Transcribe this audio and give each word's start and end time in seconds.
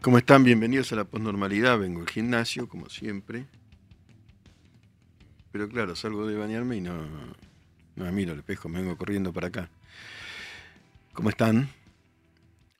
¿Cómo 0.00 0.16
están? 0.16 0.44
Bienvenidos 0.44 0.92
a 0.92 0.96
la 0.96 1.04
posnormalidad. 1.04 1.76
Vengo 1.76 2.02
al 2.02 2.08
gimnasio, 2.08 2.68
como 2.68 2.88
siempre. 2.88 3.46
Pero 5.50 5.68
claro, 5.68 5.96
salgo 5.96 6.24
de 6.24 6.36
bañarme 6.36 6.76
y 6.76 6.80
no, 6.80 6.94
no 7.96 8.04
me 8.04 8.12
miro 8.12 8.32
al 8.32 8.38
espejo, 8.38 8.68
me 8.68 8.80
vengo 8.80 8.96
corriendo 8.96 9.32
para 9.32 9.48
acá. 9.48 9.70
¿Cómo 11.12 11.30
están? 11.30 11.68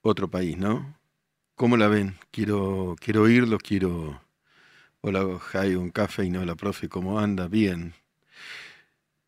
Otro 0.01 0.29
país, 0.29 0.57
¿no? 0.57 0.95
¿Cómo 1.55 1.75
la 1.75 1.89
ven? 1.89 2.15
Quiero, 2.31 2.95
quiero 3.01 3.23
oírlos, 3.23 3.61
quiero... 3.61 4.21
Hola, 5.01 5.39
Jai, 5.39 5.75
un 5.75 5.89
café 5.89 6.23
y 6.23 6.29
no 6.29 6.45
la 6.45 6.55
profe, 6.55 6.87
¿cómo 6.87 7.19
anda? 7.19 7.49
Bien. 7.49 7.93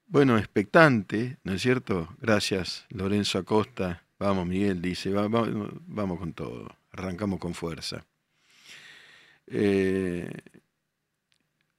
Bueno, 0.07 0.37
expectante, 0.37 1.39
¿no 1.43 1.51
es 1.51 1.61
cierto? 1.61 2.07
Gracias, 2.21 2.85
Lorenzo 2.89 3.37
Acosta. 3.37 4.05
Vamos, 4.17 4.47
Miguel, 4.47 4.81
dice, 4.81 5.11
vamos 5.11 6.19
con 6.19 6.31
todo 6.31 6.80
arrancamos 6.91 7.39
con 7.39 7.53
fuerza. 7.53 8.05
Eh, 9.47 10.29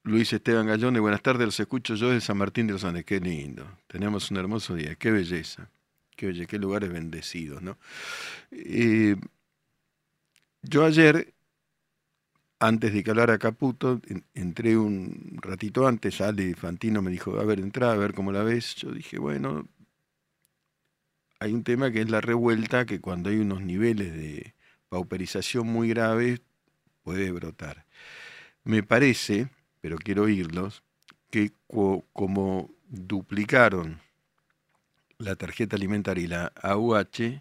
Luis 0.04 0.32
Esteban 0.32 0.66
Gallone, 0.66 1.00
buenas 1.00 1.22
tardes, 1.22 1.46
los 1.46 1.60
escucho 1.60 1.94
yo 1.94 2.10
de 2.10 2.20
San 2.20 2.36
Martín 2.36 2.66
de 2.66 2.72
los 2.74 2.84
Andes, 2.84 3.04
qué 3.04 3.20
lindo. 3.20 3.66
Tenemos 3.86 4.30
un 4.30 4.36
hermoso 4.36 4.74
día, 4.74 4.94
qué 4.96 5.10
belleza, 5.10 5.70
qué, 6.16 6.26
belleza, 6.26 6.46
qué 6.46 6.58
lugares 6.58 6.92
bendecidos, 6.92 7.62
¿no? 7.62 7.78
Yo 10.62 10.84
ayer, 10.84 11.34
antes 12.60 12.92
de 12.92 13.02
que 13.02 13.10
hablara 13.10 13.38
Caputo, 13.38 14.00
entré 14.34 14.76
un 14.76 15.38
ratito 15.42 15.86
antes, 15.86 16.20
Ale 16.20 16.54
Fantino 16.54 17.02
me 17.02 17.10
dijo, 17.10 17.38
a 17.40 17.44
ver, 17.44 17.58
entra, 17.58 17.92
a 17.92 17.96
ver 17.96 18.14
cómo 18.14 18.30
la 18.32 18.44
ves. 18.44 18.76
Yo 18.76 18.92
dije, 18.92 19.18
bueno, 19.18 19.68
hay 21.40 21.52
un 21.52 21.64
tema 21.64 21.90
que 21.90 22.00
es 22.02 22.10
la 22.10 22.20
revuelta, 22.20 22.86
que 22.86 23.00
cuando 23.00 23.30
hay 23.30 23.38
unos 23.38 23.62
niveles 23.62 24.12
de, 24.14 24.54
pauperización 24.92 25.66
muy 25.66 25.88
grave 25.88 26.42
puede 27.02 27.32
brotar. 27.32 27.86
Me 28.62 28.82
parece, 28.82 29.48
pero 29.80 29.96
quiero 29.96 30.24
oírlos, 30.24 30.82
que 31.30 31.52
como 31.66 32.70
duplicaron 32.90 34.02
la 35.16 35.34
tarjeta 35.34 35.76
alimentaria 35.76 36.24
y 36.24 36.26
la 36.26 36.52
AUH, 36.60 37.40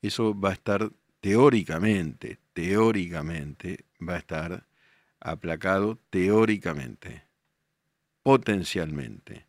eso 0.00 0.40
va 0.40 0.48
a 0.48 0.52
estar 0.54 0.90
teóricamente, 1.20 2.38
teóricamente, 2.54 3.84
va 4.00 4.14
a 4.14 4.18
estar 4.18 4.66
aplacado 5.20 5.98
teóricamente, 6.08 7.24
potencialmente. 8.22 9.44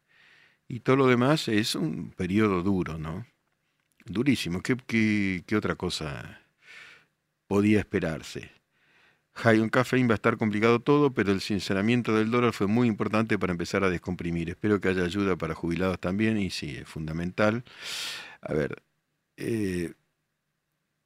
Y 0.67 0.81
todo 0.81 0.97
lo 0.97 1.07
demás 1.07 1.47
es 1.47 1.75
un 1.75 2.11
periodo 2.11 2.61
duro, 2.61 2.97
¿no? 2.97 3.25
Durísimo. 4.03 4.61
¿Qué, 4.61 5.55
otra 5.55 5.75
cosa 5.75 6.40
podía 7.51 7.79
esperarse. 7.79 8.49
High 9.33 9.59
on 9.59 9.67
Caffeine 9.67 10.07
va 10.07 10.13
a 10.13 10.15
estar 10.15 10.37
complicado 10.37 10.79
todo, 10.79 11.13
pero 11.13 11.33
el 11.33 11.41
sinceramiento 11.41 12.15
del 12.15 12.31
dólar 12.31 12.53
fue 12.53 12.67
muy 12.67 12.87
importante 12.87 13.37
para 13.37 13.51
empezar 13.51 13.83
a 13.83 13.89
descomprimir. 13.89 14.49
Espero 14.49 14.79
que 14.79 14.87
haya 14.87 15.03
ayuda 15.03 15.35
para 15.35 15.53
jubilados 15.53 15.99
también, 15.99 16.37
y 16.37 16.49
sí, 16.49 16.77
es 16.77 16.87
fundamental. 16.87 17.65
A 18.39 18.53
ver, 18.53 18.81
eh, 19.35 19.95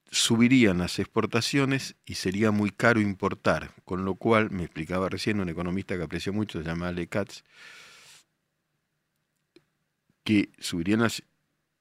subirían 0.08 0.78
las 0.78 1.00
exportaciones 1.00 1.96
y 2.04 2.14
sería 2.14 2.52
muy 2.52 2.70
caro 2.70 3.00
importar, 3.00 3.72
con 3.84 4.04
lo 4.04 4.14
cual, 4.14 4.52
me 4.52 4.62
explicaba 4.62 5.08
recién 5.08 5.40
un 5.40 5.48
economista 5.48 5.96
que 5.96 6.04
aprecio 6.04 6.32
mucho, 6.32 6.60
se 6.62 6.64
llama 6.68 6.86
Ale 6.86 7.08
Katz, 7.08 7.42
que 10.22 10.50
subirían 10.60 11.00
las 11.00 11.24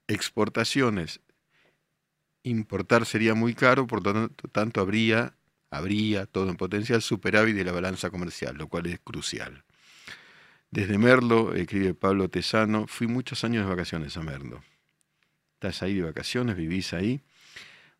exportaciones 0.08 1.22
importar 2.46 3.06
sería 3.06 3.34
muy 3.34 3.54
caro, 3.54 3.88
por 3.88 4.06
lo 4.06 4.30
tanto 4.30 4.82
habría, 4.82 5.36
habría 5.70 6.26
todo 6.26 6.50
en 6.50 6.58
potencial 6.58 7.02
superávit 7.02 7.56
de 7.56 7.66
la 7.66 7.72
balanza 7.72 8.10
comercial, 8.10 8.56
lo 8.56 8.68
cual 8.68 8.86
es 8.88 9.00
crucial. 9.00 9.64
Desde 10.72 10.98
Merlo, 10.98 11.54
escribe 11.56 11.94
Pablo 11.94 12.30
Tesano, 12.30 12.88
fui 12.88 13.08
muchos 13.08 13.44
años 13.44 13.64
de 13.64 13.70
vacaciones 13.70 14.16
a 14.18 14.22
Merlo. 14.22 14.64
¿Estás 15.54 15.82
ahí 15.84 15.96
de 15.96 16.04
vacaciones? 16.04 16.56
¿Vivís 16.56 16.94
ahí? 16.94 17.22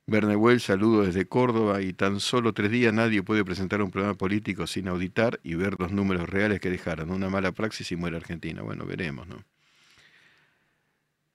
Bernehuel, 0.08 0.60
saludo 0.60 1.04
desde 1.04 1.28
Córdoba 1.28 1.82
y 1.82 1.94
tan 1.94 2.20
solo 2.20 2.54
tres 2.54 2.70
días 2.70 2.94
nadie 2.94 3.24
puede 3.24 3.44
presentar 3.44 3.82
un 3.82 3.90
programa 3.90 4.16
político 4.16 4.68
sin 4.68 4.88
auditar 4.88 5.40
y 5.42 5.56
ver 5.56 5.78
los 5.80 5.92
números 5.92 6.30
reales 6.30 6.60
que 6.60 6.70
dejaron. 6.70 7.10
Una 7.10 7.30
mala 7.30 7.54
praxis 7.54 7.92
y 7.92 7.96
muere 7.96 8.18
Argentina. 8.18 8.62
Bueno, 8.62 8.86
veremos, 8.86 9.28
¿no? 9.28 9.44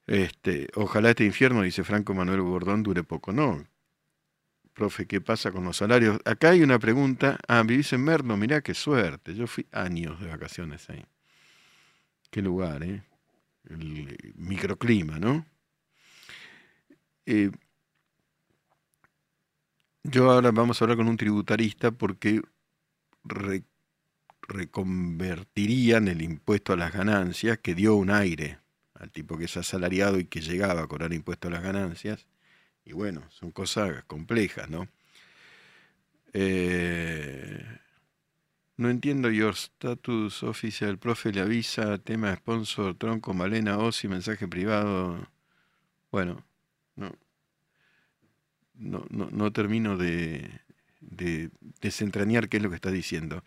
Este, 0.06 0.69
ojalá 0.75 1.11
este 1.11 1.25
infierno, 1.25 1.62
dice 1.62 1.84
Franco 1.84 2.15
Manuel 2.15 2.41
Bordón, 2.41 2.83
dure 2.83 3.05
poco. 3.05 3.33
No, 3.33 3.65
profe, 4.72 5.06
¿qué 5.06 5.21
pasa 5.21 5.53
con 5.53 5.65
los 5.65 5.77
salarios? 5.77 6.19
Acá 6.25 6.50
hay 6.50 6.62
una 6.62 6.78
pregunta. 6.78 7.38
Ah, 7.47 7.62
vivís 7.62 7.93
en 7.93 8.03
Merlo, 8.03 8.37
mirá 8.37 8.62
qué 8.62 8.75
suerte. 8.75 9.34
Yo 9.34 9.47
fui 9.47 9.66
años 9.72 10.21
de 10.21 10.28
vacaciones 10.28 10.89
ahí. 10.91 11.05
Qué 12.31 12.43
lugar, 12.43 12.83
¿eh? 12.83 13.03
El 13.69 14.34
microclima, 14.37 15.19
¿no? 15.19 15.44
Eh, 17.27 17.50
yo 20.03 20.31
ahora 20.31 20.50
vamos 20.50 20.81
a 20.81 20.84
hablar 20.84 20.97
con 20.97 21.09
un 21.09 21.16
tributarista 21.16 21.91
porque 21.91 22.41
reconvertirían 24.49 26.09
el 26.09 26.22
impuesto 26.22 26.72
a 26.72 26.77
las 26.77 26.93
ganancias 26.93 27.59
que 27.59 27.75
dio 27.75 27.94
un 27.97 28.10
aire 28.10 28.59
al 29.00 29.11
tipo 29.11 29.38
que 29.38 29.47
es 29.47 29.56
asalariado 29.56 30.19
y 30.21 30.27
que 30.27 30.43
llegaba 30.43 30.83
a 30.83 30.87
cobrar 30.87 31.12
impuestos 31.12 31.50
a 31.50 31.55
las 31.55 31.62
ganancias. 31.62 32.27
Y 32.84 32.93
bueno, 32.93 33.22
son 33.31 33.50
cosas 33.50 34.05
complejas, 34.05 34.69
¿no? 34.69 34.88
Eh, 36.34 37.65
no 38.77 38.91
entiendo 38.91 39.31
your 39.31 39.55
status 39.55 40.43
oficial. 40.43 40.99
Profe 40.99 41.33
le 41.33 41.41
avisa, 41.41 41.99
tema 41.99 42.34
sponsor, 42.37 42.94
tronco, 42.94 43.33
malena, 43.33 43.78
osi, 43.78 44.06
mensaje 44.06 44.47
privado. 44.47 45.28
Bueno, 46.10 46.44
no, 46.97 47.12
no, 48.75 49.06
no, 49.10 49.53
termino 49.53 49.97
de, 49.97 50.50
de 51.00 51.50
desentrañar 51.81 52.49
qué 52.49 52.59
es 52.59 52.62
lo 52.62 52.69
que 52.69 52.77
está 52.77 52.91
diciendo. 52.91 53.43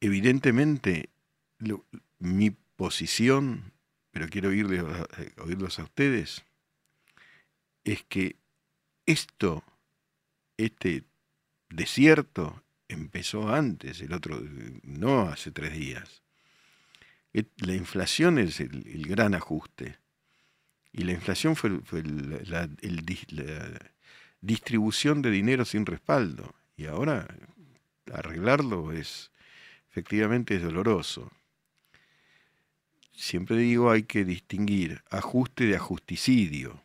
Evidentemente, 0.00 1.10
lo, 1.58 1.84
mi 2.18 2.50
posición, 2.50 3.72
pero 4.10 4.28
quiero 4.28 4.50
oírles, 4.50 4.84
eh, 5.18 5.32
oírlos 5.38 5.78
a 5.78 5.84
ustedes, 5.84 6.44
es 7.84 8.02
que 8.04 8.36
esto, 9.06 9.64
este 10.56 11.04
desierto, 11.70 12.62
empezó 12.88 13.52
antes, 13.54 14.00
el 14.00 14.12
otro, 14.12 14.40
no 14.82 15.22
hace 15.22 15.50
tres 15.50 15.72
días. 15.72 16.22
La 17.58 17.74
inflación 17.74 18.38
es 18.38 18.60
el, 18.60 19.06
gran 19.06 19.34
ajuste. 19.34 19.98
Y 20.92 21.04
la 21.04 21.12
inflación 21.12 21.54
fue, 21.54 21.70
la, 22.02 22.68
la 23.28 23.78
distribución 24.40 25.22
de 25.22 25.30
dinero 25.30 25.64
sin 25.64 25.86
respaldo. 25.86 26.54
Y 26.76 26.86
ahora 26.86 27.28
arreglarlo 28.12 28.92
es, 28.92 29.30
efectivamente, 29.90 30.56
es 30.56 30.62
doloroso 30.62 31.30
siempre 33.18 33.56
digo 33.56 33.90
hay 33.90 34.04
que 34.04 34.24
distinguir 34.24 35.02
ajuste 35.10 35.66
de 35.66 35.76
ajusticidio. 35.76 36.80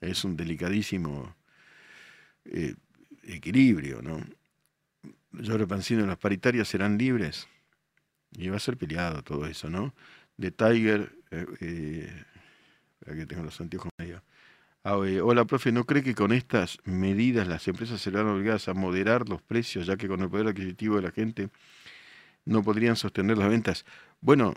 Es 0.00 0.24
un 0.24 0.36
delicadísimo 0.36 1.34
eh, 2.44 2.74
equilibrio, 3.22 4.02
¿no? 4.02 4.20
Yo 5.32 5.56
repancino, 5.56 6.04
las 6.06 6.18
paritarias 6.18 6.68
serán 6.68 6.98
libres. 6.98 7.46
Y 8.32 8.48
va 8.48 8.56
a 8.56 8.60
ser 8.60 8.76
peleado 8.76 9.22
todo 9.22 9.46
eso, 9.46 9.70
¿no? 9.70 9.94
De 10.36 10.50
Tiger, 10.50 11.12
eh, 11.30 11.46
eh 11.60 12.24
aquí 13.06 13.26
tengo 13.26 13.44
los 13.44 13.60
anteojos 13.60 13.90
medio. 13.98 14.22
Ah, 14.82 14.96
hola, 14.96 15.44
profe, 15.44 15.72
¿no 15.72 15.84
cree 15.84 16.02
que 16.02 16.14
con 16.14 16.32
estas 16.32 16.78
medidas 16.84 17.46
las 17.46 17.68
empresas 17.68 18.00
serán 18.00 18.26
obligadas 18.26 18.66
a 18.68 18.74
moderar 18.74 19.28
los 19.28 19.42
precios, 19.42 19.86
ya 19.86 19.96
que 19.96 20.08
con 20.08 20.22
el 20.22 20.30
poder 20.30 20.48
adquisitivo 20.48 20.96
de 20.96 21.02
la 21.02 21.10
gente 21.10 21.50
no 22.44 22.62
podrían 22.62 22.96
sostener 22.96 23.36
las 23.38 23.50
ventas? 23.50 23.84
Bueno, 24.20 24.54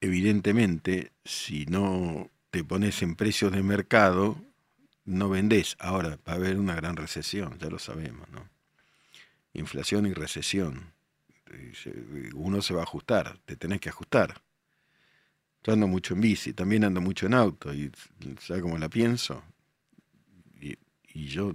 evidentemente, 0.00 1.12
si 1.24 1.66
no 1.66 2.30
te 2.50 2.64
pones 2.64 3.02
en 3.02 3.16
precios 3.16 3.52
de 3.52 3.62
mercado, 3.62 4.36
no 5.04 5.28
vendés. 5.28 5.76
Ahora, 5.78 6.18
va 6.28 6.32
a 6.32 6.36
haber 6.36 6.58
una 6.58 6.74
gran 6.74 6.96
recesión, 6.96 7.58
ya 7.58 7.68
lo 7.68 7.78
sabemos, 7.78 8.28
¿no? 8.30 8.48
Inflación 9.52 10.06
y 10.06 10.12
recesión. 10.12 10.92
Uno 12.34 12.62
se 12.62 12.74
va 12.74 12.80
a 12.80 12.84
ajustar, 12.84 13.38
te 13.44 13.56
tenés 13.56 13.80
que 13.80 13.88
ajustar. 13.88 14.40
Yo 15.62 15.72
ando 15.72 15.86
mucho 15.86 16.14
en 16.14 16.20
bici, 16.20 16.52
también 16.54 16.84
ando 16.84 17.00
mucho 17.00 17.26
en 17.26 17.34
auto, 17.34 17.74
y 17.74 17.90
¿sabes 18.40 18.62
cómo 18.62 18.78
la 18.78 18.88
pienso? 18.88 19.42
Y, 20.60 20.78
y 21.12 21.26
yo, 21.26 21.52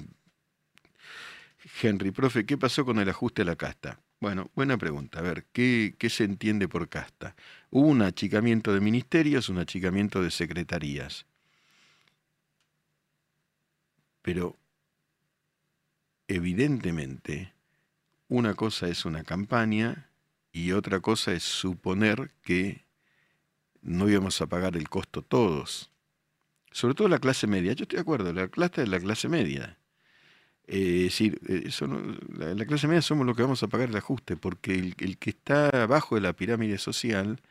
Henry, 1.81 2.11
profe, 2.11 2.45
¿qué 2.45 2.57
pasó 2.57 2.85
con 2.85 2.99
el 2.99 3.09
ajuste 3.09 3.41
a 3.41 3.45
la 3.45 3.55
casta? 3.55 3.99
Bueno, 4.25 4.49
buena 4.55 4.75
pregunta. 4.75 5.19
A 5.19 5.21
ver, 5.21 5.45
¿qué, 5.53 5.95
se 6.09 6.23
entiende 6.23 6.67
por 6.67 6.89
casta? 6.89 7.35
Hubo 7.69 7.89
un 7.89 8.01
achicamiento 8.01 8.73
de 8.73 8.79
ministerios, 8.79 9.49
un 9.49 9.59
achicamiento 9.59 10.23
de 10.23 10.31
secretarías. 10.31 11.27
Pero 14.23 14.57
evidentemente 16.27 17.53
una 18.27 18.55
cosa 18.55 18.87
es 18.87 19.05
una 19.05 19.23
campaña 19.23 20.09
y 20.51 20.71
otra 20.71 21.01
cosa 21.01 21.31
es 21.31 21.43
suponer 21.43 22.31
que 22.41 22.83
no 23.83 24.09
íbamos 24.09 24.41
a 24.41 24.47
pagar 24.47 24.75
el 24.75 24.89
costo 24.89 25.21
todos. 25.21 25.91
Sobre 26.71 26.95
todo 26.95 27.09
la 27.09 27.19
clase 27.19 27.45
media. 27.45 27.73
Yo 27.73 27.83
estoy 27.83 27.97
de 27.97 28.01
acuerdo, 28.01 28.33
la 28.33 28.47
clase 28.47 28.81
de 28.81 28.87
la 28.87 28.99
clase 28.99 29.29
media. 29.29 29.77
Eh, 30.67 31.05
es 31.07 31.19
decir, 31.19 31.39
eh, 31.47 31.69
la, 32.55 32.65
clase 32.65 32.87
media 32.87 33.01
somos 33.01 33.25
los 33.25 33.35
que 33.35 33.43
vamos 33.43 33.61
a 33.63 33.67
pagar 33.67 33.89
el 33.89 33.97
ajuste, 33.97 34.35
porque 34.35 34.73
el, 34.73 35.17
que 35.17 35.29
está 35.29 35.83
abajo 35.83 36.15
de 36.15 36.21
la 36.21 36.33
pirámide 36.33 36.77
social 36.79 37.41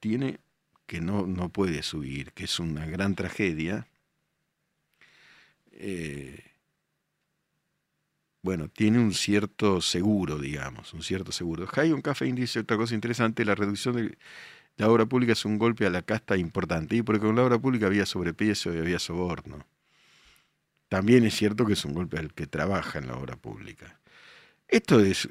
tiene 0.00 0.40
que 0.86 1.00
no, 1.00 1.26
no 1.26 1.50
puede 1.50 1.82
subir, 1.82 2.32
que 2.32 2.44
es 2.44 2.60
una 2.60 2.86
gran 2.86 3.14
tragedia. 3.14 3.88
Eh, 5.72 6.44
bueno, 8.42 8.68
tiene 8.68 8.98
un 8.98 9.12
cierto 9.14 9.80
seguro, 9.80 10.38
digamos, 10.38 10.94
un 10.94 11.02
cierto 11.02 11.32
seguro. 11.32 11.66
un 11.94 12.02
Café 12.02 12.26
dice 12.32 12.60
otra 12.60 12.76
cosa 12.76 12.94
interesante, 12.94 13.44
la 13.44 13.54
reducción 13.54 13.96
de 13.96 14.18
la 14.76 14.88
obra 14.90 15.06
pública 15.06 15.32
es 15.32 15.44
un 15.44 15.58
golpe 15.58 15.86
a 15.86 15.90
la 15.90 16.02
casta 16.02 16.36
importante, 16.36 16.96
y 16.96 17.02
porque 17.02 17.20
con 17.26 17.36
la 17.36 17.44
obra 17.44 17.58
pública 17.58 17.86
había 17.86 18.06
sobrepeso 18.06 18.74
y 18.74 18.78
había 18.78 18.98
soborno. 18.98 19.66
También 20.88 21.24
es 21.24 21.34
cierto 21.34 21.66
que 21.66 21.74
es 21.74 21.84
un 21.84 21.94
golpe 21.94 22.18
al 22.18 22.32
que 22.32 22.46
trabaja 22.46 22.98
en 22.98 23.08
la 23.08 23.16
obra 23.16 23.36
pública. 23.36 24.00
Esto 24.66 25.00
es, 25.00 25.28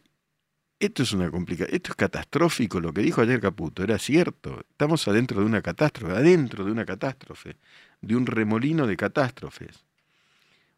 esto 0.79 1.03
es 1.03 1.11
una 1.13 1.31
complicación, 1.31 1.75
esto 1.75 1.91
es 1.91 1.95
catastrófico, 1.95 2.79
lo 2.79 2.93
que 2.93 3.01
dijo 3.01 3.21
ayer 3.21 3.39
Caputo, 3.39 3.83
era 3.83 3.97
cierto. 3.97 4.61
Estamos 4.69 5.07
adentro 5.07 5.39
de 5.39 5.45
una 5.45 5.61
catástrofe, 5.61 6.13
adentro 6.13 6.63
de 6.63 6.71
una 6.71 6.85
catástrofe, 6.85 7.57
de 8.01 8.15
un 8.15 8.25
remolino 8.25 8.85
de 8.85 8.97
catástrofes. 8.97 9.85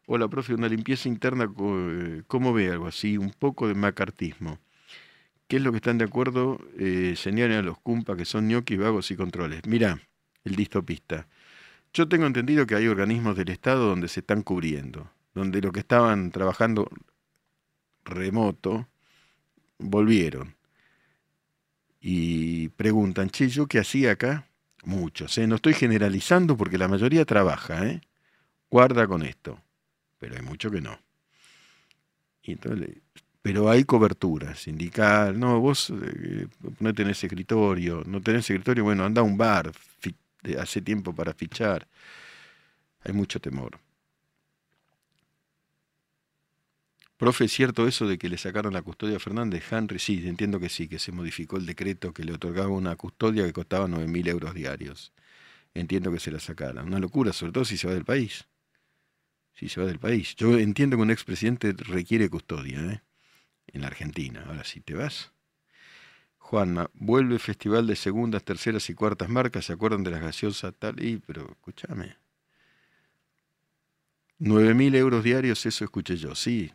Hola, 0.06 0.28
profe, 0.28 0.54
una 0.54 0.68
limpieza 0.68 1.08
interna, 1.08 1.44
eh, 1.44 2.22
¿cómo 2.26 2.52
ve 2.52 2.70
algo 2.70 2.86
así? 2.88 3.16
Un 3.16 3.30
poco 3.30 3.68
de 3.68 3.74
macartismo. 3.74 4.58
¿Qué 5.46 5.56
es 5.56 5.62
lo 5.62 5.72
que 5.72 5.76
están 5.76 5.98
de 5.98 6.04
acuerdo? 6.04 6.58
Eh, 6.78 7.14
a 7.24 7.62
los 7.62 7.78
cumpa 7.78 8.16
que 8.16 8.24
son 8.24 8.48
ñoquis, 8.48 8.78
vagos 8.78 9.10
y 9.10 9.16
controles. 9.16 9.62
Mira, 9.66 10.00
el 10.44 10.56
distopista. 10.56 11.28
Yo 11.92 12.08
tengo 12.08 12.26
entendido 12.26 12.66
que 12.66 12.76
hay 12.76 12.86
organismos 12.86 13.36
del 13.36 13.48
Estado 13.48 13.88
donde 13.88 14.08
se 14.08 14.20
están 14.20 14.42
cubriendo, 14.42 15.10
donde 15.34 15.60
los 15.60 15.72
que 15.72 15.80
estaban 15.80 16.30
trabajando 16.30 16.88
remoto 18.04 18.88
volvieron. 19.78 20.56
Y 22.00 22.68
preguntan, 22.70 23.30
che, 23.30 23.48
¿yo 23.48 23.66
qué 23.66 23.78
hacía 23.78 24.12
acá? 24.12 24.48
Muchos, 24.84 25.36
¿eh? 25.38 25.46
No 25.46 25.56
estoy 25.56 25.74
generalizando 25.74 26.56
porque 26.56 26.78
la 26.78 26.88
mayoría 26.88 27.24
trabaja, 27.26 27.86
¿eh? 27.86 28.00
Guarda 28.70 29.06
con 29.06 29.22
esto 29.22 29.60
pero 30.20 30.36
hay 30.36 30.42
mucho 30.42 30.70
que 30.70 30.80
no. 30.82 31.00
pero 33.42 33.70
hay 33.70 33.84
cobertura 33.84 34.54
sindical. 34.54 35.40
No, 35.40 35.58
vos 35.60 35.90
eh, 35.90 36.46
no 36.78 36.94
tenés 36.94 37.24
escritorio, 37.24 38.04
no 38.06 38.20
tenés 38.20 38.48
escritorio, 38.48 38.84
bueno, 38.84 39.04
anda 39.04 39.22
a 39.22 39.24
un 39.24 39.36
bar, 39.38 39.72
hace 40.58 40.80
tiempo 40.80 41.14
para 41.14 41.34
fichar. 41.34 41.88
Hay 43.02 43.12
mucho 43.12 43.40
temor. 43.40 43.78
Profe, 47.16 47.44
¿es 47.44 47.52
cierto 47.52 47.86
eso 47.86 48.06
de 48.06 48.16
que 48.16 48.28
le 48.30 48.38
sacaron 48.38 48.72
la 48.72 48.82
custodia 48.82 49.16
a 49.16 49.20
Fernández? 49.20 49.70
Henry, 49.70 49.98
sí, 49.98 50.26
entiendo 50.26 50.58
que 50.58 50.70
sí, 50.70 50.88
que 50.88 50.98
se 50.98 51.12
modificó 51.12 51.58
el 51.58 51.66
decreto 51.66 52.14
que 52.14 52.24
le 52.24 52.32
otorgaba 52.32 52.68
una 52.68 52.96
custodia 52.96 53.44
que 53.44 53.52
costaba 53.52 53.86
9.000 53.86 54.28
euros 54.28 54.54
diarios. 54.54 55.12
Entiendo 55.74 56.10
que 56.10 56.20
se 56.20 56.30
la 56.30 56.40
sacaron. 56.40 56.86
Una 56.86 56.98
locura, 56.98 57.32
sobre 57.32 57.52
todo 57.52 57.64
si 57.64 57.76
se 57.76 57.86
va 57.86 57.94
del 57.94 58.04
país 58.04 58.46
si 59.60 59.68
se 59.68 59.78
va 59.78 59.86
del 59.86 59.98
país. 59.98 60.34
Yo 60.36 60.58
entiendo 60.58 60.96
que 60.96 61.02
un 61.02 61.10
expresidente 61.10 61.74
requiere 61.76 62.30
custodia 62.30 62.80
¿eh? 62.80 63.02
en 63.66 63.82
la 63.82 63.88
Argentina. 63.88 64.44
Ahora, 64.46 64.64
si 64.64 64.80
te 64.80 64.94
vas. 64.94 65.32
Juanma, 66.50 66.90
vuelve 66.94 67.38
festival 67.38 67.86
de 67.86 67.94
segundas, 67.94 68.42
terceras 68.42 68.90
y 68.90 68.94
cuartas 68.94 69.28
marcas, 69.28 69.66
¿se 69.66 69.72
acuerdan 69.72 70.02
de 70.02 70.10
las 70.10 70.20
gaseosas 70.20 70.74
tal? 70.76 71.00
Y, 71.00 71.18
pero 71.18 71.48
escúchame. 71.48 72.16
9.000 74.40 74.96
euros 74.96 75.22
diarios, 75.22 75.64
eso 75.64 75.84
escuché 75.84 76.16
yo, 76.16 76.34
sí. 76.34 76.72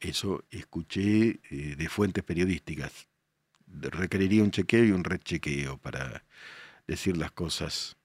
Eso 0.00 0.42
escuché 0.50 1.38
eh, 1.50 1.76
de 1.76 1.88
fuentes 1.88 2.24
periodísticas. 2.24 3.06
Requeriría 3.68 4.42
un 4.42 4.50
chequeo 4.50 4.86
y 4.86 4.90
un 4.90 5.04
rechequeo 5.04 5.78
para 5.78 6.24
decir 6.88 7.16
las 7.16 7.30
cosas 7.30 7.96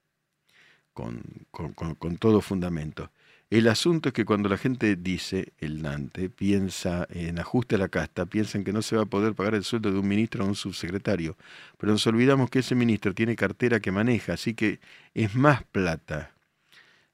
con, 0.94 1.24
con, 1.50 2.18
todo 2.18 2.42
fundamento. 2.42 3.12
El 3.52 3.68
asunto 3.68 4.10
es 4.10 4.14
que 4.14 4.24
cuando 4.24 4.48
la 4.48 4.58
gente 4.58 4.96
dice, 4.96 5.52
el 5.58 5.82
Dante, 5.82 6.30
piensa 6.30 7.06
en 7.10 7.38
ajuste 7.38 7.76
a 7.76 7.80
la 7.80 7.90
casta, 7.90 8.26
piensan 8.26 8.64
que 8.64 8.72
no 8.72 8.82
se 8.82 8.96
va 8.96 9.02
a 9.02 9.08
poder 9.08 9.36
pagar 9.36 9.56
el 9.56 9.66
sueldo 9.66 9.92
de 9.92 10.00
un 10.00 10.08
ministro 10.08 10.46
o 10.46 10.48
un 10.48 10.56
subsecretario, 10.56 11.36
pero 11.78 11.92
nos 11.92 12.08
olvidamos 12.08 12.50
que 12.50 12.60
ese 12.60 12.76
ministro 12.76 13.14
tiene 13.14 13.36
cartera 13.36 13.82
que 13.82 13.92
maneja, 13.92 14.34
así 14.34 14.54
que 14.54 14.80
es 15.14 15.36
más 15.36 15.66
plata 15.66 16.34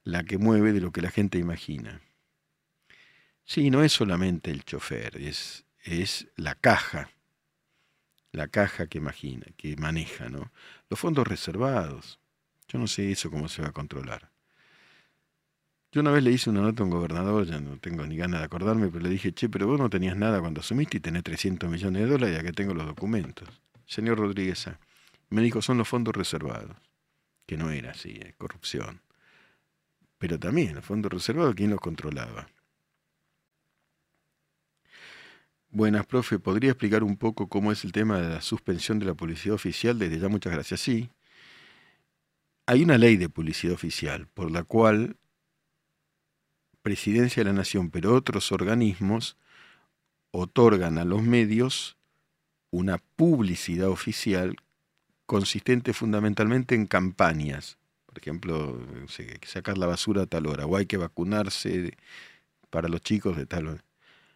la 0.04 0.24
que 0.26 0.38
mueve 0.38 0.74
de 0.74 0.82
lo 0.82 0.92
que 0.92 1.02
la 1.02 1.10
gente 1.10 1.40
imagina. 1.40 2.02
Sí, 3.44 3.72
no 3.72 3.82
es 3.82 3.92
solamente 3.94 4.52
el 4.52 4.64
chofer, 4.64 5.18
es, 5.18 5.66
es 5.86 6.28
la 6.36 6.54
caja, 6.54 7.10
la 8.32 8.48
caja 8.48 8.86
que 8.86 9.00
imagina, 9.00 9.48
que 9.58 9.76
maneja, 9.76 10.30
¿no? 10.30 10.52
Los 10.88 11.00
fondos 11.00 11.28
reservados. 11.28 12.20
Yo 12.68 12.78
no 12.78 12.86
sé 12.86 13.12
eso 13.12 13.32
cómo 13.32 13.48
se 13.48 13.64
va 13.64 13.70
a 13.70 13.74
controlar. 13.74 14.37
Yo 15.98 16.02
una 16.02 16.12
vez 16.12 16.24
le 16.24 16.32
hice 16.32 16.52
una 16.52 16.62
nota 16.62 16.84
a 16.84 16.86
un 16.86 16.92
gobernador, 16.92 17.48
ya 17.48 17.60
no 17.60 17.80
tengo 17.80 18.06
ni 18.06 18.16
ganas 18.16 18.42
de 18.42 18.46
acordarme, 18.46 18.90
pero 18.90 19.04
le 19.04 19.10
dije, 19.10 19.34
che, 19.34 19.50
pero 19.50 19.66
vos 19.66 19.80
no 19.80 19.90
tenías 19.90 20.16
nada 20.16 20.40
cuando 20.40 20.62
asumiste 20.62 20.98
y 20.98 21.00
tenés 21.00 21.24
300 21.24 21.68
millones 21.68 22.04
de 22.04 22.08
dólares, 22.08 22.38
ya 22.38 22.44
que 22.44 22.54
tengo 22.54 22.76
los 22.76 22.86
documentos. 22.86 23.50
Señor 23.88 24.20
Rodríguez, 24.20 24.70
me 25.32 25.42
dijo, 25.42 25.60
son 25.60 25.80
los 25.80 25.88
fondos 25.88 26.16
reservados. 26.16 26.78
Que 27.48 27.58
no 27.58 27.72
era 27.72 27.94
así, 27.94 28.20
es 28.24 28.36
corrupción. 28.36 29.02
Pero 30.20 30.38
también, 30.38 30.76
los 30.76 30.86
fondos 30.86 31.12
reservados, 31.12 31.56
¿quién 31.56 31.72
los 31.72 31.82
controlaba? 31.82 32.48
Buenas, 35.72 36.06
profe, 36.06 36.38
¿podría 36.38 36.70
explicar 36.70 37.04
un 37.04 37.18
poco 37.18 37.50
cómo 37.50 37.72
es 37.72 37.84
el 37.84 37.92
tema 37.92 38.20
de 38.22 38.36
la 38.36 38.42
suspensión 38.42 39.00
de 39.00 39.08
la 39.08 39.16
publicidad 39.16 39.56
oficial? 39.56 39.98
Desde 39.98 40.20
ya 40.20 40.30
muchas 40.30 40.54
gracias. 40.54 40.80
Sí, 40.80 41.10
hay 42.68 42.84
una 42.84 43.00
ley 43.00 43.18
de 43.18 43.30
publicidad 43.30 43.74
oficial 43.74 44.28
por 44.28 44.52
la 44.52 44.64
cual 44.64 45.18
Presidencia 46.88 47.44
de 47.44 47.50
la 47.50 47.54
Nación, 47.54 47.92
pero 47.92 48.16
otros 48.16 48.54
organismos 48.54 49.36
otorgan 50.32 50.98
a 50.98 51.04
los 51.04 51.22
medios 51.22 51.98
una 52.72 52.98
publicidad 53.18 53.90
oficial 53.90 54.56
consistente 55.26 55.92
fundamentalmente 55.92 56.76
en 56.76 56.86
campañas. 56.86 57.78
Por 58.06 58.18
ejemplo, 58.20 58.80
hay 59.20 59.26
que 59.38 59.48
sacar 59.50 59.78
la 59.78 59.86
basura 59.86 60.22
a 60.22 60.26
tal 60.28 60.48
hora, 60.48 60.66
o 60.66 60.78
hay 60.78 60.86
que 60.86 60.96
vacunarse 60.96 61.98
para 62.70 62.88
los 62.88 63.02
chicos 63.02 63.36
de 63.36 63.46
tal 63.46 63.68
hora. 63.68 63.84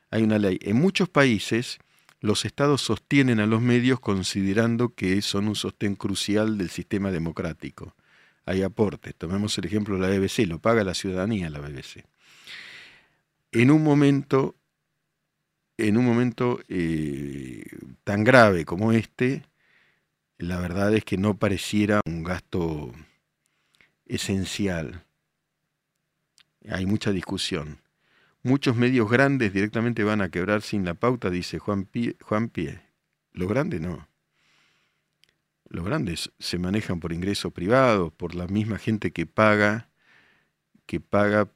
Hay 0.10 0.24
una 0.24 0.38
ley. 0.38 0.60
En 0.62 0.76
muchos 0.76 1.08
países 1.08 1.80
los 2.20 2.44
estados 2.44 2.82
sostienen 2.82 3.40
a 3.40 3.46
los 3.46 3.62
medios 3.62 4.02
considerando 4.02 4.94
que 4.94 5.22
son 5.22 5.48
un 5.48 5.56
sostén 5.56 5.96
crucial 5.96 6.58
del 6.58 6.70
sistema 6.70 7.12
democrático 7.12 7.96
hay 8.46 8.64
aportes. 8.64 9.16
Tomemos 9.16 9.58
el 9.58 9.66
ejemplo 9.66 9.96
de 9.96 10.02
la 10.02 10.20
BBC, 10.20 10.48
lo 10.48 10.60
paga 10.60 10.84
la 10.84 10.94
ciudadanía 10.94 11.50
la 11.50 11.60
BBC. 11.60 12.06
En 13.52 13.70
un 13.70 13.84
momento, 13.84 14.56
en 15.78 15.98
un 15.98 16.06
momento 16.06 16.62
eh, 16.70 17.66
tan 18.04 18.24
grave 18.24 18.64
como 18.64 18.94
este, 18.94 19.44
la 20.38 20.60
verdad 20.60 20.94
es 20.96 21.04
que 21.04 21.18
no 21.18 21.38
pareciera 21.38 22.00
un 22.06 22.24
gasto 22.24 22.94
esencial. 24.06 25.04
Hay 26.70 26.86
mucha 26.86 27.12
discusión. 27.12 27.80
Muchos 28.44 28.76
medios 28.76 29.10
grandes 29.10 29.54
directamente 29.54 30.04
van 30.04 30.22
a 30.22 30.30
quebrar 30.30 30.62
sin 30.62 30.86
la 30.86 30.94
pauta, 30.94 31.30
dice 31.30 31.60
Juan 31.60 31.86
Pie. 31.86 32.16
Juan 32.22 32.50
Pie. 32.50 32.82
Los 33.34 33.50
grandes 33.50 33.82
no. 33.82 34.08
Los 35.68 35.86
grandes 35.86 36.32
se 36.40 36.58
manejan 36.58 37.00
por 37.00 37.14
ingresos 37.14 37.54
privados, 37.54 38.12
por 38.14 38.34
la 38.34 38.48
misma 38.48 38.78
gente 38.78 39.12
que 39.12 39.26
paga, 39.26 39.90
que 40.86 41.00
paga, 41.00 41.50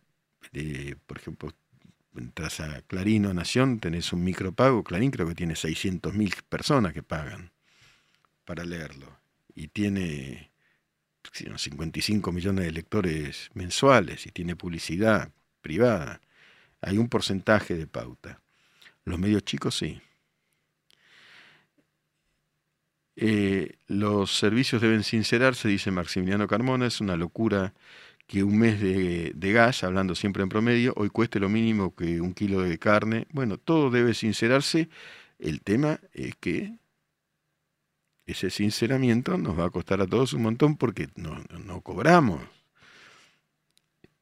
eh, 0.53 0.95
por 1.05 1.17
ejemplo, 1.17 1.51
entras 2.17 2.59
a 2.59 2.81
Clarín 2.83 3.25
o 3.25 3.33
Nación, 3.33 3.79
tenés 3.79 4.13
un 4.13 4.23
micropago, 4.23 4.83
Clarín 4.83 5.11
creo 5.11 5.27
que 5.27 5.35
tiene 5.35 5.55
600.000 5.55 6.43
personas 6.49 6.93
que 6.93 7.03
pagan 7.03 7.51
para 8.45 8.63
leerlo. 8.63 9.19
Y 9.53 9.69
tiene 9.69 10.51
55 11.33 12.31
millones 12.31 12.65
de 12.65 12.71
lectores 12.71 13.49
mensuales 13.53 14.25
y 14.25 14.31
tiene 14.31 14.55
publicidad 14.55 15.31
privada. 15.61 16.21
Hay 16.81 16.97
un 16.97 17.09
porcentaje 17.09 17.75
de 17.75 17.87
pauta. 17.87 18.41
Los 19.05 19.19
medios 19.19 19.43
chicos 19.43 19.77
sí. 19.77 20.01
Eh, 23.17 23.77
los 23.87 24.37
servicios 24.37 24.81
deben 24.81 25.03
sincerarse, 25.03 25.69
dice 25.69 25.89
Maximiliano 25.89 26.47
Carmona, 26.47 26.87
es 26.87 26.99
una 26.99 27.15
locura 27.15 27.73
que 28.27 28.43
un 28.43 28.57
mes 28.57 28.79
de, 28.79 29.51
gas, 29.53 29.83
hablando 29.83 30.15
siempre 30.15 30.43
en 30.43 30.49
promedio, 30.49 30.93
hoy 30.97 31.09
cueste 31.09 31.39
lo 31.39 31.49
mínimo 31.49 31.95
que 31.95 32.21
un 32.21 32.33
kilo 32.33 32.61
de 32.61 32.77
carne. 32.79 33.27
Bueno, 33.31 33.57
todo 33.57 33.89
debe 33.89 34.13
sincerarse. 34.13 34.89
El 35.39 35.61
tema 35.61 35.99
es 36.13 36.35
que 36.37 36.77
ese 38.25 38.49
sinceramiento 38.49 39.37
nos 39.37 39.59
va 39.59 39.65
a 39.65 39.69
costar 39.69 40.01
a 40.01 40.07
todos 40.07 40.33
un 40.33 40.43
montón 40.43 40.77
porque 40.77 41.09
no, 41.15 41.43
no 41.65 41.81
cobramos. 41.81 42.41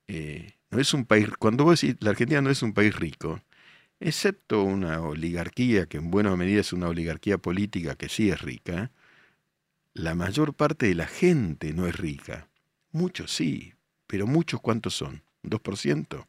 Eh, 0.07 0.53
no 0.69 0.79
es 0.79 0.93
un 0.93 1.05
país, 1.05 1.29
cuando 1.39 1.63
vos 1.63 1.79
decís, 1.79 1.97
la 2.01 2.11
Argentina 2.11 2.41
no 2.41 2.49
es 2.49 2.61
un 2.61 2.73
país 2.73 2.95
rico, 2.95 3.41
excepto 3.99 4.63
una 4.63 5.01
oligarquía, 5.01 5.85
que 5.85 5.97
en 5.97 6.11
buena 6.11 6.35
medida 6.35 6.61
es 6.61 6.73
una 6.73 6.89
oligarquía 6.89 7.37
política 7.37 7.95
que 7.95 8.09
sí 8.09 8.29
es 8.29 8.41
rica, 8.41 8.91
la 9.93 10.15
mayor 10.15 10.55
parte 10.55 10.87
de 10.87 10.95
la 10.95 11.07
gente 11.07 11.73
no 11.73 11.87
es 11.87 11.95
rica. 11.95 12.49
Muchos 12.91 13.31
sí, 13.31 13.73
pero 14.07 14.27
muchos 14.27 14.61
cuántos 14.61 14.93
son? 14.95 15.23
¿2%? 15.43 16.25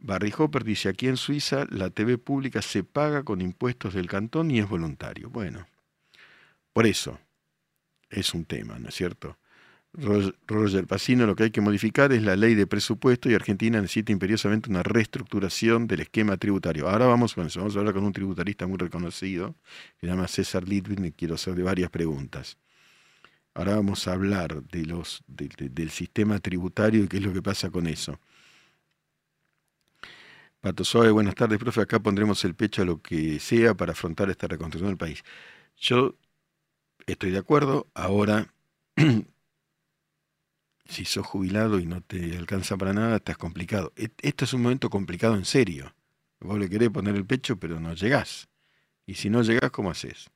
Barry 0.00 0.32
Hopper 0.36 0.64
dice, 0.64 0.88
aquí 0.88 1.08
en 1.08 1.16
Suiza 1.16 1.66
la 1.70 1.90
TV 1.90 2.16
pública 2.16 2.62
se 2.62 2.82
paga 2.82 3.22
con 3.22 3.40
impuestos 3.40 3.94
del 3.94 4.08
cantón 4.08 4.50
y 4.50 4.58
es 4.58 4.68
voluntario. 4.68 5.28
Bueno, 5.28 5.66
por 6.72 6.86
eso 6.86 7.18
es 8.08 8.32
un 8.32 8.44
tema, 8.44 8.78
¿no 8.78 8.88
es 8.88 8.94
cierto? 8.94 9.36
Roger 9.92 10.86
Pacino, 10.86 11.26
lo 11.26 11.34
que 11.34 11.44
hay 11.44 11.50
que 11.50 11.60
modificar 11.60 12.12
es 12.12 12.22
la 12.22 12.36
ley 12.36 12.54
de 12.54 12.66
presupuesto 12.66 13.28
y 13.28 13.34
Argentina 13.34 13.80
necesita 13.80 14.12
imperiosamente 14.12 14.70
una 14.70 14.84
reestructuración 14.84 15.88
del 15.88 16.00
esquema 16.00 16.36
tributario. 16.36 16.88
Ahora 16.88 17.06
vamos 17.06 17.34
con 17.34 17.48
eso, 17.48 17.58
vamos 17.58 17.74
a 17.74 17.80
hablar 17.80 17.94
con 17.94 18.04
un 18.04 18.12
tributarista 18.12 18.68
muy 18.68 18.78
reconocido, 18.78 19.56
que 19.98 20.06
se 20.06 20.12
llama 20.12 20.28
César 20.28 20.68
Litwin, 20.68 21.06
y 21.06 21.12
quiero 21.12 21.34
hacerle 21.34 21.64
varias 21.64 21.90
preguntas. 21.90 22.56
Ahora 23.54 23.74
vamos 23.76 24.06
a 24.08 24.12
hablar 24.12 24.62
de 24.64 24.86
los, 24.86 25.22
del 25.26 25.90
sistema 25.90 26.38
tributario 26.38 27.04
y 27.04 27.08
qué 27.08 27.18
es 27.18 27.22
lo 27.22 27.32
que 27.32 27.42
pasa 27.42 27.70
con 27.70 27.86
eso. 27.86 28.18
Pato 30.60 30.84
Suave, 30.84 31.10
buenas 31.10 31.34
tardes, 31.34 31.58
profe. 31.58 31.80
Acá 31.80 31.98
pondremos 32.00 32.44
el 32.44 32.54
pecho 32.54 32.82
a 32.82 32.84
lo 32.84 33.00
que 33.00 33.40
sea 33.40 33.74
para 33.74 33.92
afrontar 33.92 34.30
esta 34.30 34.46
reconstrucción 34.46 34.90
del 34.90 34.98
país. 34.98 35.22
Yo 35.76 36.16
estoy 37.06 37.30
de 37.30 37.38
acuerdo. 37.38 37.88
Ahora 37.94 38.52
si 40.90 41.04
sos 41.04 41.26
jubilado 41.26 41.78
y 41.78 41.86
no 41.86 42.02
te 42.02 42.36
alcanza 42.36 42.76
para 42.76 42.92
nada, 42.92 43.16
estás 43.16 43.38
complicado. 43.38 43.92
E, 43.96 44.10
esto 44.22 44.44
es 44.44 44.52
un 44.52 44.62
momento 44.62 44.90
complicado 44.90 45.36
en 45.36 45.44
serio. 45.44 45.94
Vos 46.40 46.58
le 46.58 46.68
querés 46.68 46.90
poner 46.90 47.16
el 47.16 47.26
pecho, 47.26 47.58
pero 47.58 47.80
no 47.80 47.94
llegás. 47.94 48.48
Y 49.06 49.14
si 49.14 49.30
no 49.30 49.42
llegás, 49.42 49.70
¿cómo 49.70 49.90
haces? 49.90 50.30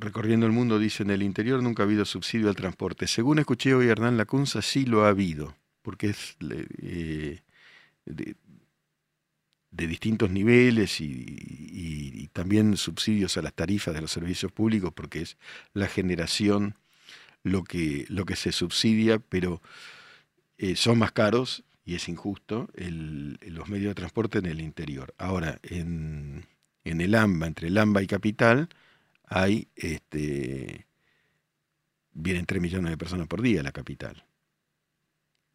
Recorriendo 0.00 0.46
el 0.46 0.52
mundo, 0.52 0.78
dice, 0.78 1.02
en 1.02 1.10
el 1.10 1.22
interior 1.22 1.62
nunca 1.62 1.82
ha 1.82 1.86
habido 1.86 2.04
subsidio 2.04 2.48
al 2.48 2.56
transporte. 2.56 3.06
Según 3.06 3.38
escuché 3.40 3.74
hoy 3.74 3.88
Hernán 3.88 4.16
Lacunza, 4.16 4.62
sí 4.62 4.86
lo 4.86 5.04
ha 5.04 5.08
habido, 5.08 5.56
porque 5.82 6.10
es 6.10 6.36
eh, 6.40 7.40
de, 8.06 8.36
distintos 9.70 10.30
niveles 10.30 11.00
y 11.00 12.28
también 12.32 12.76
subsidios 12.76 13.36
a 13.36 13.42
las 13.42 13.54
tarifas 13.54 13.94
de 13.94 14.00
los 14.00 14.12
servicios 14.12 14.52
públicos, 14.52 14.92
porque 14.94 15.22
es 15.22 15.36
la 15.74 15.88
generación 15.88 16.74
lo 17.42 17.64
que, 17.64 18.06
lo 18.08 18.24
que 18.24 18.36
se 18.36 18.52
subsidia, 18.52 19.18
pero 19.18 19.60
eh, 20.58 20.76
son 20.76 20.98
más 20.98 21.12
caros 21.12 21.64
y 21.84 21.94
es 21.94 22.08
injusto 22.08 22.68
los 22.76 23.68
medios 23.68 23.90
de 23.90 23.94
transporte 23.94 24.38
en 24.38 24.46
el 24.46 24.60
interior. 24.60 25.14
Ahora, 25.18 25.58
en, 25.62 26.46
en 26.84 27.00
el 27.00 27.14
AMBA, 27.14 27.46
entre 27.46 27.68
el 27.68 27.78
AMBA 27.78 28.02
y 28.02 28.06
Capital, 28.06 28.68
hay, 29.28 29.68
este, 29.76 30.86
vienen 32.12 32.46
3 32.46 32.60
millones 32.60 32.90
de 32.90 32.96
personas 32.96 33.26
por 33.28 33.42
día 33.42 33.60
a 33.60 33.64
la 33.64 33.72
capital. 33.72 34.24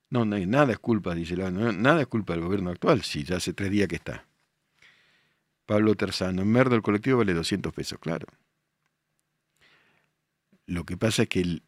No, 0.10 0.26
no 0.26 0.38
nada 0.38 0.72
es 0.74 0.80
culpa, 0.80 1.16
dice 1.16 1.36
la, 1.36 1.50
nada 1.50 2.02
es 2.02 2.08
culpa 2.08 2.34
del 2.34 2.44
gobierno 2.44 2.70
actual, 2.70 3.02
si 3.02 3.24
ya 3.24 3.38
hace 3.38 3.54
tres 3.54 3.72
días 3.72 3.88
que 3.88 3.96
está. 3.96 4.28
Pablo 5.66 5.96
Terzano, 5.96 6.44
en 6.44 6.52
Merdo 6.52 6.76
el 6.76 6.84
colectivo 6.84 7.18
vale 7.18 7.34
200 7.34 7.74
pesos, 7.74 7.98
claro. 8.00 8.28
Lo 10.68 10.86
que 10.86 10.98
pasa 10.98 11.24
es 11.24 11.30
que 11.30 11.42
el, 11.42 11.64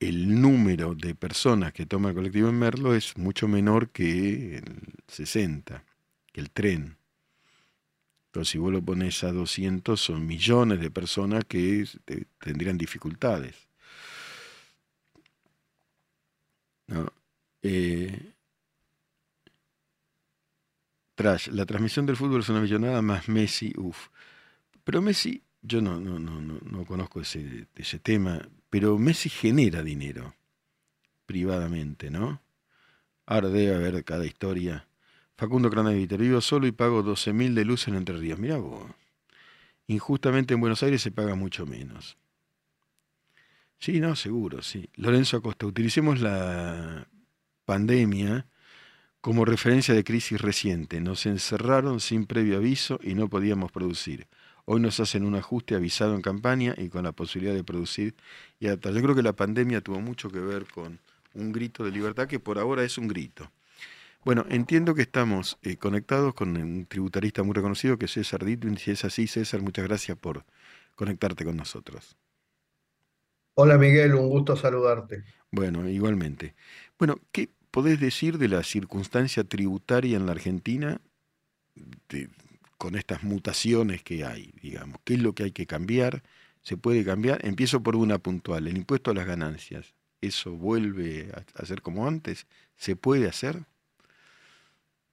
el 0.00 0.40
número 0.40 0.94
de 0.94 1.14
personas 1.14 1.72
que 1.72 1.86
toma 1.86 2.08
el 2.08 2.14
colectivo 2.14 2.48
en 2.48 2.58
Merlo 2.58 2.94
es 2.94 3.16
mucho 3.18 3.46
menor 3.46 3.90
que 3.90 4.56
el 4.56 4.94
60, 5.08 5.84
que 6.32 6.40
el 6.40 6.50
tren. 6.50 6.96
Entonces, 8.32 8.52
si 8.52 8.58
vos 8.58 8.72
lo 8.72 8.80
pones 8.80 9.22
a 9.24 9.32
200, 9.32 10.00
son 10.00 10.26
millones 10.26 10.80
de 10.80 10.90
personas 10.90 11.44
que 11.44 11.86
tendrían 12.38 12.78
dificultades. 12.78 13.68
Eh, 17.62 18.32
trash, 21.14 21.48
la 21.48 21.66
transmisión 21.66 22.06
del 22.06 22.16
fútbol 22.16 22.40
es 22.40 22.48
una 22.48 22.62
millonada 22.62 23.02
más 23.02 23.28
Messi, 23.28 23.74
uff. 23.76 24.08
Pero 24.82 25.02
Messi, 25.02 25.42
yo 25.60 25.82
no, 25.82 26.00
no, 26.00 26.18
no, 26.18 26.40
no, 26.40 26.84
conozco 26.86 27.20
ese, 27.20 27.66
ese 27.76 27.98
tema 27.98 28.48
pero 28.70 28.96
Messi 28.96 29.28
genera 29.28 29.82
dinero 29.82 30.34
privadamente, 31.26 32.10
¿no? 32.10 32.40
Ahora 33.26 33.50
debe 33.50 33.74
haber 33.74 34.02
cada 34.02 34.24
historia. 34.24 34.88
Facundo 35.36 35.70
Cranaviter, 35.70 36.20
vivo 36.20 36.40
solo 36.40 36.66
y 36.66 36.72
pago 36.72 37.02
12.000 37.02 37.54
de 37.54 37.64
luz 37.64 37.88
en 37.88 37.96
Entre 37.96 38.16
Ríos. 38.16 38.38
Mirá 38.38 38.58
vos. 38.58 38.84
Injustamente 39.86 40.54
en 40.54 40.60
Buenos 40.60 40.82
Aires 40.82 41.02
se 41.02 41.10
paga 41.10 41.34
mucho 41.34 41.66
menos. 41.66 42.16
Sí, 43.78 43.98
no, 43.98 44.14
seguro, 44.14 44.62
sí. 44.62 44.88
Lorenzo 44.94 45.38
Acosta, 45.38 45.66
utilicemos 45.66 46.20
la 46.20 47.08
pandemia 47.64 48.46
como 49.20 49.44
referencia 49.44 49.94
de 49.94 50.04
crisis 50.04 50.40
reciente. 50.40 51.00
Nos 51.00 51.26
encerraron 51.26 52.00
sin 52.00 52.26
previo 52.26 52.58
aviso 52.58 53.00
y 53.02 53.14
no 53.14 53.28
podíamos 53.28 53.72
producir. 53.72 54.28
Hoy 54.64 54.80
nos 54.80 55.00
hacen 55.00 55.24
un 55.24 55.34
ajuste 55.34 55.74
avisado 55.74 56.14
en 56.14 56.22
campaña 56.22 56.74
y 56.78 56.88
con 56.88 57.02
la 57.02 57.12
posibilidad 57.12 57.54
de 57.54 57.64
producir 57.64 58.14
y 58.60 58.68
adaptar. 58.68 58.94
Yo 58.94 59.02
creo 59.02 59.14
que 59.14 59.22
la 59.22 59.32
pandemia 59.32 59.80
tuvo 59.80 60.00
mucho 60.00 60.30
que 60.30 60.38
ver 60.38 60.66
con 60.66 61.00
un 61.34 61.52
grito 61.52 61.84
de 61.84 61.90
libertad 61.90 62.28
que 62.28 62.38
por 62.38 62.58
ahora 62.58 62.84
es 62.84 62.98
un 62.98 63.08
grito. 63.08 63.50
Bueno, 64.24 64.46
entiendo 64.48 64.94
que 64.94 65.02
estamos 65.02 65.58
eh, 65.62 65.76
conectados 65.76 66.34
con 66.34 66.56
un 66.56 66.86
tributarista 66.86 67.42
muy 67.42 67.54
reconocido 67.54 67.98
que 67.98 68.04
es 68.04 68.12
César 68.12 68.44
Ditwin. 68.44 68.78
Si 68.78 68.92
es 68.92 69.04
así, 69.04 69.26
César, 69.26 69.62
muchas 69.62 69.84
gracias 69.84 70.16
por 70.16 70.44
conectarte 70.94 71.44
con 71.44 71.56
nosotros. 71.56 72.16
Hola 73.54 73.76
Miguel, 73.78 74.14
un 74.14 74.28
gusto 74.28 74.56
saludarte. 74.56 75.24
Bueno, 75.50 75.88
igualmente. 75.88 76.54
Bueno, 76.98 77.18
¿qué 77.32 77.50
podés 77.70 78.00
decir 78.00 78.38
de 78.38 78.48
la 78.48 78.62
circunstancia 78.62 79.44
tributaria 79.44 80.16
en 80.16 80.26
la 80.26 80.32
Argentina? 80.32 81.00
De, 82.08 82.30
con 82.78 82.96
estas 82.96 83.22
mutaciones 83.22 84.02
que 84.02 84.24
hay, 84.24 84.52
digamos. 84.62 85.00
¿Qué 85.04 85.14
es 85.14 85.20
lo 85.20 85.34
que 85.34 85.44
hay 85.44 85.52
que 85.52 85.66
cambiar? 85.66 86.22
¿Se 86.62 86.76
puede 86.76 87.04
cambiar? 87.04 87.44
Empiezo 87.44 87.82
por 87.82 87.96
una 87.96 88.18
puntual, 88.18 88.68
el 88.68 88.76
impuesto 88.76 89.10
a 89.10 89.14
las 89.14 89.26
ganancias. 89.26 89.94
¿Eso 90.20 90.52
vuelve 90.52 91.30
a, 91.54 91.66
ser 91.66 91.82
como 91.82 92.06
antes? 92.06 92.46
¿Se 92.76 92.96
puede 92.96 93.28
hacer? 93.28 93.66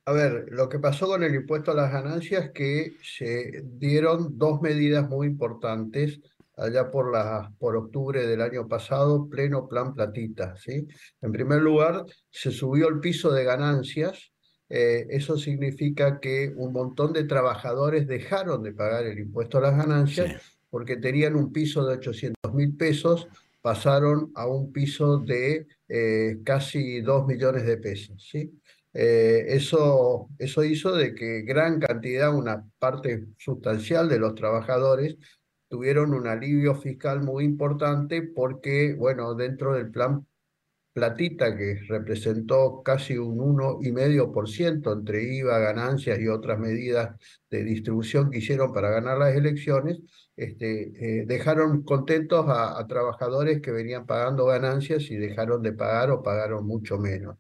A 0.10 0.12
ver, 0.12 0.48
lo 0.50 0.68
que 0.68 0.80
pasó 0.80 1.06
con 1.06 1.22
el 1.22 1.36
impuesto 1.36 1.70
a 1.70 1.76
las 1.76 1.92
ganancias 1.92 2.46
es 2.46 2.52
que 2.52 2.94
se 3.04 3.62
dieron 3.64 4.40
dos 4.40 4.60
medidas 4.60 5.08
muy 5.08 5.28
importantes 5.28 6.20
allá 6.58 6.90
por, 6.90 7.12
la, 7.12 7.54
por 7.60 7.76
octubre 7.76 8.26
del 8.26 8.42
año 8.42 8.68
pasado, 8.68 9.30
pleno 9.30 9.68
plan 9.68 9.94
platita. 9.94 10.56
¿sí? 10.58 10.88
En 11.22 11.32
primer 11.32 11.62
lugar, 11.62 12.06
se 12.32 12.50
subió 12.50 12.88
el 12.88 13.00
piso 13.00 13.32
de 13.32 13.44
ganancias 13.44 14.32
eh, 14.72 15.08
eso 15.10 15.38
significa 15.38 16.20
que 16.20 16.54
un 16.56 16.74
montón 16.74 17.12
de 17.12 17.24
trabajadores 17.24 18.08
dejaron 18.08 18.62
de 18.62 18.74
pagar 18.74 19.06
el 19.06 19.20
impuesto 19.20 19.58
a 19.58 19.62
las 19.62 19.78
ganancias 19.78 20.42
porque 20.70 20.98
tenían 20.98 21.36
un 21.36 21.52
piso 21.52 21.86
de 21.86 21.96
800 21.96 22.54
mil 22.54 22.76
pesos, 22.76 23.28
pasaron 23.62 24.32
a 24.36 24.48
un 24.48 24.72
piso 24.72 25.18
de 25.18 25.66
eh, 25.88 26.38
casi 26.44 27.02
2 27.02 27.28
millones 27.28 27.66
de 27.66 27.78
pesos. 27.78 28.28
¿sí? 28.32 28.52
Eh, 28.94 29.46
eso, 29.50 30.30
eso 30.40 30.64
hizo 30.64 30.96
de 30.96 31.14
que 31.14 31.42
gran 31.42 31.80
cantidad, 31.80 32.34
una 32.34 32.66
parte 32.80 33.28
sustancial 33.38 34.10
de 34.10 34.20
los 34.20 34.36
trabajadores 34.36 35.18
tuvieron 35.68 36.14
un 36.14 36.28
alivio 36.28 36.76
fiscal 36.76 37.22
muy 37.22 37.46
importante 37.46 38.24
porque, 38.24 38.96
bueno, 38.96 39.36
dentro 39.36 39.74
del 39.74 39.92
plan 39.92 40.26
platita 40.94 41.56
que 41.56 41.80
representó 41.88 42.82
casi 42.84 43.18
un 43.18 43.38
1,5% 43.38 44.92
entre 44.94 45.24
IVA, 45.24 45.60
ganancias 45.60 46.20
y 46.20 46.28
otras 46.28 46.60
medidas 46.60 47.16
de 47.50 47.64
distribución 47.64 48.32
que 48.32 48.40
hicieron 48.40 48.74
para 48.74 48.90
ganar 48.90 49.18
las 49.18 49.36
elecciones, 49.36 50.00
este, 50.36 51.22
eh, 51.22 51.26
dejaron 51.26 51.84
contentos 51.84 52.46
a, 52.50 52.86
trabajadores 52.88 53.62
que 53.62 53.72
venían 53.72 54.06
pagando 54.06 54.46
ganancias 54.46 55.10
y 55.12 55.16
dejaron 55.18 55.62
de 55.62 55.74
pagar 55.74 56.12
o 56.12 56.24
pagaron 56.24 56.66
mucho 56.66 56.98
menos. 56.98 57.38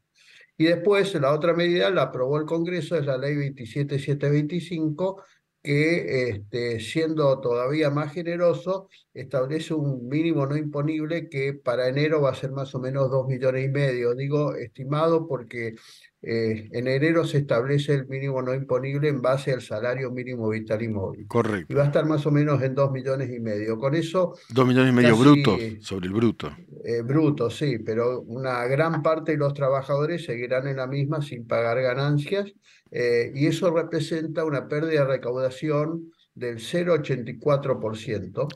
Y 0.59 0.65
después 0.65 1.13
la 1.15 1.31
otra 1.33 1.53
medida 1.53 1.89
la 1.89 2.01
aprobó 2.03 2.37
el 2.37 2.45
Congreso, 2.45 2.97
es 2.97 3.05
la 3.05 3.17
ley 3.17 3.33
27725, 3.33 5.23
que, 5.63 6.29
este, 6.31 6.81
siendo 6.81 7.39
todavía 7.39 7.89
más 7.89 8.11
generoso, 8.11 8.89
establece 9.13 9.73
un 9.73 10.09
mínimo 10.09 10.45
no 10.45 10.57
imponible 10.57 11.29
que 11.29 11.53
para 11.53 11.87
enero 11.87 12.21
va 12.21 12.31
a 12.31 12.35
ser 12.35 12.51
más 12.51 12.75
o 12.75 12.79
menos 12.79 13.09
dos 13.09 13.25
millones 13.25 13.63
y 13.65 13.69
medio. 13.69 14.13
Digo 14.15 14.53
estimado 14.53 15.27
porque 15.29 15.75
eh, 16.21 16.69
en 16.73 16.87
enero 16.87 17.25
se 17.25 17.37
establece 17.37 17.93
el 17.93 18.07
mínimo 18.07 18.41
no 18.41 18.53
imponible 18.53 19.07
en 19.07 19.21
base 19.21 19.53
al 19.53 19.61
salario 19.61 20.11
mínimo 20.11 20.49
vital 20.49 20.81
y 20.81 20.89
móvil. 20.89 21.27
Correcto. 21.27 21.71
Y 21.71 21.75
va 21.75 21.83
a 21.83 21.85
estar 21.85 22.05
más 22.05 22.25
o 22.25 22.31
menos 22.31 22.61
en 22.61 22.75
dos 22.75 22.91
millones 22.91 23.29
y 23.33 23.39
medio. 23.39 23.77
Con 23.77 23.95
eso... 23.95 24.35
Dos 24.49 24.67
millones 24.67 24.91
y 24.91 24.95
medio 24.95 25.15
brutos 25.15 25.59
sobre 25.81 26.07
el 26.07 26.13
bruto. 26.13 26.51
Eh, 26.83 27.01
bruto, 27.03 27.49
sí, 27.49 27.79
pero 27.79 28.21
una 28.21 28.65
gran 28.65 29.01
parte 29.01 29.31
de 29.33 29.37
los 29.37 29.53
trabajadores 29.53 30.25
seguirán 30.25 30.67
en 30.67 30.77
la 30.77 30.87
misma 30.87 31.21
sin 31.21 31.47
pagar 31.47 31.81
ganancias 31.81 32.51
eh, 32.91 33.31
y 33.33 33.47
eso 33.47 33.71
representa 33.71 34.43
una 34.43 34.67
pérdida 34.67 35.01
de 35.01 35.07
recaudación 35.07 36.11
del 36.39 36.57
0,84%, 36.57 38.47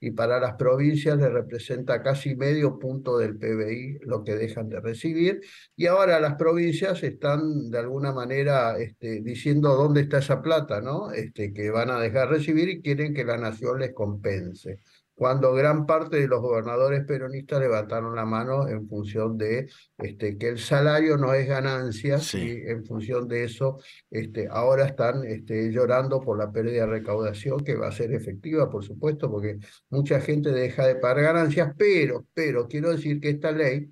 y 0.00 0.10
para 0.12 0.38
las 0.38 0.54
provincias 0.54 1.16
le 1.18 1.30
representa 1.30 2.02
casi 2.02 2.36
medio 2.36 2.78
punto 2.78 3.18
del 3.18 3.36
PBI 3.36 4.00
lo 4.02 4.22
que 4.22 4.36
dejan 4.36 4.68
de 4.68 4.80
recibir, 4.80 5.40
y 5.74 5.86
ahora 5.86 6.20
las 6.20 6.34
provincias 6.34 7.02
están 7.02 7.70
de 7.70 7.78
alguna 7.78 8.12
manera 8.12 8.78
este, 8.78 9.22
diciendo 9.22 9.74
dónde 9.74 10.02
está 10.02 10.18
esa 10.18 10.42
plata, 10.42 10.80
¿no? 10.80 11.10
Este, 11.10 11.52
que 11.52 11.70
van 11.70 11.90
a 11.90 11.98
dejar 11.98 12.28
de 12.28 12.36
recibir 12.36 12.68
y 12.68 12.82
quieren 12.82 13.14
que 13.14 13.24
la 13.24 13.38
nación 13.38 13.80
les 13.80 13.94
compense 13.94 14.80
cuando 15.14 15.52
gran 15.54 15.86
parte 15.86 16.16
de 16.16 16.26
los 16.26 16.40
gobernadores 16.40 17.04
peronistas 17.04 17.60
levantaron 17.60 18.16
la 18.16 18.24
mano 18.24 18.68
en 18.68 18.88
función 18.88 19.38
de 19.38 19.70
este, 19.98 20.36
que 20.36 20.48
el 20.48 20.58
salario 20.58 21.16
no 21.16 21.32
es 21.34 21.46
ganancia 21.46 22.18
y 22.32 22.68
en 22.68 22.84
función 22.84 23.28
de 23.28 23.44
eso 23.44 23.78
este, 24.10 24.48
ahora 24.50 24.86
están 24.86 25.24
este, 25.24 25.70
llorando 25.70 26.20
por 26.20 26.38
la 26.38 26.50
pérdida 26.50 26.86
de 26.86 26.92
recaudación 26.92 27.60
que 27.60 27.76
va 27.76 27.88
a 27.88 27.92
ser 27.92 28.12
efectiva, 28.12 28.68
por 28.68 28.84
supuesto, 28.84 29.30
porque 29.30 29.58
mucha 29.90 30.20
gente 30.20 30.50
deja 30.50 30.86
de 30.86 30.96
pagar 30.96 31.22
ganancias, 31.22 31.72
pero, 31.78 32.26
pero 32.34 32.66
quiero 32.66 32.90
decir 32.90 33.20
que 33.20 33.30
esta 33.30 33.52
ley 33.52 33.90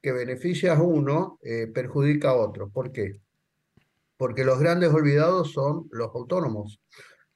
que 0.00 0.12
beneficia 0.12 0.74
a 0.74 0.82
uno 0.82 1.38
eh, 1.42 1.66
perjudica 1.66 2.30
a 2.30 2.34
otro. 2.34 2.70
¿Por 2.70 2.92
qué? 2.92 3.20
Porque 4.16 4.44
los 4.44 4.58
grandes 4.58 4.90
olvidados 4.90 5.52
son 5.52 5.88
los 5.90 6.14
autónomos. 6.14 6.80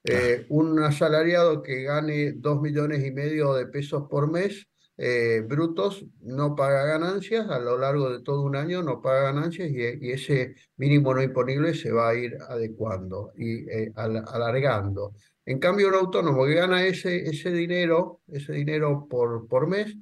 Eh, 0.06 0.44
un 0.50 0.78
asalariado 0.82 1.62
que 1.62 1.82
gane 1.82 2.32
dos 2.32 2.60
millones 2.60 3.02
y 3.06 3.10
medio 3.10 3.54
de 3.54 3.66
pesos 3.66 4.04
por 4.10 4.30
mes 4.30 4.68
eh, 4.98 5.42
brutos 5.48 6.04
no 6.20 6.54
paga 6.54 6.84
ganancias, 6.84 7.48
a 7.48 7.58
lo 7.58 7.78
largo 7.78 8.10
de 8.10 8.22
todo 8.22 8.42
un 8.42 8.54
año 8.54 8.82
no 8.82 9.00
paga 9.00 9.32
ganancias 9.32 9.70
y, 9.70 10.10
ese 10.10 10.54
mínimo 10.76 11.14
no 11.14 11.22
imponible 11.22 11.74
se 11.74 11.90
va 11.90 12.10
a 12.10 12.14
ir 12.14 12.36
adecuando 12.48 13.32
y 13.36 13.68
eh, 13.70 13.92
alargando. 13.96 15.14
En 15.46 15.58
cambio, 15.58 15.88
un 15.88 15.94
autónomo 15.94 16.44
que 16.44 16.54
gana 16.54 16.86
ese, 16.86 17.28
ese 17.28 17.50
dinero, 17.50 18.20
ese 18.28 18.52
dinero 18.52 19.06
por, 19.08 19.48
por 19.48 19.66
mes, 19.66 19.94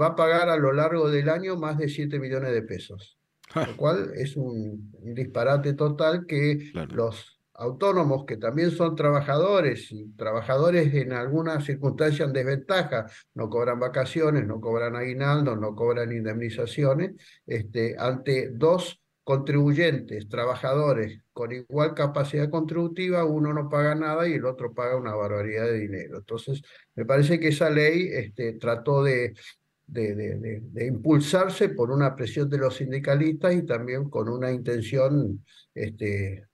va 0.00 0.08
a 0.08 0.16
pagar 0.16 0.48
a 0.50 0.56
lo 0.56 0.72
largo 0.72 1.10
del 1.10 1.28
año 1.30 1.56
más 1.56 1.78
de 1.78 1.88
7 1.88 2.18
millones 2.18 2.52
de 2.52 2.62
pesos. 2.62 3.16
Lo 3.54 3.76
cual 3.76 4.12
es 4.16 4.36
un, 4.36 4.92
disparate 5.14 5.74
total 5.74 6.26
que 6.26 6.72
los 6.90 7.35
autónomos 7.58 8.24
que 8.26 8.36
también 8.36 8.70
son 8.70 8.94
trabajadores 8.94 9.90
y 9.90 10.10
trabajadores 10.16 10.92
en 10.94 11.12
algunas 11.12 11.64
circunstancias 11.64 12.28
en 12.28 12.32
desventaja, 12.32 13.06
no 13.34 13.48
cobran 13.48 13.80
vacaciones, 13.80 14.46
no 14.46 14.60
cobran 14.60 14.96
aguinaldo, 14.96 15.56
no 15.56 15.74
cobran 15.74 16.12
indemnizaciones, 16.12 17.12
este, 17.46 17.96
ante 17.98 18.50
dos 18.50 19.00
contribuyentes, 19.24 20.28
trabajadores 20.28 21.20
con 21.32 21.50
igual 21.52 21.94
capacidad 21.94 22.48
contributiva, 22.48 23.24
uno 23.24 23.52
no 23.52 23.68
paga 23.68 23.94
nada 23.94 24.28
y 24.28 24.34
el 24.34 24.46
otro 24.46 24.72
paga 24.72 24.96
una 24.96 25.14
barbaridad 25.14 25.64
de 25.64 25.80
dinero. 25.80 26.18
Entonces, 26.18 26.62
me 26.94 27.04
parece 27.04 27.40
que 27.40 27.48
esa 27.48 27.68
ley 27.68 28.08
este, 28.12 28.52
trató 28.52 29.02
de, 29.02 29.34
impulsarse 30.80 31.70
por 31.70 31.90
una 31.90 32.14
presión 32.14 32.48
de 32.48 32.58
los 32.58 32.76
sindicalistas 32.76 33.54
y 33.54 33.66
también 33.66 34.08
con 34.08 34.28
una 34.28 34.50
intención 34.50 35.44
este, 35.74 36.46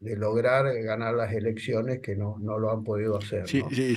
de 0.00 0.16
lograr 0.16 0.72
ganar 0.82 1.14
las 1.14 1.32
elecciones 1.32 2.00
que 2.00 2.14
no, 2.14 2.36
no 2.40 2.58
lo 2.58 2.70
han 2.70 2.84
podido 2.84 3.16
hacer. 3.18 3.46
Eh, 3.52 3.96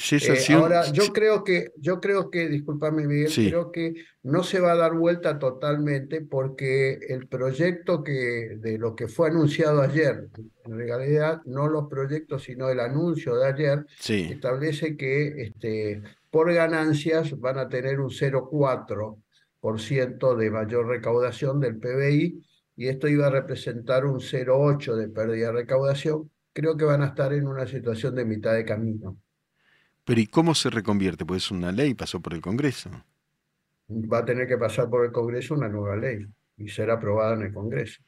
ahora, 0.54 0.92
yo 0.92 1.14
creo 1.14 1.44
que, 1.44 1.74
yo 1.78 2.00
creo 2.00 2.32
que, 2.32 2.48
discúlpame 2.48 3.06
Miguel, 3.06 3.32
creo 3.32 3.72
que 3.72 3.94
no 4.24 4.42
se 4.44 4.60
va 4.60 4.72
a 4.72 4.78
dar 4.78 4.96
vuelta 4.96 5.38
totalmente 5.38 6.22
porque 6.22 6.98
el 7.10 7.28
proyecto 7.28 8.04
que, 8.04 8.58
de 8.58 8.80
lo 8.80 8.96
que 8.96 9.08
fue 9.08 9.30
anunciado 9.30 9.82
ayer, 9.82 10.30
en 10.66 10.78
realidad 10.78 11.42
no 11.46 11.68
los 11.68 11.88
proyectos, 11.88 12.44
sino 12.44 12.70
el 12.70 12.80
anuncio 12.80 13.36
de 13.38 13.48
ayer, 13.48 13.86
establece 14.08 14.98
que 14.98 15.44
este, 15.44 16.02
por 16.32 16.52
ganancias 16.54 17.40
van 17.40 17.60
a 17.60 17.70
tener 17.70 18.00
un 18.00 18.10
0,4% 18.10 20.36
de 20.36 20.50
mayor 20.50 20.88
recaudación 20.88 21.60
del 21.60 21.78
PBI 21.78 22.44
y 22.76 22.88
esto 22.88 23.08
iba 23.08 23.28
a 23.28 23.30
representar 23.30 24.06
un 24.06 24.20
0,8 24.20 24.96
de 24.96 25.10
pérdida 25.10 25.48
de 25.48 25.54
recaudación, 25.54 26.30
creo 26.54 26.78
que 26.78 26.86
van 26.86 27.02
a 27.02 27.08
estar 27.08 27.34
en 27.34 27.48
una 27.48 27.68
situación 27.68 28.16
de 28.16 28.26
mitad 28.26 28.54
de 28.54 28.66
camino. 28.66 29.18
Pero 30.04 30.20
¿y 30.20 30.28
cómo 30.28 30.56
se 30.56 30.70
reconvierte? 30.70 31.26
Pues 31.26 31.52
una 31.52 31.72
ley 31.72 31.94
pasó 31.94 32.20
por 32.20 32.34
el 32.34 32.42
Congreso. 32.42 32.90
Va 33.90 34.20
a 34.20 34.26
tener 34.26 34.48
que 34.48 34.58
pasar 34.58 34.90
por 34.90 35.06
el 35.06 35.12
Congreso 35.12 35.54
una 35.54 35.70
nueva 35.70 35.96
ley 35.96 36.26
y 36.58 36.68
ser 36.70 36.90
aprobada 36.90 37.36
en 37.36 37.44
el 37.44 37.54
Congreso. 37.54 38.02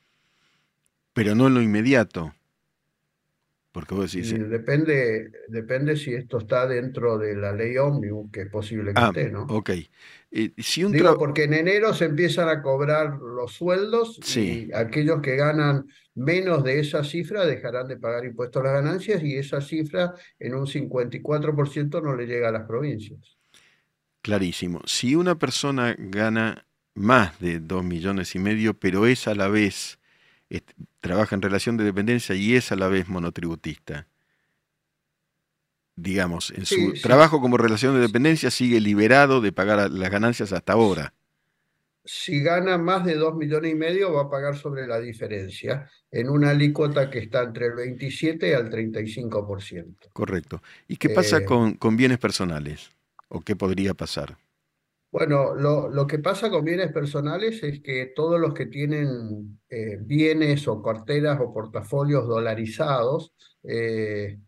Pero 1.14 1.36
no 1.36 1.48
en 1.48 1.54
lo 1.54 1.62
inmediato. 1.62 2.34
Porque 3.74 3.96
vos 3.96 4.14
decís... 4.14 4.32
Depende, 4.50 5.32
depende 5.48 5.98
si 5.98 6.14
esto 6.14 6.38
está 6.38 6.68
dentro 6.68 7.18
de 7.18 7.36
la 7.36 7.52
ley 7.52 7.76
ómnibus, 7.78 8.32
que 8.32 8.44
es 8.44 8.50
posible 8.50 8.94
que 8.94 9.02
ah, 9.02 9.08
esté, 9.08 9.32
¿no? 9.32 9.46
Ok. 9.50 9.72
si 10.60 10.84
un 10.84 10.92
Digo, 10.92 11.18
porque 11.18 11.46
en 11.46 11.56
enero 11.56 11.92
se 11.96 12.06
empiezan 12.06 12.50
a 12.50 12.62
cobrar 12.62 13.18
los 13.18 13.52
sueldos 13.54 14.20
y 14.38 14.72
aquellos 14.74 15.22
que 15.22 15.36
ganan 15.36 15.88
menos 16.14 16.64
de 16.64 16.82
esa 16.82 17.04
cifra 17.04 17.48
dejarán 17.48 17.88
de 17.88 17.98
pagar 17.98 18.26
impuestos 18.26 18.62
a 18.62 18.66
las 18.66 18.74
ganancias 18.74 19.24
y 19.24 19.38
esa 19.38 19.60
cifra 19.60 20.14
en 20.38 20.54
un 20.54 20.68
54% 20.68 22.04
no 22.04 22.16
le 22.16 22.28
llega 22.28 22.50
a 22.50 22.52
las 22.52 22.68
provincias. 22.68 23.40
Clarísimo. 24.22 24.82
Si 24.86 25.16
una 25.16 25.40
persona 25.40 25.96
gana 25.98 26.68
más 26.94 27.40
de 27.40 27.60
2 27.60 27.84
millones 27.84 28.36
y 28.36 28.40
medio, 28.40 28.76
pero 28.76 29.08
es 29.08 29.28
a 29.28 29.34
la 29.34 29.48
vez 29.48 29.98
trabaja 31.00 31.36
en 31.36 31.42
relación 31.42 31.78
de 31.78 31.84
dependencia 31.84 32.36
y 32.36 32.56
es 32.56 32.72
a 32.72 32.76
la 32.76 32.88
vez 32.88 33.08
monotributista. 33.08 34.08
Digamos, 35.96 36.52
en 36.52 36.66
su 36.66 36.94
trabajo 37.02 37.40
como 37.40 37.58
relación 37.58 37.94
de 37.94 38.02
dependencia 38.02 38.50
sigue 38.50 38.82
liberado 38.82 39.42
de 39.42 39.52
pagar 39.52 39.92
las 39.92 40.10
ganancias 40.10 40.52
hasta 40.52 40.74
ahora. 40.74 41.14
Si 42.06 42.42
gana 42.42 42.78
más 42.78 43.06
de 43.06 43.16
2 43.16 43.36
millones 43.36 43.72
y 43.72 43.76
medio 43.76 44.12
va 44.12 44.24
a 44.24 44.30
pagar 44.30 44.58
sobre 44.58 44.88
la 44.88 45.00
diferencia 45.00 45.90
en 46.12 46.30
una 46.30 46.50
alícuota 46.50 47.10
que 47.10 47.20
está 47.20 47.44
entre 47.44 47.68
el 47.68 47.76
27 47.76 48.50
y 48.50 48.52
el 48.52 48.70
35%. 48.70 50.10
Correcto. 50.12 50.62
¿Y 50.88 50.98
qué 50.98 51.10
pasa 51.10 51.38
eh, 51.38 51.46
con, 51.46 51.76
con 51.76 51.96
bienes 51.96 52.18
personales? 52.18 52.92
¿O 53.30 53.40
qué 53.40 53.56
podría 53.56 53.94
pasar? 53.94 54.38
Bueno, 55.14 55.54
lo, 55.54 55.90
lo, 55.90 56.08
que 56.08 56.18
pasa 56.18 56.50
con 56.50 56.66
bienes 56.66 56.92
personales 56.92 57.62
es 57.62 57.82
que 57.82 58.08
todos 58.16 58.40
los 58.40 58.56
que 58.56 58.66
tienen 58.66 59.60
eh, 59.70 59.98
bienes 60.02 60.68
o 60.68 60.82
carteras 60.82 61.40
o 61.40 61.54
portafolios 61.54 62.28
dolarizados, 62.28 63.32
eh, 63.62 64.40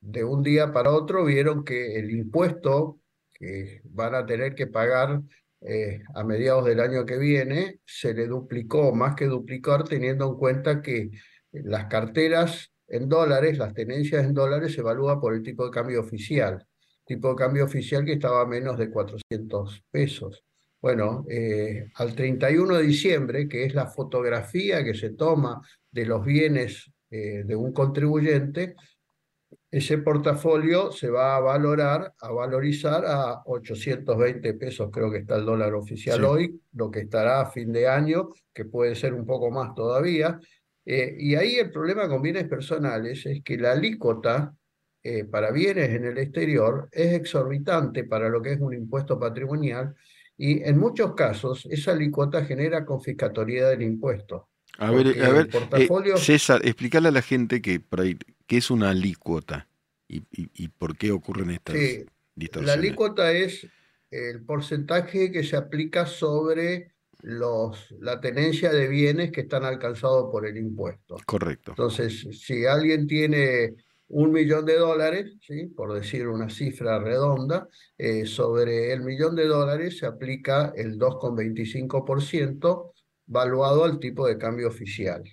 de 0.00 0.24
un 0.24 0.44
día 0.44 0.72
para 0.72 0.92
otro 0.92 1.24
vieron 1.24 1.64
que 1.64 1.98
el 1.98 2.12
impuesto 2.12 3.00
que 3.32 3.80
van 3.82 4.14
a 4.14 4.24
tener 4.24 4.54
que 4.54 4.68
pagar 4.68 5.22
eh, 5.62 6.04
a 6.14 6.22
mediados 6.22 6.66
del 6.66 6.78
año 6.78 7.04
que 7.04 7.18
viene 7.18 7.80
se 7.84 8.14
le 8.14 8.28
duplicó, 8.28 8.94
más 8.94 9.16
que 9.16 9.24
duplicar, 9.24 9.82
teniendo 9.82 10.28
en 10.28 10.36
cuenta 10.36 10.82
que 10.82 11.10
las 11.50 11.86
carteras 11.86 12.72
en 12.86 13.08
dólares, 13.08 13.58
las 13.58 13.74
tenencias 13.74 14.24
en 14.24 14.34
dólares 14.34 14.72
se 14.72 14.82
evalúa 14.82 15.20
por 15.20 15.34
el 15.34 15.42
tipo 15.42 15.64
de 15.64 15.72
cambio 15.72 16.00
oficial 16.00 16.64
tipo 17.06 17.30
de 17.30 17.36
cambio 17.36 17.64
oficial 17.64 18.04
que 18.04 18.14
estaba 18.14 18.42
a 18.42 18.46
menos 18.46 18.76
de 18.76 18.90
400 18.90 19.84
pesos. 19.90 20.44
Bueno, 20.80 21.24
eh, 21.28 21.88
al 21.94 22.14
31 22.14 22.76
de 22.76 22.82
diciembre, 22.82 23.48
que 23.48 23.64
es 23.64 23.74
la 23.74 23.86
fotografía 23.86 24.84
que 24.84 24.94
se 24.94 25.10
toma 25.10 25.60
de 25.90 26.04
los 26.04 26.24
bienes 26.24 26.90
eh, 27.10 27.44
de 27.44 27.56
un 27.56 27.72
contribuyente, 27.72 28.74
ese 29.70 29.98
portafolio 29.98 30.90
se 30.92 31.08
va 31.08 31.36
a 31.36 31.40
valorar, 31.40 32.14
a 32.20 32.32
valorizar 32.32 33.04
a 33.06 33.42
820 33.44 34.54
pesos, 34.54 34.90
creo 34.92 35.10
que 35.10 35.18
está 35.18 35.36
el 35.36 35.44
dólar 35.44 35.74
oficial 35.74 36.24
hoy, 36.24 36.60
lo 36.72 36.90
que 36.90 37.00
estará 37.00 37.40
a 37.40 37.50
fin 37.50 37.72
de 37.72 37.88
año, 37.88 38.30
que 38.52 38.64
puede 38.64 38.94
ser 38.94 39.14
un 39.14 39.26
poco 39.26 39.50
más 39.50 39.74
todavía. 39.74 40.38
Eh, 40.84 41.16
y 41.18 41.34
ahí 41.34 41.56
el 41.56 41.70
problema 41.70 42.08
con 42.08 42.22
bienes 42.22 42.48
personales 42.48 43.26
es 43.26 43.42
que 43.42 43.58
la 43.58 43.72
alícuota 43.72 44.54
eh, 45.08 45.24
para 45.24 45.52
bienes 45.52 45.90
en 45.90 46.04
el 46.04 46.18
exterior 46.18 46.88
es 46.90 47.12
exorbitante 47.12 48.02
para 48.02 48.28
lo 48.28 48.42
que 48.42 48.54
es 48.54 48.60
un 48.60 48.74
impuesto 48.74 49.20
patrimonial 49.20 49.94
y 50.36 50.64
en 50.64 50.78
muchos 50.78 51.14
casos 51.14 51.64
esa 51.70 51.92
alícuota 51.92 52.44
genera 52.44 52.84
confiscatoria 52.84 53.68
del 53.68 53.82
impuesto. 53.82 54.48
A 54.78 54.90
ver, 54.90 55.22
a 55.22 55.30
ver 55.30 55.48
eh, 55.76 56.16
César, 56.16 56.60
explicarle 56.64 57.10
a 57.10 57.12
la 57.12 57.22
gente 57.22 57.62
que, 57.62 57.78
por 57.78 58.00
ahí, 58.00 58.18
que 58.48 58.56
es 58.56 58.68
una 58.68 58.90
alícuota. 58.90 59.68
y, 60.08 60.68
por 60.70 60.96
qué 60.96 61.12
ocurren 61.12 61.50
estas 61.50 61.76
distorsiones. 62.34 62.66
La 62.66 62.72
alícuota 62.72 63.30
es 63.30 63.64
el 64.10 64.42
porcentaje 64.44 65.30
que 65.30 65.44
se 65.44 65.56
aplica 65.56 66.04
sobre 66.04 66.96
los, 67.22 67.94
la 68.00 68.20
tenencia 68.20 68.72
de 68.72 68.88
bienes 68.88 69.30
que 69.30 69.42
están 69.42 69.64
alcanzados 69.64 70.32
por 70.32 70.46
el 70.46 70.56
impuesto. 70.56 71.16
Correcto. 71.24 71.70
Entonces, 71.70 72.26
si 72.32 72.66
alguien 72.66 73.06
tiene 73.06 73.74
un 74.08 74.32
millón 74.32 74.64
de 74.64 74.76
dólares, 74.76 75.32
¿sí? 75.40 75.66
por 75.66 75.92
decir 75.92 76.28
una 76.28 76.48
cifra 76.48 76.98
redonda, 76.98 77.68
eh, 77.98 78.26
sobre 78.26 78.92
el 78.92 79.02
millón 79.02 79.34
de 79.34 79.46
dólares 79.46 79.98
se 79.98 80.06
aplica 80.06 80.72
el 80.76 80.98
2,25% 80.98 82.92
valuado 83.26 83.84
al 83.84 83.98
tipo 83.98 84.26
de 84.26 84.38
cambio 84.38 84.68
oficial. 84.68 85.24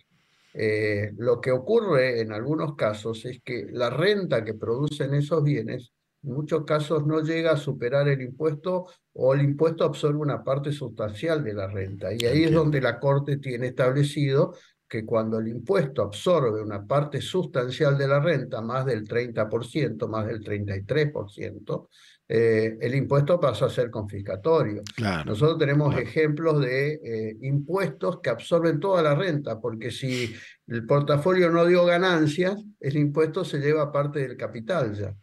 Eh, 0.55 1.11
lo 1.17 1.41
que 1.41 1.51
ocurre 1.51 2.21
en 2.21 2.31
algunos 2.31 2.75
casos 2.75 3.25
es 3.25 3.41
que 3.43 3.67
la 3.71 3.89
renta 3.89 4.43
que 4.43 4.53
producen 4.53 5.13
esos 5.13 5.43
bienes 5.43 5.93
en 6.23 6.33
muchos 6.33 6.63
casos 6.63 7.05
no 7.05 7.21
llega 7.21 7.51
a 7.51 7.57
superar 7.57 8.07
el 8.07 8.21
impuesto 8.21 8.85
o 9.13 9.33
el 9.33 9.41
impuesto 9.41 9.83
absorbe 9.83 10.19
una 10.19 10.43
parte 10.43 10.71
sustancial 10.71 11.43
de 11.43 11.53
la 11.53 11.67
renta. 11.67 12.13
Y 12.13 12.25
ahí 12.25 12.43
es 12.45 12.51
donde 12.51 12.81
la 12.81 12.99
Corte 12.99 13.37
tiene 13.37 13.67
establecido 13.67 14.55
que 14.87 15.05
cuando 15.05 15.39
el 15.39 15.47
impuesto 15.47 16.03
absorbe 16.03 16.61
una 16.61 16.85
parte 16.85 17.19
sustancial 17.21 17.97
de 17.97 18.07
la 18.07 18.19
renta, 18.19 18.61
más 18.61 18.85
del 18.85 19.07
30%, 19.07 20.07
más 20.07 20.27
del 20.27 20.41
33%, 20.41 21.87
eh, 22.27 22.77
el 22.79 22.95
impuesto 22.95 23.39
pasa 23.39 23.65
a 23.65 23.69
ser 23.69 23.91
confiscatorio. 23.91 24.81
Nosotros 25.25 25.57
tenemos 25.57 25.95
ejemplos 25.97 26.61
de 26.61 26.93
eh, 26.93 27.37
impuestos 27.41 28.21
que 28.21 28.29
absorben 28.29 28.79
toda 28.79 29.03
la 29.03 29.13
renta, 29.13 29.59
porque 29.59 29.91
si 29.91 30.33
el 30.67 30.85
portafolio 30.85 31.49
no 31.49 31.65
dio 31.65 31.85
ganancias, 31.85 32.63
el 32.79 32.97
impuesto 32.97 33.43
se 33.43 33.59
lleva 33.59 33.91
parte 33.91 34.19
del 34.19 34.37
capital 34.37 34.93
ya. 34.93 35.15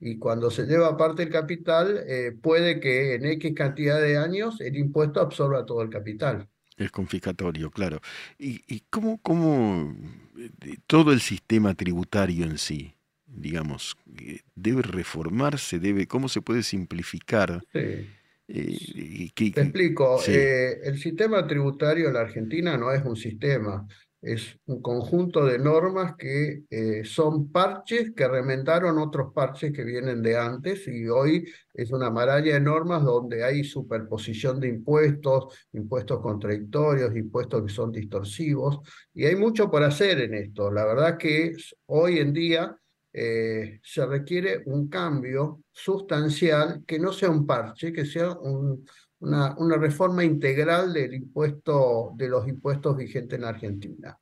Y 0.00 0.18
cuando 0.18 0.50
se 0.50 0.66
lleva 0.66 0.96
parte 0.96 1.22
del 1.22 1.32
capital, 1.32 2.04
eh, 2.06 2.32
puede 2.40 2.80
que 2.80 3.14
en 3.14 3.24
X 3.24 3.52
cantidad 3.54 4.00
de 4.00 4.16
años 4.16 4.60
el 4.60 4.76
impuesto 4.76 5.20
absorba 5.20 5.64
todo 5.64 5.82
el 5.82 5.90
capital. 5.90 6.48
Es 6.78 6.90
confiscatorio, 6.90 7.70
claro. 7.70 8.00
¿Y, 8.38 8.80
cómo, 8.88 9.18
cómo 9.20 9.94
eh, 10.38 10.76
todo 10.86 11.12
el 11.12 11.20
sistema 11.20 11.74
tributario 11.74 12.44
en 12.44 12.56
sí, 12.56 12.94
digamos, 13.26 13.96
eh, 14.20 14.40
debe 14.54 14.82
reformarse, 14.82 15.80
debe, 15.80 16.06
cómo 16.06 16.28
se 16.28 16.40
puede 16.40 16.62
simplificar? 16.62 17.62
Sí. 17.72 18.06
Eh, 18.50 19.30
Te 19.34 19.60
explico, 19.60 20.22
el 20.26 20.98
sistema 20.98 21.46
tributario 21.46 22.08
en 22.08 22.14
la 22.14 22.20
Argentina 22.20 22.78
no 22.78 22.92
es 22.92 23.04
un 23.04 23.16
sistema, 23.16 23.86
es 24.20 24.58
un 24.66 24.82
conjunto 24.82 25.44
de 25.44 25.58
normas 25.58 26.16
que 26.16 26.64
eh, 26.70 27.04
son 27.04 27.52
parches 27.52 28.12
que 28.16 28.26
remendaron 28.26 28.98
otros 28.98 29.32
parches 29.32 29.72
que 29.72 29.84
vienen 29.84 30.22
de 30.22 30.36
antes 30.36 30.88
y 30.88 31.06
hoy 31.06 31.48
es 31.72 31.92
una 31.92 32.10
maraña 32.10 32.54
de 32.54 32.60
normas 32.60 33.04
donde 33.04 33.44
hay 33.44 33.62
superposición 33.62 34.58
de 34.58 34.68
impuestos, 34.68 35.56
impuestos 35.72 36.20
contradictorios, 36.20 37.16
impuestos 37.16 37.62
que 37.62 37.72
son 37.72 37.92
distorsivos 37.92 38.80
y 39.14 39.24
hay 39.24 39.36
mucho 39.36 39.70
por 39.70 39.84
hacer 39.84 40.20
en 40.20 40.34
esto. 40.34 40.70
La 40.70 40.84
verdad 40.84 41.16
que 41.16 41.54
hoy 41.86 42.18
en 42.18 42.32
día 42.32 42.76
eh, 43.12 43.80
se 43.82 44.04
requiere 44.04 44.62
un 44.66 44.88
cambio 44.88 45.62
sustancial 45.70 46.82
que 46.86 46.98
no 46.98 47.12
sea 47.12 47.30
un 47.30 47.46
parche, 47.46 47.92
que 47.92 48.04
sea 48.04 48.32
un, 48.32 48.84
una, 49.20 49.56
una, 49.58 49.76
reforma 49.76 50.24
integral 50.24 50.92
del 50.92 51.14
impuesto, 51.14 52.12
de 52.16 52.28
los 52.28 52.46
impuestos 52.48 52.96
vigentes 52.96 53.38
en 53.38 53.44
Argentina. 53.44 54.18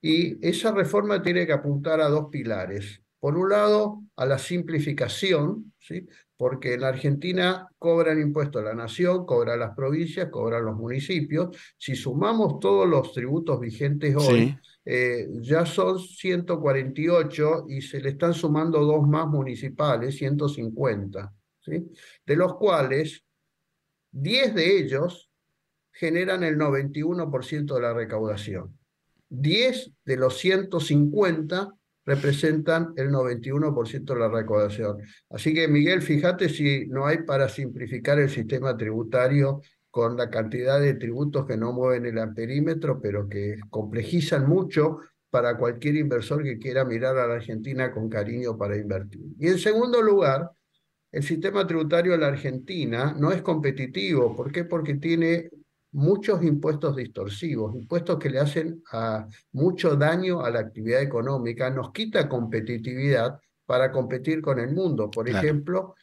Y 0.00 0.46
esa 0.46 0.72
reforma 0.72 1.22
tiene 1.22 1.46
que 1.46 1.52
apuntar 1.52 2.00
a 2.00 2.08
dos 2.08 2.26
pilares. 2.30 3.02
Por 3.18 3.36
un 3.36 3.48
lado, 3.50 4.02
a 4.16 4.24
la 4.24 4.38
simplificación, 4.38 5.72
¿sí? 5.80 6.06
porque 6.36 6.74
en 6.74 6.84
Argentina 6.84 7.68
cobran 7.78 8.20
impuestos 8.20 8.62
la 8.62 8.74
nación, 8.74 9.24
cobran 9.24 9.58
las 9.58 9.74
provincias, 9.74 10.28
cobran 10.30 10.64
los 10.64 10.76
municipios. 10.76 11.56
Si 11.78 11.96
sumamos 11.96 12.60
todos 12.60 12.86
los 12.86 13.12
tributos 13.12 13.58
vigentes 13.58 14.14
hoy, 14.14 14.56
eh, 14.84 15.28
ya 15.40 15.64
son 15.64 15.98
148 15.98 17.64
y 17.68 17.80
se 17.80 18.00
le 18.00 18.10
están 18.10 18.34
sumando 18.34 18.84
dos 18.84 19.08
más 19.08 19.26
municipales, 19.26 20.16
150, 20.16 21.34
¿sí? 21.60 21.90
de 22.24 22.36
los 22.36 22.54
cuales 22.54 23.25
10 24.18 24.54
de 24.54 24.78
ellos 24.78 25.30
generan 25.92 26.42
el 26.42 26.56
91% 26.56 27.74
de 27.74 27.80
la 27.80 27.92
recaudación. 27.92 28.78
10 29.28 29.92
de 30.04 30.16
los 30.16 30.38
150 30.38 31.72
representan 32.06 32.94
el 32.96 33.10
91% 33.10 34.04
de 34.04 34.20
la 34.20 34.28
recaudación. 34.28 34.98
Así 35.28 35.52
que, 35.52 35.68
Miguel, 35.68 36.00
fíjate 36.00 36.48
si 36.48 36.86
no 36.86 37.06
hay 37.06 37.24
para 37.24 37.48
simplificar 37.48 38.18
el 38.18 38.30
sistema 38.30 38.76
tributario 38.76 39.60
con 39.90 40.16
la 40.16 40.30
cantidad 40.30 40.80
de 40.80 40.94
tributos 40.94 41.46
que 41.46 41.56
no 41.56 41.72
mueven 41.72 42.06
el 42.06 42.18
amperímetro, 42.18 43.00
pero 43.00 43.28
que 43.28 43.56
complejizan 43.68 44.48
mucho 44.48 44.98
para 45.28 45.58
cualquier 45.58 45.96
inversor 45.96 46.42
que 46.42 46.58
quiera 46.58 46.84
mirar 46.84 47.18
a 47.18 47.26
la 47.26 47.34
Argentina 47.34 47.92
con 47.92 48.08
cariño 48.08 48.56
para 48.56 48.76
invertir. 48.76 49.22
Y 49.38 49.48
en 49.48 49.58
segundo 49.58 50.00
lugar, 50.00 50.50
el 51.12 51.22
sistema 51.22 51.66
tributario 51.66 52.12
de 52.12 52.18
la 52.18 52.28
Argentina 52.28 53.14
no 53.18 53.32
es 53.32 53.42
competitivo. 53.42 54.34
¿Por 54.34 54.52
qué? 54.52 54.64
Porque 54.64 54.94
tiene 54.94 55.50
muchos 55.92 56.42
impuestos 56.42 56.94
distorsivos, 56.96 57.74
impuestos 57.74 58.18
que 58.18 58.30
le 58.30 58.38
hacen 58.38 58.82
a 58.92 59.26
mucho 59.52 59.96
daño 59.96 60.44
a 60.44 60.50
la 60.50 60.60
actividad 60.60 61.00
económica, 61.00 61.70
nos 61.70 61.92
quita 61.92 62.28
competitividad 62.28 63.38
para 63.64 63.90
competir 63.90 64.42
con 64.42 64.58
el 64.58 64.74
mundo. 64.74 65.10
Por 65.10 65.28
ejemplo, 65.28 65.94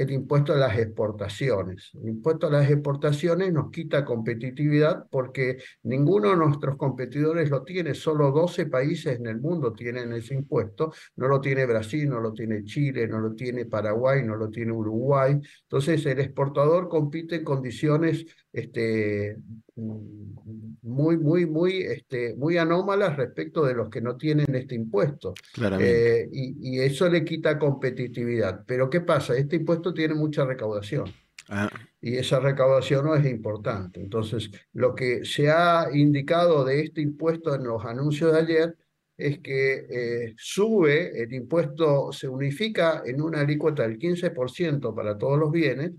el 0.00 0.12
impuesto 0.12 0.54
a 0.54 0.56
las 0.56 0.78
exportaciones. 0.78 1.90
El 1.92 2.08
impuesto 2.08 2.46
a 2.46 2.50
las 2.50 2.70
exportaciones 2.70 3.52
nos 3.52 3.70
quita 3.70 4.02
competitividad 4.02 5.04
porque 5.10 5.58
ninguno 5.82 6.30
de 6.30 6.36
nuestros 6.36 6.76
competidores 6.78 7.50
lo 7.50 7.62
tiene, 7.64 7.92
solo 7.92 8.30
12 8.30 8.64
países 8.66 9.18
en 9.18 9.26
el 9.26 9.38
mundo 9.40 9.74
tienen 9.74 10.10
ese 10.14 10.34
impuesto, 10.34 10.90
no 11.16 11.28
lo 11.28 11.38
tiene 11.38 11.66
Brasil, 11.66 12.08
no 12.08 12.18
lo 12.18 12.32
tiene 12.32 12.64
Chile, 12.64 13.06
no 13.06 13.20
lo 13.20 13.34
tiene 13.34 13.66
Paraguay, 13.66 14.24
no 14.24 14.36
lo 14.36 14.48
tiene 14.48 14.72
Uruguay. 14.72 15.38
Entonces 15.64 16.06
el 16.06 16.18
exportador 16.20 16.88
compite 16.88 17.36
en 17.36 17.44
condiciones 17.44 18.24
este, 18.52 19.36
muy, 19.76 21.16
muy, 21.16 21.46
muy, 21.46 21.82
este, 21.82 22.34
muy 22.34 22.58
anómalas 22.58 23.16
respecto 23.16 23.64
de 23.64 23.74
los 23.74 23.88
que 23.88 24.00
no 24.00 24.16
tienen 24.16 24.54
este 24.54 24.74
impuesto. 24.74 25.34
Eh, 25.78 26.28
y, 26.32 26.56
y, 26.60 26.80
eso 26.80 27.08
le 27.08 27.24
quita 27.24 27.58
competitividad. 27.58 28.64
Pero 28.66 28.90
¿qué 28.90 29.00
pasa? 29.00 29.36
Este 29.36 29.56
impuesto 29.56 29.94
tiene 29.94 30.14
mucha 30.14 30.44
recaudación. 30.44 31.12
Ah. 31.48 31.68
Y 32.00 32.16
esa 32.16 32.40
recaudación 32.40 33.04
no 33.04 33.14
es 33.14 33.26
importante. 33.26 34.00
Entonces, 34.00 34.50
lo 34.72 34.94
que 34.94 35.24
se 35.24 35.50
ha 35.50 35.88
indicado 35.92 36.64
de 36.64 36.80
este 36.80 37.02
impuesto 37.02 37.54
en 37.54 37.64
los 37.64 37.84
anuncios 37.84 38.32
de 38.32 38.38
ayer 38.38 38.76
es 39.20 39.38
que 39.40 39.86
eh, 39.90 40.34
sube, 40.36 41.22
el 41.22 41.32
impuesto 41.32 42.12
se 42.12 42.28
unifica 42.28 43.02
en 43.04 43.20
una 43.20 43.40
alícuota 43.40 43.82
del 43.82 43.98
15% 43.98 44.94
para 44.94 45.18
todos 45.18 45.38
los 45.38 45.50
bienes, 45.50 45.92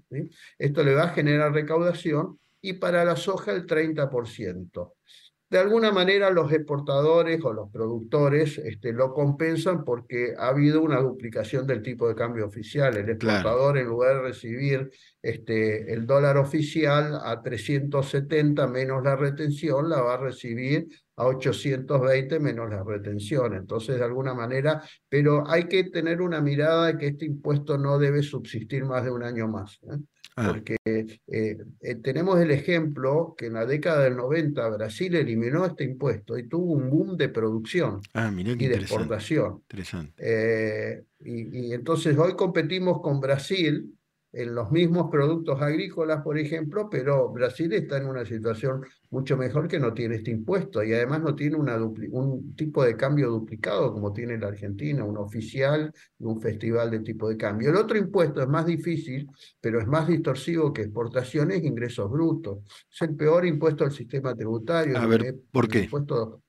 esto 0.57 0.84
le 0.84 0.95
va 0.95 1.03
a 1.03 1.10
generar 1.10 1.53
recaudación, 1.53 2.39
y 2.62 2.73
para 2.73 3.03
la 3.03 3.15
soja 3.15 3.51
el 3.51 3.65
30%. 3.65 4.93
De 5.51 5.60
alguna 5.60 5.91
manera 5.91 6.29
los 6.29 6.49
exportadores 6.53 7.43
o 7.43 7.51
los 7.51 7.69
productores 7.69 8.57
este, 8.57 8.93
lo 8.93 9.13
compensan 9.13 9.84
porque 9.84 10.34
ha 10.38 10.47
habido 10.47 10.81
una 10.81 11.01
duplicación 11.01 11.67
del 11.67 11.81
tipo 11.81 12.07
de 12.07 12.15
cambio 12.15 12.45
oficial. 12.45 12.95
El 12.95 13.10
exportador 13.10 13.77
en 13.77 13.88
lugar 13.88 14.15
de 14.15 14.21
recibir 14.21 14.89
este, 15.21 15.91
el 15.91 16.07
dólar 16.07 16.38
oficial 16.38 17.19
a 17.21 17.41
370 17.41 18.65
menos 18.67 19.03
la 19.03 19.17
retención, 19.17 19.89
la 19.89 20.01
va 20.01 20.13
a 20.13 20.21
recibir 20.21 20.88
a 21.21 21.25
820 21.27 22.39
menos 22.39 22.69
la 22.69 22.84
retención. 22.84 23.53
Entonces, 23.53 23.97
de 23.97 24.03
alguna 24.03 24.34
manera, 24.34 24.81
pero 25.07 25.47
hay 25.47 25.65
que 25.65 25.84
tener 25.86 26.19
una 26.19 26.41
mirada 26.41 26.88
de 26.88 26.97
que 26.97 27.07
este 27.07 27.25
impuesto 27.25 27.77
no 27.77 27.99
debe 27.99 28.23
subsistir 28.23 28.86
más 28.86 29.03
de 29.03 29.12
un 29.12 29.23
año 29.23 29.47
más. 29.47 29.79
¿eh? 29.84 29.97
Ah. 30.36 30.47
Porque 30.47 30.77
eh, 30.84 31.57
eh, 31.81 31.95
tenemos 31.95 32.39
el 32.39 32.49
ejemplo 32.51 33.36
que 33.38 33.47
en 33.47 33.53
la 33.53 33.65
década 33.65 34.03
del 34.03 34.15
90 34.15 34.67
Brasil 34.69 35.13
eliminó 35.15 35.65
este 35.65 35.84
impuesto 35.84 36.38
y 36.38 36.47
tuvo 36.47 36.73
un 36.73 36.89
boom 36.89 37.17
de 37.17 37.29
producción 37.29 38.01
ah, 38.13 38.31
y 38.36 38.67
de 38.67 38.75
exportación. 38.75 39.62
Interesante. 39.69 41.05
y, 41.19 41.67
y 41.67 41.73
entonces 41.73 42.17
hoy 42.17 42.36
competimos 42.36 42.99
con 43.01 43.19
Brasil 43.19 43.93
en 44.33 44.55
los 44.55 44.71
mismos 44.71 45.09
productos 45.11 45.61
agrícolas, 45.61 46.21
por 46.21 46.37
ejemplo, 46.37 46.89
pero 46.89 47.29
Brasil 47.29 47.73
está 47.73 47.97
en 47.97 48.05
una 48.05 48.25
situación 48.25 48.85
mucho 49.09 49.35
mejor 49.35 49.67
que 49.67 49.79
no 49.79 49.93
tiene 49.93 50.15
este 50.15 50.31
impuesto 50.31 50.81
y 50.83 50.93
además 50.93 51.21
no 51.21 51.35
tiene 51.35 51.57
una 51.57 51.75
un 51.77 52.55
tipo 52.55 52.83
de 52.83 52.95
cambio 52.95 53.29
duplicado 53.29 53.91
como 53.91 54.13
tiene 54.13 54.37
la 54.37 54.47
Argentina, 54.47 55.03
un 55.03 55.17
oficial 55.17 55.91
y 56.17 56.23
un 56.23 56.39
festival 56.39 56.91
de 56.91 56.99
tipo 56.99 57.27
de 57.27 57.35
cambio. 57.35 57.69
El 57.69 57.75
otro 57.75 57.97
impuesto 57.97 58.41
es 58.41 58.47
más 58.47 58.65
difícil, 58.65 59.27
pero 59.59 59.81
es 59.81 59.87
más 59.87 60.07
distorsivo 60.07 60.71
que 60.71 60.83
exportaciones 60.83 61.61
e 61.61 61.67
ingresos 61.67 62.09
brutos. 62.09 62.59
Es 62.89 63.01
el 63.01 63.15
peor 63.15 63.45
impuesto 63.45 63.83
del 63.83 63.93
sistema 63.93 64.33
tributario. 64.33 64.97
A 64.97 65.05
ver, 65.07 65.35
¿por 65.51 65.67
qué? 65.67 65.83
impuesto 65.83 66.41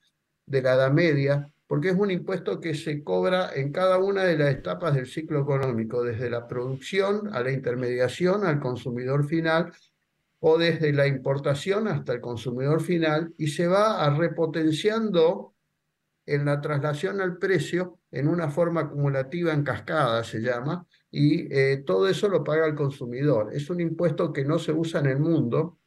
de 0.46 0.62
la 0.62 0.74
Edad 0.74 0.92
Media, 0.92 1.51
porque 1.72 1.88
es 1.88 1.96
un 1.96 2.10
impuesto 2.10 2.60
que 2.60 2.74
se 2.74 3.02
cobra 3.02 3.54
en 3.54 3.72
cada 3.72 3.96
una 3.96 4.24
de 4.24 4.36
las 4.36 4.50
etapas 4.50 4.94
del 4.94 5.06
ciclo 5.06 5.40
económico, 5.40 6.04
desde 6.04 6.28
la 6.28 6.46
producción 6.46 7.34
a 7.34 7.40
la 7.40 7.50
intermediación 7.50 8.44
al 8.44 8.60
consumidor 8.60 9.26
final 9.26 9.72
o 10.40 10.58
desde 10.58 10.92
la 10.92 11.06
importación 11.06 11.88
hasta 11.88 12.12
el 12.12 12.20
consumidor 12.20 12.82
final 12.82 13.32
y 13.38 13.46
se 13.46 13.68
va 13.68 14.06
repotenciando 14.10 15.54
en 16.26 16.44
la 16.44 16.60
traslación 16.60 17.22
al 17.22 17.38
precio 17.38 18.00
en 18.10 18.28
una 18.28 18.50
forma 18.50 18.82
acumulativa 18.82 19.54
en 19.54 19.64
cascada, 19.64 20.22
se 20.24 20.40
llama, 20.40 20.86
y 21.10 21.50
eh, 21.56 21.84
todo 21.86 22.06
eso 22.06 22.28
lo 22.28 22.44
paga 22.44 22.66
el 22.66 22.74
consumidor. 22.74 23.48
Es 23.50 23.70
un 23.70 23.80
impuesto 23.80 24.30
que 24.30 24.44
no 24.44 24.58
se 24.58 24.72
usa 24.72 25.00
en 25.00 25.06
el 25.06 25.20
mundo, 25.20 25.78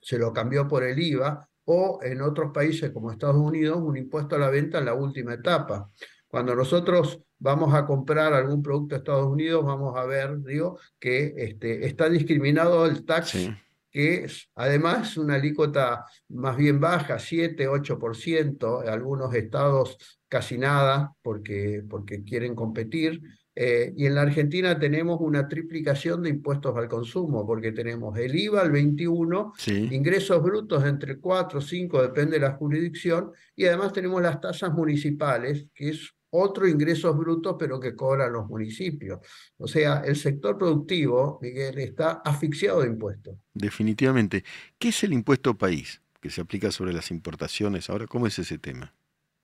se 0.00 0.16
lo 0.16 0.32
cambió 0.32 0.68
por 0.68 0.84
el 0.84 0.96
IVA, 0.96 1.50
o 1.70 1.98
en 2.02 2.22
otros 2.22 2.50
países 2.50 2.90
como 2.92 3.12
Estados 3.12 3.36
Unidos, 3.36 3.78
un 3.78 3.98
impuesto 3.98 4.36
a 4.36 4.38
la 4.38 4.48
venta 4.48 4.78
en 4.78 4.86
la 4.86 4.94
última 4.94 5.34
etapa. 5.34 5.90
Cuando 6.26 6.54
nosotros 6.54 7.20
vamos 7.38 7.74
a 7.74 7.84
comprar 7.84 8.32
algún 8.32 8.62
producto 8.62 8.94
de 8.94 9.00
Estados 9.00 9.26
Unidos, 9.26 9.66
vamos 9.66 9.94
a 9.94 10.06
ver, 10.06 10.42
digo, 10.42 10.78
que 10.98 11.34
este, 11.36 11.86
está 11.86 12.08
discriminado 12.08 12.86
el 12.86 13.04
tax 13.04 13.50
que 13.90 14.24
es, 14.24 14.48
además 14.54 15.16
una 15.18 15.34
alícuota 15.34 16.06
más 16.28 16.56
bien 16.56 16.80
baja, 16.80 17.18
7, 17.18 17.68
8%, 17.68 18.82
en 18.82 18.88
algunos 18.88 19.34
estados 19.34 19.98
casi 20.26 20.56
nada 20.56 21.14
porque, 21.20 21.82
porque 21.88 22.24
quieren 22.24 22.54
competir. 22.54 23.20
Eh, 23.60 23.92
y 23.96 24.06
en 24.06 24.14
la 24.14 24.22
Argentina 24.22 24.78
tenemos 24.78 25.20
una 25.20 25.48
triplicación 25.48 26.22
de 26.22 26.30
impuestos 26.30 26.76
al 26.76 26.86
consumo, 26.86 27.44
porque 27.44 27.72
tenemos 27.72 28.16
el 28.16 28.36
IVA 28.36 28.60
al 28.60 28.70
21, 28.70 29.52
ingresos 29.66 30.40
brutos 30.40 30.84
entre 30.84 31.18
4 31.18 31.58
o 31.58 31.60
5, 31.60 32.02
depende 32.02 32.38
de 32.38 32.46
la 32.46 32.52
jurisdicción, 32.52 33.32
y 33.56 33.64
además 33.64 33.92
tenemos 33.92 34.22
las 34.22 34.40
tasas 34.40 34.72
municipales, 34.72 35.66
que 35.74 35.88
es 35.88 36.14
otro 36.30 36.68
ingresos 36.68 37.18
brutos, 37.18 37.56
pero 37.58 37.80
que 37.80 37.96
cobran 37.96 38.32
los 38.32 38.46
municipios. 38.46 39.18
O 39.56 39.66
sea, 39.66 40.02
el 40.06 40.14
sector 40.14 40.56
productivo, 40.56 41.40
Miguel, 41.42 41.80
está 41.80 42.22
asfixiado 42.24 42.82
de 42.82 42.86
impuestos. 42.86 43.38
Definitivamente. 43.54 44.44
¿Qué 44.78 44.90
es 44.90 45.02
el 45.02 45.12
impuesto 45.12 45.58
país 45.58 46.00
que 46.20 46.30
se 46.30 46.42
aplica 46.42 46.70
sobre 46.70 46.92
las 46.92 47.10
importaciones? 47.10 47.90
Ahora, 47.90 48.06
¿cómo 48.06 48.28
es 48.28 48.38
ese 48.38 48.58
tema? 48.58 48.94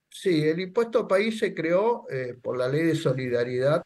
Sí, 0.09 0.43
el 0.43 0.61
impuesto 0.61 1.05
país 1.05 1.37
se 1.37 1.53
creó 1.53 2.05
eh, 2.09 2.37
por 2.41 2.57
la 2.57 2.69
ley 2.69 2.83
de 2.83 2.95
solidaridad 2.95 3.83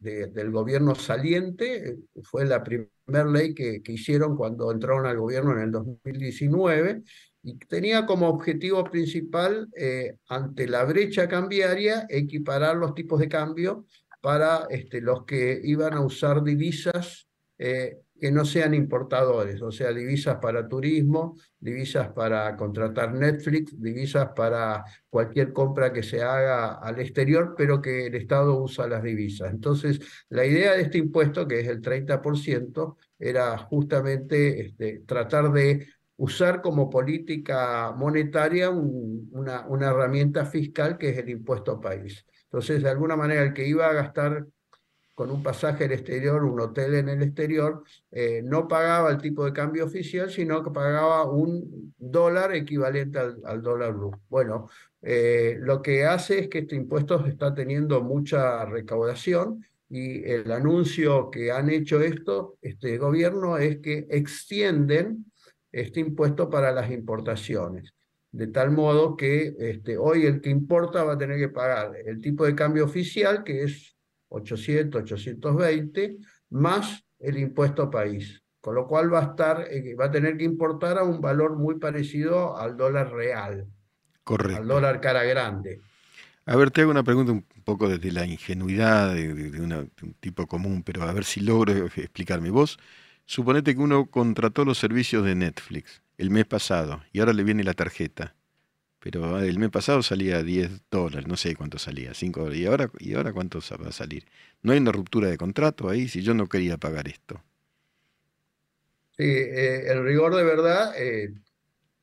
del 0.00 0.50
gobierno 0.50 0.94
saliente, 0.94 1.98
fue 2.22 2.46
la 2.46 2.62
primera 2.62 3.24
ley 3.30 3.54
que, 3.54 3.82
que 3.82 3.92
hicieron 3.92 4.34
cuando 4.36 4.72
entraron 4.72 5.06
al 5.06 5.18
gobierno 5.18 5.52
en 5.52 5.60
el 5.60 5.70
2019 5.70 7.02
y 7.42 7.58
tenía 7.58 8.06
como 8.06 8.28
objetivo 8.28 8.84
principal, 8.84 9.68
eh, 9.76 10.16
ante 10.28 10.66
la 10.68 10.84
brecha 10.84 11.28
cambiaria, 11.28 12.06
equiparar 12.08 12.76
los 12.76 12.94
tipos 12.94 13.20
de 13.20 13.28
cambio 13.28 13.86
para 14.20 14.66
este, 14.68 15.00
los 15.00 15.24
que 15.24 15.60
iban 15.64 15.94
a 15.94 16.04
usar 16.04 16.42
divisas 16.42 17.26
eh, 17.58 17.98
que 18.20 18.30
no 18.30 18.44
sean 18.44 18.74
importadores, 18.74 19.62
o 19.62 19.72
sea, 19.72 19.92
divisas 19.92 20.36
para 20.36 20.68
turismo, 20.68 21.36
divisas 21.58 22.08
para 22.12 22.56
contratar 22.56 23.12
Netflix, 23.14 23.80
divisas 23.80 24.28
para 24.36 24.84
cualquier 25.08 25.52
compra 25.52 25.92
que 25.92 26.02
se 26.02 26.22
haga 26.22 26.74
al 26.74 27.00
exterior, 27.00 27.54
pero 27.56 27.80
que 27.80 28.06
el 28.06 28.14
Estado 28.14 28.62
usa 28.62 28.86
las 28.86 29.02
divisas. 29.02 29.50
Entonces, 29.50 30.00
la 30.28 30.44
idea 30.44 30.72
de 30.72 30.82
este 30.82 30.98
impuesto, 30.98 31.48
que 31.48 31.60
es 31.60 31.68
el 31.68 31.80
30%, 31.80 32.96
era 33.18 33.56
justamente 33.58 34.66
este, 34.66 35.02
tratar 35.06 35.50
de 35.52 35.86
usar 36.16 36.60
como 36.60 36.90
política 36.90 37.92
monetaria 37.96 38.68
una, 38.68 39.66
una 39.66 39.86
herramienta 39.88 40.44
fiscal 40.44 40.98
que 40.98 41.10
es 41.10 41.18
el 41.18 41.30
impuesto 41.30 41.80
país. 41.80 42.26
Entonces, 42.44 42.82
de 42.82 42.90
alguna 42.90 43.16
manera, 43.16 43.42
el 43.42 43.54
que 43.54 43.66
iba 43.66 43.88
a 43.88 43.92
gastar 43.94 44.46
con 45.20 45.30
un 45.30 45.42
pasaje 45.42 45.84
al 45.84 45.92
exterior, 45.92 46.42
un 46.42 46.58
hotel 46.58 46.94
en 46.94 47.10
el 47.10 47.22
exterior, 47.22 47.84
eh, 48.10 48.40
no 48.42 48.66
pagaba 48.66 49.10
el 49.10 49.18
tipo 49.18 49.44
de 49.44 49.52
cambio 49.52 49.84
oficial, 49.84 50.30
sino 50.30 50.64
que 50.64 50.70
pagaba 50.70 51.30
un 51.30 51.92
dólar 51.98 52.54
equivalente 52.54 53.18
al, 53.18 53.60
dólar 53.60 53.92
blue. 53.92 54.18
Bueno, 54.30 54.70
eh, 55.02 55.58
lo 55.60 55.82
que 55.82 56.06
hace 56.06 56.38
es 56.38 56.48
que 56.48 56.60
este 56.60 56.74
impuesto 56.74 57.26
está 57.26 57.54
teniendo 57.54 58.00
mucha 58.00 58.64
recaudación 58.64 59.62
y 59.90 60.24
el 60.24 60.50
anuncio 60.50 61.30
que 61.30 61.52
han 61.52 61.68
hecho 61.68 62.00
esto, 62.00 62.56
este 62.62 62.96
gobierno, 62.96 63.58
es 63.58 63.76
que 63.80 64.06
extienden 64.08 65.30
este 65.70 66.00
impuesto 66.00 66.48
para 66.48 66.72
las 66.72 66.90
importaciones. 66.90 67.92
De 68.32 68.46
tal 68.46 68.70
modo 68.70 69.18
que 69.18 69.54
este, 69.58 69.98
hoy 69.98 70.24
el 70.24 70.40
que 70.40 70.48
importa 70.48 71.04
va 71.04 71.12
a 71.12 71.18
tener 71.18 71.38
que 71.38 71.50
pagar 71.50 71.92
el 72.06 72.22
tipo 72.22 72.46
de 72.46 72.54
cambio 72.54 72.86
oficial, 72.86 73.44
que 73.44 73.64
es 73.64 73.99
800, 74.30 75.02
820, 75.02 76.16
más 76.50 77.04
el 77.18 77.38
impuesto 77.38 77.90
país. 77.90 78.42
Con 78.60 78.74
lo 78.74 78.86
cual 78.86 79.12
va 79.12 79.20
a, 79.20 79.30
estar, 79.30 79.66
eh, 79.70 79.94
va 79.94 80.06
a 80.06 80.10
tener 80.10 80.36
que 80.36 80.44
importar 80.44 80.98
a 80.98 81.04
un 81.04 81.20
valor 81.20 81.56
muy 81.56 81.78
parecido 81.78 82.56
al 82.58 82.76
dólar 82.76 83.12
real. 83.12 83.66
Correcto. 84.24 84.60
Al 84.60 84.68
dólar 84.68 85.00
cara 85.00 85.24
grande. 85.24 85.80
A 86.44 86.56
ver, 86.56 86.70
te 86.70 86.80
hago 86.80 86.90
una 86.90 87.02
pregunta 87.02 87.32
un 87.32 87.44
poco 87.64 87.88
desde 87.88 88.10
la 88.12 88.26
ingenuidad 88.26 89.14
de, 89.14 89.32
de 89.34 89.60
un 89.60 89.90
tipo 90.20 90.46
común, 90.46 90.82
pero 90.82 91.02
a 91.02 91.12
ver 91.12 91.24
si 91.24 91.40
logro 91.40 91.86
explicarme. 91.86 92.50
Vos 92.50 92.78
Suponete 93.30 93.76
que 93.76 93.80
uno 93.80 94.06
contrató 94.06 94.64
los 94.64 94.78
servicios 94.78 95.24
de 95.24 95.36
Netflix 95.36 96.02
el 96.18 96.30
mes 96.30 96.46
pasado 96.46 97.04
y 97.12 97.20
ahora 97.20 97.32
le 97.32 97.44
viene 97.44 97.62
la 97.62 97.74
tarjeta. 97.74 98.34
Pero 99.00 99.38
el 99.40 99.58
mes 99.58 99.70
pasado 99.70 100.02
salía 100.02 100.42
10 100.42 100.82
dólares, 100.90 101.26
no 101.26 101.36
sé 101.36 101.56
cuánto 101.56 101.78
salía, 101.78 102.12
5 102.12 102.40
dólares. 102.40 102.60
¿Y 102.60 102.66
ahora, 102.66 102.90
¿Y 102.98 103.14
ahora 103.14 103.32
cuánto 103.32 103.60
va 103.82 103.88
a 103.88 103.92
salir? 103.92 104.26
¿No 104.62 104.72
hay 104.72 104.78
una 104.78 104.92
ruptura 104.92 105.28
de 105.28 105.38
contrato 105.38 105.88
ahí 105.88 106.06
si 106.06 106.22
yo 106.22 106.34
no 106.34 106.46
quería 106.48 106.76
pagar 106.76 107.08
esto? 107.08 107.42
Sí, 109.16 109.24
eh, 109.24 109.90
el 109.90 110.04
rigor 110.04 110.34
de 110.34 110.44
verdad, 110.44 110.92
eh, 110.98 111.32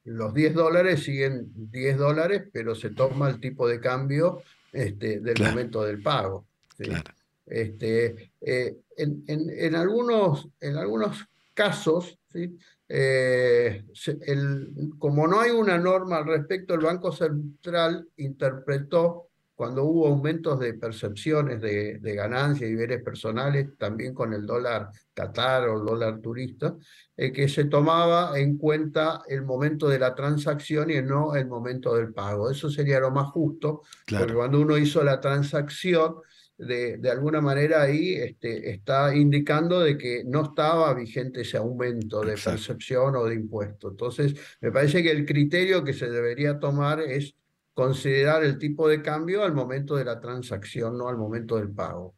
los 0.05 0.33
10 0.33 0.55
dólares 0.55 1.03
siguen 1.03 1.51
10 1.53 1.97
dólares, 1.97 2.43
pero 2.51 2.73
se 2.73 2.89
toma 2.89 3.29
el 3.29 3.39
tipo 3.39 3.67
de 3.67 3.79
cambio 3.79 4.41
este, 4.73 5.19
del 5.19 5.39
momento 5.39 5.83
del 5.83 6.01
pago. 6.01 6.45
Claro. 6.77 7.13
Este, 7.45 8.31
eh, 8.41 8.75
en, 8.97 9.23
en, 9.27 9.75
algunos, 9.75 10.49
en 10.60 10.77
algunos 10.77 11.27
casos, 11.53 12.17
¿sí? 12.31 12.57
Eh, 12.89 13.84
el, 14.21 14.91
como 14.97 15.28
no 15.28 15.41
hay 15.41 15.52
una 15.52 15.78
norma 15.78 16.17
al 16.17 16.26
respecto, 16.26 16.73
el 16.73 16.82
Banco 16.82 17.12
Central 17.12 18.08
interpretó 18.17 19.28
cuando 19.58 19.86
hubo 19.86 20.08
aumentos 20.08 20.60
de 20.60 20.76
percepciones 20.76 21.60
de, 21.60 21.97
de 21.97 22.13
ganancias 22.13 22.69
y 22.69 22.76
bienes 22.76 23.02
personales, 23.02 23.76
también 23.80 24.13
con 24.13 24.32
el 24.34 24.45
dólar 24.45 24.89
Qatar 25.15 25.67
o 25.67 25.80
el 25.80 25.84
dólar 25.86 26.21
turista, 26.21 26.76
eh, 27.15 27.32
que 27.32 27.50
se 27.50 27.65
tomaba 27.65 28.38
en 28.38 28.56
cuenta 28.60 29.23
el 29.28 29.41
momento 29.41 29.89
de 29.89 29.97
la 29.97 30.13
transacción 30.13 30.91
y 30.91 31.02
no 31.02 31.36
el 31.36 31.47
momento 31.47 31.95
del 31.95 32.13
pago. 32.13 32.52
Eso 32.52 32.69
sería 32.69 33.00
lo 33.00 33.10
más 33.10 33.32
justo, 33.32 33.82
porque 34.08 34.36
cuando 34.36 34.62
uno 34.62 34.78
hizo 34.78 35.04
la 35.04 35.19
transacción, 35.19 36.17
de, 36.58 36.98
de, 36.98 37.12
alguna 37.12 37.39
manera 37.41 37.84
ahí 37.84 38.15
este, 38.15 38.72
está 38.72 39.15
indicando 39.15 39.80
de 39.80 39.98
que 39.98 40.24
no 40.26 40.43
estaba 40.43 40.93
vigente 40.93 41.41
ese 41.41 41.58
aumento 41.58 42.22
de 42.22 42.36
percepción 42.36 43.15
o 43.15 43.26
de 43.26 43.36
impuesto. 43.36 43.91
Entonces, 43.91 44.36
me 44.62 44.72
parece 44.72 45.04
que 45.04 45.12
el 45.12 45.26
criterio 45.26 45.84
que 45.84 45.93
se 45.93 46.10
debería 46.10 46.60
tomar 46.60 47.00
es 47.02 47.36
considerar 47.74 48.43
el 48.43 48.58
tipo 48.58 48.89
de 48.89 49.04
cambio 49.04 49.43
al 49.43 49.54
momento 49.54 49.96
de 49.96 50.06
la 50.06 50.20
transacción, 50.20 50.98
no 50.98 51.10
al 51.10 51.17
momento 51.17 51.58
del 51.58 51.70
pago. 51.70 52.15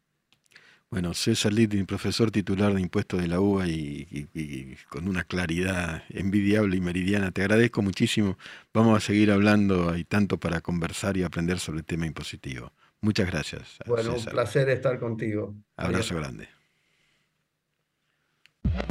Bueno, 0.90 1.14
César 1.14 1.54
Littin, 1.54 1.86
profesor 1.86 2.32
titular 2.32 2.74
de 2.74 2.82
impuestos 2.82 3.22
de 3.22 3.28
la 3.28 3.40
UBA 3.40 3.68
y, 3.68 4.28
y, 4.34 4.76
con 4.90 5.08
una 5.08 5.24
claridad 5.24 6.04
envidiable 6.10 6.78
y 6.78 6.82
meridiana, 6.82 7.32
te 7.32 7.42
agradezco 7.42 7.84
muchísimo. 7.84 8.38
Vamos 8.74 8.98
a 8.98 9.06
seguir 9.06 9.32
hablando, 9.32 9.92
hay 9.92 10.04
tanto 10.04 10.40
para 10.40 10.62
conversar 10.62 11.16
y 11.16 11.24
aprender 11.24 11.60
sobre 11.60 11.80
el 11.80 11.86
tema 11.86 12.08
impositivo. 12.08 12.72
Muchas 13.02 13.28
gracias. 13.28 13.78
Bueno, 13.86 14.14
un 14.16 14.26
placer 14.26 14.70
estar 14.70 15.00
contigo. 15.00 15.56
Abrazo 15.78 16.16
grande. 16.16 16.50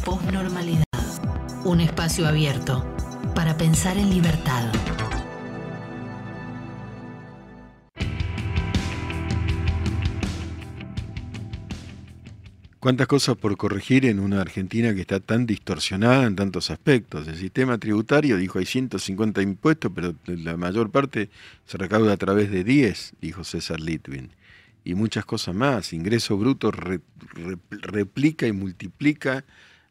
Postnormalidad. 0.04 0.84
Un 1.64 1.80
espacio 1.80 2.26
abierto 2.26 2.84
para 3.34 3.56
pensar 3.56 3.98
en 3.98 4.10
libertad. 4.10 4.72
Cuántas 12.80 13.08
cosas 13.08 13.36
por 13.36 13.56
corregir 13.56 14.06
en 14.06 14.20
una 14.20 14.40
Argentina 14.40 14.94
que 14.94 15.00
está 15.00 15.18
tan 15.18 15.46
distorsionada 15.46 16.26
en 16.26 16.36
tantos 16.36 16.70
aspectos. 16.70 17.26
El 17.26 17.36
sistema 17.36 17.76
tributario 17.78 18.36
dijo 18.36 18.60
hay 18.60 18.66
150 18.66 19.42
impuestos, 19.42 19.90
pero 19.92 20.14
la 20.26 20.56
mayor 20.56 20.90
parte 20.90 21.28
se 21.66 21.76
recauda 21.76 22.12
a 22.12 22.16
través 22.16 22.52
de 22.52 22.62
10, 22.62 23.14
dijo 23.20 23.42
César 23.42 23.80
Litvin. 23.80 24.30
Y 24.84 24.94
muchas 24.94 25.24
cosas 25.24 25.56
más. 25.56 25.92
Ingreso 25.92 26.36
bruto 26.36 26.70
replica 26.70 28.46
y 28.46 28.52
multiplica 28.52 29.44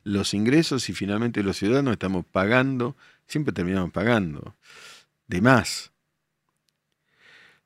los 0.05 0.33
ingresos 0.33 0.89
y 0.89 0.93
finalmente 0.93 1.43
los 1.43 1.57
ciudadanos 1.57 1.91
estamos 1.91 2.25
pagando, 2.25 2.95
siempre 3.27 3.53
terminamos 3.53 3.91
pagando, 3.91 4.55
de 5.27 5.41
más. 5.41 5.91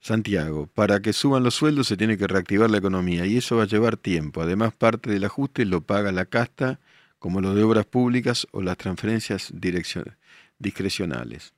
Santiago, 0.01 0.67
para 0.73 0.99
que 0.99 1.13
suban 1.13 1.43
los 1.43 1.53
sueldos 1.53 1.87
se 1.87 1.95
tiene 1.95 2.17
que 2.17 2.25
reactivar 2.25 2.71
la 2.71 2.79
economía 2.79 3.27
y 3.27 3.37
eso 3.37 3.57
va 3.57 3.63
a 3.63 3.67
llevar 3.67 3.97
tiempo. 3.97 4.41
Además, 4.41 4.73
parte 4.73 5.11
del 5.11 5.23
ajuste 5.23 5.63
lo 5.63 5.81
paga 5.81 6.11
la 6.11 6.25
casta, 6.25 6.79
como 7.19 7.39
lo 7.39 7.53
de 7.53 7.61
obras 7.61 7.85
públicas 7.85 8.47
o 8.51 8.63
las 8.63 8.77
transferencias 8.77 9.53
discrecionales. 9.53 11.53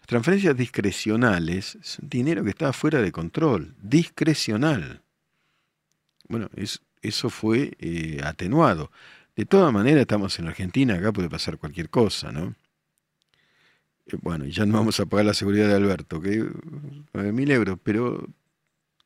Las 0.00 0.08
transferencias 0.08 0.56
discrecionales 0.56 1.78
son 1.82 2.08
dinero 2.08 2.42
que 2.42 2.50
está 2.50 2.72
fuera 2.72 3.00
de 3.00 3.12
control, 3.12 3.76
discrecional. 3.80 5.02
Bueno, 6.28 6.50
eso 7.00 7.30
fue 7.30 7.76
eh, 7.78 8.20
atenuado. 8.24 8.90
De 9.36 9.44
todas 9.44 9.72
maneras, 9.72 10.00
estamos 10.00 10.36
en 10.40 10.48
Argentina, 10.48 10.94
acá 10.94 11.12
puede 11.12 11.30
pasar 11.30 11.58
cualquier 11.58 11.90
cosa, 11.90 12.32
¿no? 12.32 12.56
Eh, 14.06 14.16
bueno, 14.22 14.46
ya 14.46 14.66
no 14.66 14.74
vamos 14.74 15.00
a 15.00 15.06
pagar 15.06 15.26
la 15.26 15.34
seguridad 15.34 15.68
de 15.68 15.74
Alberto, 15.74 16.20
que 16.20 16.44
9.000 17.12 17.50
euros, 17.50 17.78
pero 17.82 18.26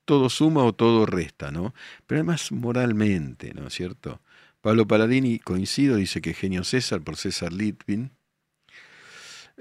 todo 0.04 0.30
suma 0.30 0.64
o 0.64 0.74
todo 0.74 1.06
resta, 1.06 1.50
¿no? 1.52 1.74
Pero 2.06 2.20
además 2.20 2.52
moralmente, 2.52 3.54
¿no 3.54 3.68
es 3.68 3.74
cierto? 3.74 4.20
Pablo 4.60 4.86
Paladini, 4.86 5.38
coincido, 5.38 5.96
dice 5.96 6.20
que 6.20 6.34
genio 6.34 6.64
César 6.64 7.00
por 7.02 7.16
César 7.16 7.52
Litvin. 7.52 8.10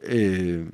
Eh, 0.01 0.69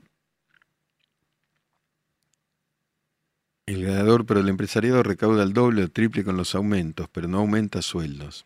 el 3.66 3.84
ganador, 3.84 4.26
pero 4.26 4.40
el 4.40 4.50
empresariado 4.50 5.04
recauda 5.04 5.44
el 5.44 5.54
doble 5.54 5.84
o 5.84 5.90
triple 5.92 6.24
con 6.24 6.38
los 6.38 6.56
aumentos, 6.56 7.08
pero 7.12 7.28
no 7.28 7.40
aumenta 7.40 7.82
sueldos. 7.82 8.46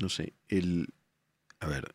No 0.00 0.08
sé, 0.08 0.32
el. 0.48 0.88
A 1.60 1.66
ver, 1.66 1.94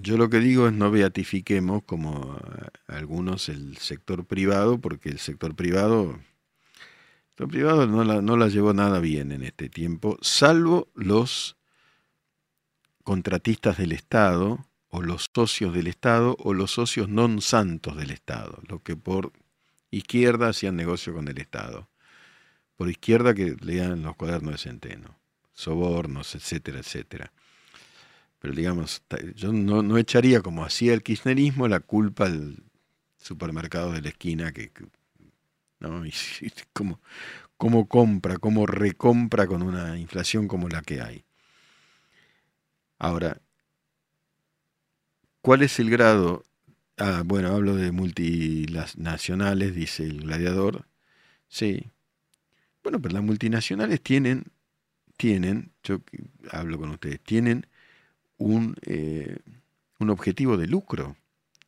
yo 0.00 0.16
lo 0.16 0.28
que 0.28 0.40
digo 0.40 0.66
es 0.68 0.72
no 0.72 0.90
beatifiquemos 0.90 1.82
como 1.84 2.38
algunos 2.86 3.48
el 3.48 3.76
sector 3.78 4.24
privado, 4.26 4.78
porque 4.78 5.08
el 5.08 5.18
sector 5.18 5.54
privado, 5.54 6.12
el 6.12 7.28
sector 7.28 7.48
privado 7.48 7.86
no 7.86 8.04
la, 8.04 8.22
no 8.22 8.36
la 8.36 8.48
llevó 8.48 8.72
nada 8.74 9.00
bien 9.00 9.32
en 9.32 9.42
este 9.42 9.68
tiempo, 9.68 10.18
salvo 10.20 10.88
los 10.94 11.56
contratistas 13.04 13.78
del 13.78 13.92
Estado, 13.92 14.66
o 14.88 15.02
los 15.02 15.30
socios 15.34 15.74
del 15.74 15.88
Estado, 15.88 16.36
o 16.40 16.54
los 16.54 16.72
socios 16.72 17.08
non 17.08 17.44
santos 17.44 17.96
del 17.96 18.10
Estado, 18.10 18.62
los 18.64 18.80
que 18.80 18.96
por 18.96 19.32
izquierda 19.90 20.48
hacían 20.48 20.76
negocio 20.76 21.12
con 21.12 21.28
el 21.28 21.38
Estado. 21.38 21.88
Por 22.76 22.88
izquierda 22.88 23.34
que 23.34 23.56
lean 23.60 24.02
los 24.02 24.16
cuadernos 24.16 24.52
de 24.52 24.58
Centeno, 24.58 25.18
sobornos, 25.52 26.34
etcétera, 26.34 26.78
etcétera. 26.80 27.32
Pero 28.46 28.54
digamos, 28.54 29.02
yo 29.34 29.52
no, 29.52 29.98
echaría 29.98 30.40
como 30.40 30.64
hacía 30.64 30.94
el 30.94 31.02
kirchnerismo 31.02 31.66
la 31.66 31.80
culpa 31.80 32.26
al 32.26 32.62
supermercado 33.16 33.90
de 33.90 34.02
la 34.02 34.10
esquina 34.10 34.52
que, 34.52 34.70
¿no? 35.80 36.06
Y, 36.06 36.12
como, 36.72 37.00
como 37.56 37.88
compra, 37.88 38.38
como 38.38 38.64
recompra 38.68 39.48
con 39.48 39.64
una 39.64 39.98
inflación 39.98 40.46
como 40.46 40.68
la 40.68 40.82
que 40.82 41.00
hay. 41.00 41.24
Ahora, 43.00 43.40
¿cuál 45.40 45.62
es 45.62 45.80
el 45.80 45.90
grado? 45.90 46.44
Ah, 46.98 47.24
bueno, 47.26 47.48
hablo 47.48 47.74
de 47.74 47.90
multinacionales, 47.90 49.74
dice 49.74 50.04
el 50.04 50.20
gladiador. 50.20 50.86
Sí. 51.48 51.90
Bueno, 52.84 53.02
pero 53.02 53.14
las 53.14 53.24
multinacionales 53.24 54.00
tienen, 54.00 54.44
tienen, 55.16 55.72
yo 55.82 56.00
hablo 56.52 56.78
con 56.78 56.90
ustedes, 56.90 57.18
tienen 57.18 57.66
un, 58.38 58.76
eh, 58.82 59.38
un 59.98 60.10
objetivo 60.10 60.56
de 60.56 60.66
lucro. 60.66 61.16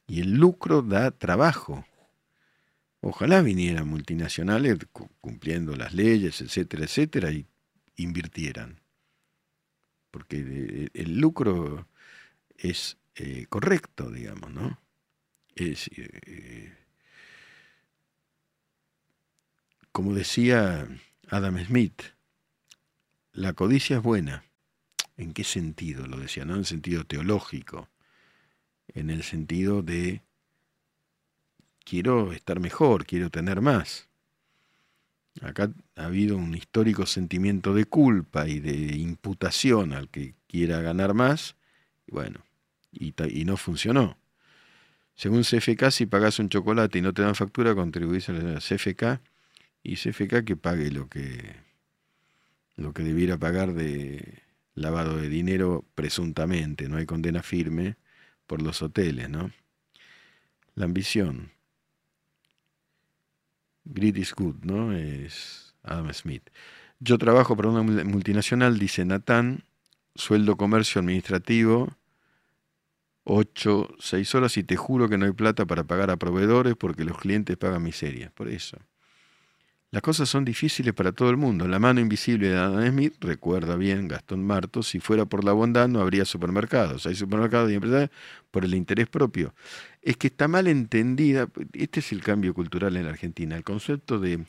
Y 0.06 0.20
el 0.20 0.34
lucro 0.34 0.82
da 0.82 1.10
trabajo. 1.10 1.84
Ojalá 3.00 3.42
vinieran 3.42 3.86
multinacionales 3.86 4.78
cumpliendo 5.20 5.76
las 5.76 5.94
leyes, 5.94 6.40
etcétera, 6.40 6.84
etcétera, 6.84 7.30
y 7.30 7.46
invirtieran. 7.96 8.80
Porque 10.10 10.38
eh, 10.38 10.88
el 10.94 11.18
lucro 11.18 11.86
es 12.56 12.96
eh, 13.14 13.46
correcto, 13.48 14.10
digamos, 14.10 14.50
¿no? 14.50 14.80
Es, 15.54 15.90
como 19.92 20.14
decía 20.14 20.86
Adam 21.28 21.58
Smith, 21.64 22.02
la 23.32 23.52
codicia 23.52 23.96
es 23.96 24.02
buena, 24.02 24.44
¿En 25.18 25.32
qué 25.34 25.42
sentido 25.42 26.06
lo 26.06 26.16
decía? 26.16 26.44
No 26.44 26.54
en 26.54 26.60
el 26.60 26.64
sentido 26.64 27.04
teológico, 27.04 27.88
en 28.94 29.10
el 29.10 29.24
sentido 29.24 29.82
de 29.82 30.22
quiero 31.84 32.32
estar 32.32 32.60
mejor, 32.60 33.04
quiero 33.04 33.28
tener 33.28 33.60
más. 33.60 34.08
Acá 35.42 35.72
ha 35.96 36.04
habido 36.04 36.36
un 36.36 36.54
histórico 36.54 37.04
sentimiento 37.04 37.74
de 37.74 37.84
culpa 37.84 38.46
y 38.46 38.60
de 38.60 38.96
imputación 38.96 39.92
al 39.92 40.08
que 40.08 40.34
quiera 40.46 40.80
ganar 40.80 41.14
más, 41.14 41.56
y 42.06 42.12
bueno, 42.12 42.44
y, 42.92 43.12
no 43.44 43.56
funcionó. 43.56 44.16
Según 45.16 45.42
CFK, 45.42 45.90
si 45.90 46.06
pagas 46.06 46.38
un 46.38 46.48
chocolate 46.48 46.98
y 46.98 47.02
no 47.02 47.12
te 47.12 47.22
dan 47.22 47.34
factura, 47.34 47.74
contribuís 47.74 48.28
a 48.28 48.32
la 48.32 48.60
CFK 48.60 49.20
y 49.82 49.96
CFK 49.96 50.44
que 50.44 50.56
pague 50.56 50.92
lo 50.92 51.08
que, 51.08 51.56
lo 52.76 52.92
que 52.92 53.02
debiera 53.02 53.36
pagar 53.36 53.74
de, 53.74 54.47
lavado 54.80 55.16
de 55.16 55.28
dinero 55.28 55.84
presuntamente, 55.94 56.88
no 56.88 56.96
hay 56.96 57.06
condena 57.06 57.42
firme 57.42 57.96
por 58.46 58.62
los 58.62 58.82
hoteles, 58.82 59.28
¿no? 59.28 59.50
La 60.74 60.84
ambición. 60.84 61.52
Greed 63.84 64.16
is 64.16 64.34
good, 64.34 64.56
¿no? 64.62 64.92
Es 64.92 65.74
Adam 65.82 66.12
Smith. 66.12 66.50
Yo 67.00 67.18
trabajo 67.18 67.56
para 67.56 67.68
una 67.68 67.82
multinacional, 67.82 68.78
dice 68.78 69.04
Natán, 69.04 69.64
sueldo 70.14 70.56
comercio 70.56 71.00
administrativo, 71.00 71.96
8, 73.24 73.96
6 73.98 74.34
horas 74.34 74.56
y 74.56 74.64
te 74.64 74.76
juro 74.76 75.08
que 75.08 75.18
no 75.18 75.26
hay 75.26 75.32
plata 75.32 75.66
para 75.66 75.84
pagar 75.84 76.10
a 76.10 76.16
proveedores 76.16 76.74
porque 76.76 77.04
los 77.04 77.18
clientes 77.18 77.56
pagan 77.56 77.82
miseria. 77.82 78.32
Por 78.34 78.48
eso. 78.48 78.78
Las 79.90 80.02
cosas 80.02 80.28
son 80.28 80.44
difíciles 80.44 80.92
para 80.92 81.12
todo 81.12 81.30
el 81.30 81.38
mundo. 81.38 81.66
La 81.66 81.78
mano 81.78 82.00
invisible 82.00 82.50
de 82.50 82.58
Adam 82.58 82.86
Smith, 82.90 83.14
recuerda 83.20 83.74
bien 83.76 84.06
Gastón 84.06 84.44
Marto, 84.44 84.82
si 84.82 85.00
fuera 85.00 85.24
por 85.24 85.44
la 85.44 85.52
bondad 85.52 85.88
no 85.88 86.00
habría 86.00 86.26
supermercados. 86.26 87.06
Hay 87.06 87.14
supermercados 87.14 87.70
y 87.70 87.74
empresas 87.74 88.10
por 88.50 88.66
el 88.66 88.74
interés 88.74 89.08
propio. 89.08 89.54
Es 90.02 90.18
que 90.18 90.26
está 90.26 90.46
mal 90.46 90.66
entendida, 90.66 91.48
este 91.72 92.00
es 92.00 92.12
el 92.12 92.22
cambio 92.22 92.52
cultural 92.52 92.98
en 92.98 93.04
la 93.04 93.10
Argentina, 93.10 93.56
el 93.56 93.64
concepto 93.64 94.20
de, 94.20 94.44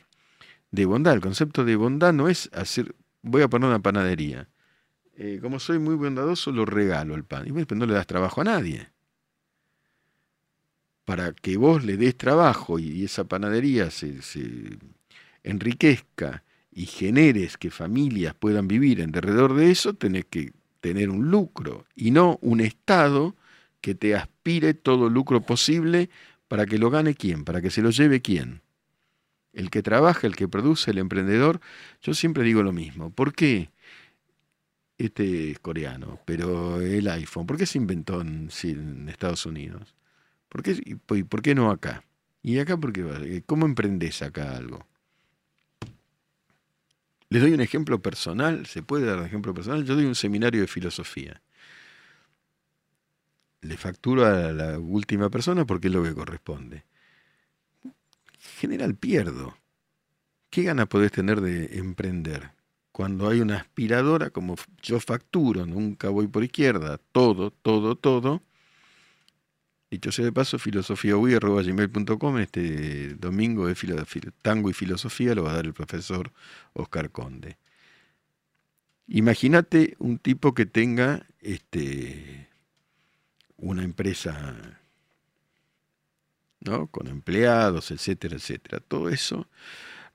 bondad. 0.84 1.14
El 1.14 1.22
concepto 1.22 1.64
de 1.64 1.74
bondad 1.76 2.12
no 2.12 2.28
es 2.28 2.50
hacer, 2.52 2.94
voy 3.22 3.40
a 3.40 3.48
poner 3.48 3.70
una 3.70 3.80
panadería. 3.80 4.46
Eh, 5.16 5.38
como 5.40 5.58
soy 5.58 5.78
muy 5.78 5.94
bondadoso, 5.94 6.52
lo 6.52 6.66
regalo 6.66 7.14
el 7.14 7.24
pan. 7.24 7.48
Y 7.48 7.52
pues 7.52 7.66
no 7.78 7.86
le 7.86 7.94
das 7.94 8.06
trabajo 8.06 8.42
a 8.42 8.44
nadie. 8.44 8.90
Para 11.06 11.32
que 11.32 11.56
vos 11.56 11.82
le 11.82 11.96
des 11.96 12.14
trabajo 12.16 12.78
y 12.78 13.04
esa 13.04 13.24
panadería 13.24 13.90
se 13.90 14.20
enriquezca 15.42 16.42
y 16.72 16.86
generes 16.86 17.56
que 17.56 17.70
familias 17.70 18.34
puedan 18.34 18.68
vivir 18.68 19.00
en 19.00 19.12
derredor 19.12 19.54
de 19.54 19.70
eso, 19.70 19.94
tenés 19.94 20.24
que 20.26 20.52
tener 20.80 21.10
un 21.10 21.30
lucro 21.30 21.84
y 21.94 22.10
no 22.10 22.38
un 22.42 22.60
Estado 22.60 23.36
que 23.80 23.94
te 23.94 24.14
aspire 24.14 24.74
todo 24.74 25.08
lucro 25.08 25.40
posible 25.40 26.10
para 26.48 26.66
que 26.66 26.78
lo 26.78 26.90
gane 26.90 27.14
quién, 27.14 27.44
para 27.44 27.60
que 27.60 27.70
se 27.70 27.82
lo 27.82 27.90
lleve 27.90 28.20
quién. 28.20 28.62
El 29.52 29.70
que 29.70 29.82
trabaja, 29.82 30.26
el 30.26 30.36
que 30.36 30.48
produce, 30.48 30.90
el 30.90 30.98
emprendedor. 30.98 31.60
Yo 32.02 32.14
siempre 32.14 32.44
digo 32.44 32.62
lo 32.62 32.72
mismo. 32.72 33.10
¿Por 33.10 33.34
qué 33.34 33.70
este 34.98 35.52
es 35.52 35.58
coreano, 35.58 36.20
pero 36.24 36.80
el 36.80 37.08
iPhone? 37.08 37.46
¿Por 37.46 37.56
qué 37.56 37.66
se 37.66 37.78
inventó 37.78 38.20
en, 38.20 38.48
Estados 39.08 39.46
Unidos? 39.46 39.94
¿Por 40.48 40.62
qué, 40.62 40.98
¿Por 41.06 41.42
qué 41.42 41.54
no 41.54 41.70
acá? 41.70 42.04
¿Y 42.42 42.58
acá 42.58 42.76
por 42.76 42.92
qué? 42.92 43.42
¿Cómo 43.46 43.66
emprendes 43.66 44.22
acá 44.22 44.56
algo? 44.56 44.86
Les 47.30 47.40
doy 47.40 47.52
un 47.52 47.60
ejemplo 47.60 48.02
personal, 48.02 48.66
se 48.66 48.82
puede 48.82 49.06
dar 49.06 49.20
un 49.20 49.24
ejemplo 49.24 49.54
personal. 49.54 49.84
Yo 49.84 49.94
doy 49.94 50.04
un 50.04 50.16
seminario 50.16 50.60
de 50.60 50.66
filosofía. 50.66 51.40
Le 53.60 53.76
facturo 53.76 54.26
a 54.26 54.52
la 54.52 54.78
última 54.80 55.30
persona 55.30 55.64
porque 55.64 55.86
es 55.86 55.94
lo 55.94 56.02
que 56.02 56.12
corresponde. 56.12 56.84
En 57.84 57.92
general 58.58 58.96
pierdo. 58.96 59.56
¿Qué 60.50 60.64
gana 60.64 60.86
podés 60.86 61.12
tener 61.12 61.40
de 61.40 61.78
emprender? 61.78 62.50
Cuando 62.90 63.28
hay 63.28 63.40
una 63.40 63.58
aspiradora, 63.58 64.30
como 64.30 64.56
yo 64.82 64.98
facturo, 64.98 65.64
nunca 65.64 66.08
voy 66.08 66.26
por 66.26 66.42
izquierda, 66.42 66.98
todo, 67.12 67.52
todo, 67.52 67.94
todo, 67.94 68.42
Dicho 69.90 70.12
sea 70.12 70.24
de 70.24 70.32
paso, 70.32 70.58
filosofiaui.com, 70.58 72.38
este 72.38 73.14
domingo 73.16 73.66
de 73.66 73.74
tango 74.40 74.70
y 74.70 74.72
filosofía 74.72 75.34
lo 75.34 75.42
va 75.42 75.50
a 75.50 75.56
dar 75.56 75.66
el 75.66 75.74
profesor 75.74 76.30
Oscar 76.74 77.10
Conde. 77.10 77.56
Imagínate 79.08 79.96
un 79.98 80.18
tipo 80.18 80.54
que 80.54 80.66
tenga 80.66 81.26
este, 81.40 82.48
una 83.56 83.82
empresa 83.82 84.78
¿no? 86.60 86.86
con 86.86 87.08
empleados, 87.08 87.90
etcétera, 87.90 88.36
etcétera. 88.36 88.80
Todo 88.80 89.08
eso 89.08 89.48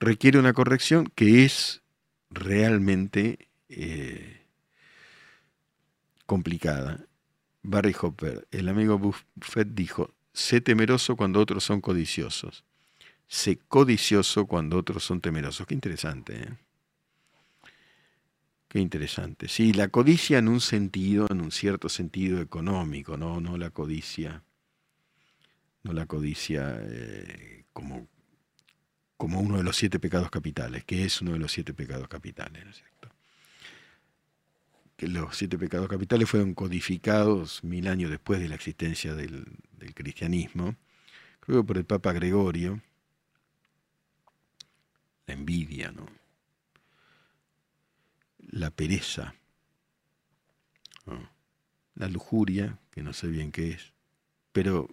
requiere 0.00 0.38
una 0.38 0.54
corrección 0.54 1.12
que 1.14 1.44
es 1.44 1.82
realmente 2.30 3.48
eh, 3.68 4.40
complicada. 6.24 7.05
Barry 7.66 7.94
Hopper, 8.00 8.46
el 8.52 8.68
amigo 8.68 8.96
Buffett 8.96 9.68
dijo, 9.72 10.14
sé 10.32 10.60
temeroso 10.60 11.16
cuando 11.16 11.40
otros 11.40 11.64
son 11.64 11.80
codiciosos, 11.80 12.64
sé 13.26 13.58
codicioso 13.58 14.46
cuando 14.46 14.78
otros 14.78 15.02
son 15.02 15.20
temerosos. 15.20 15.66
Qué 15.66 15.74
interesante. 15.74 16.36
¿eh? 16.36 16.54
Qué 18.68 18.78
interesante. 18.78 19.48
Sí, 19.48 19.72
la 19.72 19.88
codicia 19.88 20.38
en 20.38 20.46
un 20.46 20.60
sentido, 20.60 21.26
en 21.28 21.40
un 21.40 21.50
cierto 21.50 21.88
sentido 21.88 22.40
económico, 22.40 23.16
no, 23.16 23.40
no 23.40 23.58
la 23.58 23.70
codicia, 23.70 24.44
no 25.82 25.92
la 25.92 26.06
codicia 26.06 26.78
eh, 26.80 27.64
como, 27.72 28.06
como 29.16 29.40
uno 29.40 29.56
de 29.56 29.64
los 29.64 29.76
siete 29.76 29.98
pecados 29.98 30.30
capitales, 30.30 30.84
que 30.84 31.04
es 31.04 31.20
uno 31.20 31.32
de 31.32 31.40
los 31.40 31.50
siete 31.50 31.74
pecados 31.74 32.06
capitales, 32.06 32.64
¿no? 32.64 32.95
Que 34.96 35.08
los 35.08 35.36
siete 35.36 35.58
pecados 35.58 35.88
capitales 35.88 36.28
fueron 36.28 36.54
codificados 36.54 37.62
mil 37.62 37.86
años 37.88 38.10
después 38.10 38.40
de 38.40 38.48
la 38.48 38.54
existencia 38.54 39.14
del, 39.14 39.46
cristianismo, 39.94 40.74
creo 41.40 41.60
que 41.60 41.66
por 41.66 41.78
el 41.78 41.84
Papa 41.84 42.12
Gregorio, 42.12 42.80
la 45.26 45.34
envidia, 45.34 45.92
¿no? 45.92 46.06
la 48.50 48.70
pereza, 48.70 49.34
la 51.94 52.08
lujuria, 52.08 52.78
que 52.90 53.02
no 53.02 53.12
sé 53.12 53.28
bien 53.28 53.52
qué 53.52 53.70
es, 53.70 53.92
pero 54.52 54.88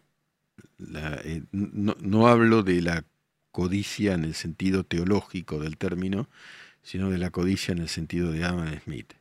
eh, 1.24 1.44
no, 1.52 2.28
hablo 2.28 2.64
de 2.64 2.82
la 2.82 3.06
codicia 3.52 4.14
en 4.14 4.24
el 4.24 4.34
sentido 4.34 4.84
teológico 4.84 5.60
del 5.60 5.78
término, 5.78 6.30
sino 6.82 7.10
de 7.10 7.18
la 7.18 7.30
codicia 7.30 7.72
en 7.72 7.80
el 7.80 7.90
sentido 7.90 8.32
de 8.32 8.44
Adam 8.44 8.80
Smith. 8.82 9.14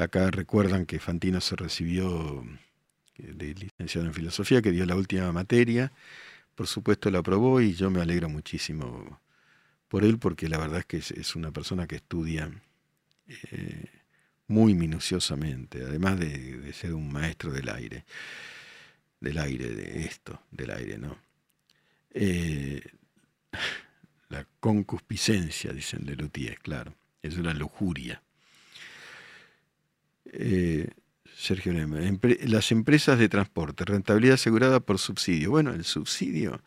Acá 0.00 0.30
recuerdan 0.30 0.86
que 0.86 0.98
Fantino 0.98 1.40
se 1.40 1.56
recibió 1.56 2.44
eh, 3.16 3.32
de 3.34 3.54
licenciado 3.54 4.06
en 4.06 4.14
filosofía, 4.14 4.62
que 4.62 4.72
dio 4.72 4.86
la 4.86 4.96
última 4.96 5.30
materia, 5.32 5.92
por 6.54 6.66
supuesto 6.66 7.10
la 7.10 7.18
aprobó 7.20 7.60
y 7.60 7.74
yo 7.74 7.90
me 7.90 8.00
alegro 8.00 8.28
muchísimo 8.28 9.20
por 9.88 10.04
él 10.04 10.18
porque 10.18 10.48
la 10.48 10.58
verdad 10.58 10.78
es 10.80 10.86
que 10.86 10.96
es 10.98 11.36
una 11.36 11.50
persona 11.50 11.86
que 11.86 11.96
estudia 11.96 12.50
eh, 13.30 13.84
muy 14.48 14.74
minuciosamente, 14.74 15.84
además 15.84 16.18
de, 16.18 16.72
ser 16.72 16.94
un 16.94 17.12
maestro 17.12 17.52
del 17.52 17.68
aire, 17.68 18.04
del 19.20 19.38
aire, 19.38 19.68
de 19.68 20.04
esto, 20.04 20.42
del 20.50 20.70
aire, 20.70 20.98
¿no? 20.98 21.16
Eh, 22.12 22.82
la 24.28 24.46
concupiscencia, 24.58 25.72
dicen 25.72 26.04
de 26.04 26.16
Lutier, 26.16 26.58
claro, 26.58 26.94
es 27.22 27.36
una 27.36 27.54
lujuria. 27.54 28.22
Eh, 30.32 30.88
Sergio 31.36 31.72
Lema, 31.72 31.98
las 32.42 32.70
empresas 32.70 33.18
de 33.18 33.28
transporte, 33.28 33.84
rentabilidad 33.84 34.34
asegurada 34.34 34.80
por 34.80 34.98
subsidio. 34.98 35.50
Bueno, 35.50 35.72
el 35.72 35.84
subsidio. 35.84 36.60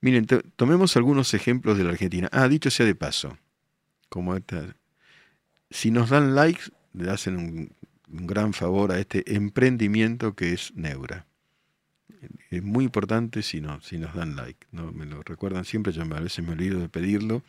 Miren, 0.00 0.26
tomemos 0.56 0.96
algunos 0.96 1.34
ejemplos 1.34 1.78
de 1.78 1.84
la 1.84 1.90
Argentina. 1.90 2.28
Ah, 2.32 2.48
dicho 2.48 2.70
sea 2.70 2.86
de 2.86 2.94
paso, 2.94 3.38
como 4.08 4.36
esta 4.36 4.76
si 5.72 5.90
nos 5.90 6.10
dan 6.10 6.34
likes, 6.34 6.64
le 6.92 7.10
hacen 7.10 7.36
un, 7.36 7.72
gran 8.26 8.52
favor 8.52 8.92
a 8.92 9.00
este 9.00 9.34
emprendimiento 9.34 10.34
que 10.34 10.52
es 10.52 10.72
Neura. 10.74 11.26
Es 12.50 12.62
muy 12.62 12.84
importante 12.84 13.42
si, 13.42 13.62
no, 13.62 13.80
si 13.80 13.96
nos 13.96 14.14
dan 14.14 14.36
like. 14.36 14.66
¿no? 14.70 14.92
Me 14.92 15.06
lo 15.06 15.22
recuerdan 15.22 15.64
siempre, 15.64 15.92
yo 15.92 16.02
a 16.02 16.20
veces 16.20 16.44
me 16.44 16.52
olvido 16.52 16.78
de 16.78 16.90
pedirlo, 16.90 17.42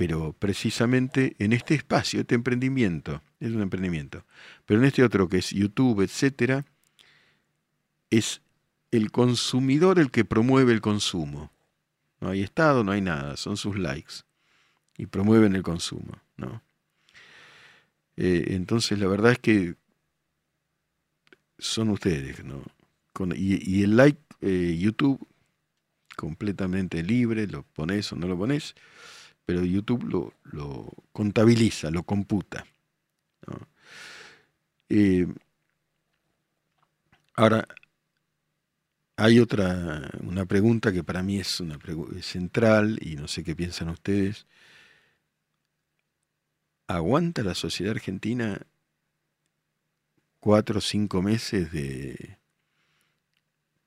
pero 0.00 0.32
precisamente 0.32 1.36
en 1.38 1.52
este 1.52 1.74
espacio, 1.74 2.22
este 2.22 2.34
emprendimiento, 2.34 3.20
es 3.38 3.52
un 3.52 3.60
emprendimiento, 3.60 4.24
pero 4.64 4.80
en 4.80 4.86
este 4.86 5.04
otro 5.04 5.28
que 5.28 5.36
es 5.36 5.50
YouTube, 5.50 6.00
etcétera, 6.00 6.64
es 8.08 8.40
el 8.92 9.10
consumidor 9.10 9.98
el 9.98 10.10
que 10.10 10.24
promueve 10.24 10.72
el 10.72 10.80
consumo. 10.80 11.52
No 12.18 12.30
hay 12.30 12.40
Estado, 12.40 12.82
no 12.82 12.92
hay 12.92 13.02
nada, 13.02 13.36
son 13.36 13.58
sus 13.58 13.78
likes 13.78 14.22
y 14.96 15.04
promueven 15.04 15.54
el 15.54 15.62
consumo. 15.62 16.16
¿no? 16.38 16.62
Eh, 18.16 18.54
entonces 18.54 18.98
la 18.98 19.06
verdad 19.06 19.32
es 19.32 19.38
que 19.38 19.74
son 21.58 21.90
ustedes, 21.90 22.42
¿no? 22.42 22.64
y, 23.36 23.82
el 23.82 23.98
like 23.98 24.18
eh, 24.40 24.78
YouTube 24.80 25.20
completamente 26.16 27.02
libre, 27.02 27.46
lo 27.46 27.64
pones 27.64 28.10
o 28.14 28.16
no 28.16 28.28
lo 28.28 28.38
pones, 28.38 28.74
pero 29.50 29.64
YouTube 29.64 30.32
lo, 30.52 30.94
contabiliza, 31.10 31.90
lo 31.90 32.04
computa. 32.04 32.64
Eh, 34.88 35.26
ahora, 37.34 37.66
hay 39.16 39.40
otra, 39.40 40.08
una 40.20 40.46
pregunta 40.46 40.92
que 40.92 41.02
para 41.02 41.24
mí 41.24 41.40
es 41.40 41.58
una 41.58 41.78
pregunta 41.78 42.22
central 42.22 43.00
y 43.02 43.16
no 43.16 43.26
sé 43.26 43.42
qué 43.42 43.56
piensan 43.56 43.88
ustedes. 43.88 44.46
¿Aguanta 46.86 47.42
la 47.42 47.56
sociedad 47.56 47.96
argentina 47.96 48.64
cuatro 50.38 50.78
o 50.78 50.80
cinco 50.80 51.22
meses 51.22 51.72
de 51.72 52.38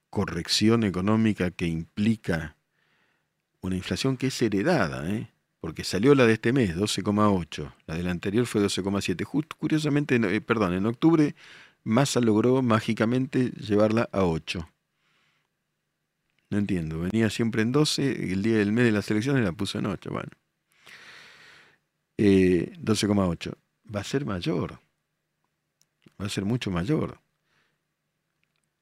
corrección 0.10 0.84
económica 0.84 1.52
que 1.52 1.68
implica 1.68 2.58
una 3.62 3.78
inflación 3.78 4.18
que 4.18 4.28
es 4.28 4.42
heredada? 4.42 5.10
¿eh? 5.10 5.33
Porque 5.64 5.86
salió 5.86 6.14
la 6.14 6.26
de 6.28 6.34
este 6.34 6.52
mes, 6.52 6.76
12,8. 6.76 7.74
La 7.88 7.96
del 7.96 8.10
anterior 8.10 8.46
fue 8.46 8.60
12,7. 8.62 9.26
curiosamente, 9.58 10.16
eh, 10.18 10.42
perdón, 10.42 10.74
en 10.74 10.86
octubre 10.86 11.36
Massa 11.86 12.20
logró 12.20 12.62
mágicamente 12.62 13.50
llevarla 13.52 14.10
a 14.12 14.26
8. 14.26 14.68
No 16.50 16.58
entiendo, 16.58 17.00
venía 17.00 17.30
siempre 17.30 17.62
en 17.62 17.72
12, 17.72 18.34
el 18.34 18.44
día 18.44 18.58
del 18.58 18.74
mes 18.74 18.84
de 18.84 18.92
las 18.92 19.10
elecciones 19.10 19.42
la 19.46 19.54
puso 19.54 19.80
en 19.80 19.86
8. 19.86 20.10
Bueno. 20.12 20.32
12,8. 22.18 23.48
Eh, 23.48 23.56
va 23.96 24.02
a 24.02 24.04
ser 24.04 24.26
mayor. 24.26 24.82
Va 26.22 26.26
a 26.26 26.30
ser 26.30 26.44
mucho 26.44 26.72
mayor. 26.72 27.22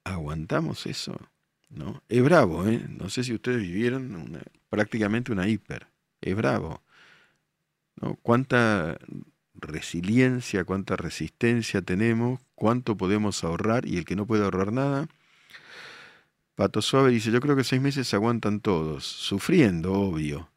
¿Aguantamos 0.04 0.88
eso? 0.88 1.16
¿No? 1.70 2.02
Es 2.10 2.24
bravo, 2.24 2.68
¿eh? 2.68 2.84
No 2.90 3.12
sé 3.12 3.24
si 3.24 3.36
ustedes 3.36 3.62
vivieron 3.62 4.42
prácticamente 4.68 5.32
una 5.32 5.48
hiper. 5.48 5.91
Es 6.22 6.36
bravo. 6.36 6.82
¿no? 8.02 8.16
¿Cuánta 8.22 8.98
resiliencia, 9.56 10.64
cuánta 10.64 10.96
resistencia 10.96 11.82
tenemos? 11.82 12.40
¿Cuánto 12.56 12.98
podemos 12.98 13.44
ahorrar? 13.44 13.86
Y 13.86 13.98
el 13.98 14.06
que 14.06 14.16
no 14.16 14.26
puede 14.26 14.44
ahorrar 14.44 14.72
nada. 14.74 15.08
Pato 16.56 16.82
Suave 16.82 17.12
dice, 17.12 17.32
yo 17.32 17.40
creo 17.42 17.56
que 17.56 17.64
seis 17.64 17.82
meses 17.82 18.14
aguantan 18.14 18.60
todos, 18.60 19.06
sufriendo, 19.06 19.94
obvio, 19.94 20.52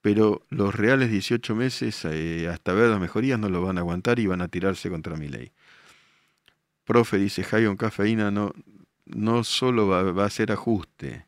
pero 0.00 0.42
los 0.50 0.74
reales 0.74 1.10
18 1.10 1.54
meses, 1.54 2.04
eh, 2.04 2.48
hasta 2.48 2.72
ver 2.74 2.90
las 2.90 3.00
mejorías, 3.00 3.38
no 3.38 3.48
lo 3.48 3.62
van 3.62 3.78
a 3.78 3.80
aguantar 3.80 4.18
y 4.18 4.26
van 4.26 4.42
a 4.42 4.48
tirarse 4.48 4.90
contra 4.90 5.16
mi 5.16 5.28
ley. 5.28 5.52
Profe, 6.84 7.16
dice 7.18 7.44
Jayon 7.44 7.76
Cafeína, 7.76 8.30
no, 8.30 8.52
no 9.06 9.44
solo 9.44 9.88
va, 9.88 10.02
va, 10.12 10.26
a 10.26 10.30
ser 10.30 10.52
ajuste, 10.52 11.26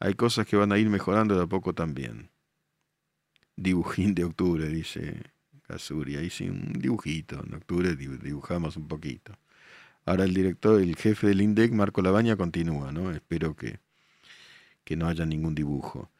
hay 0.00 0.14
cosas 0.14 0.46
que 0.46 0.56
van 0.56 0.72
a 0.72 0.78
ir 0.78 0.90
mejorando 0.90 1.36
de 1.36 1.44
a 1.44 1.46
poco 1.46 1.72
también. 1.72 2.30
Dibujín 3.56 4.14
de 4.14 4.24
octubre, 4.24 4.68
dice 4.68 5.22
Casuri, 5.66 6.16
ahí 6.16 6.30
sí, 6.30 6.48
un 6.48 6.74
dibujito, 6.74 7.42
en 7.44 7.54
octubre 7.54 7.96
dibujamos 7.96 8.76
un 8.76 8.86
poquito. 8.86 9.32
Ahora 10.04 10.24
el 10.24 10.34
director, 10.34 10.80
el 10.80 10.94
jefe 10.96 11.26
del 11.28 11.40
INDEC, 11.40 11.72
Marco 11.72 12.02
Labaña, 12.02 12.36
continúa, 12.36 12.92
¿no? 12.92 13.10
Espero 13.10 13.56
que, 13.56 13.80
que 14.84 14.96
no 14.96 15.08
haya 15.08 15.26
ningún 15.26 15.54
dibujo. 15.54 16.10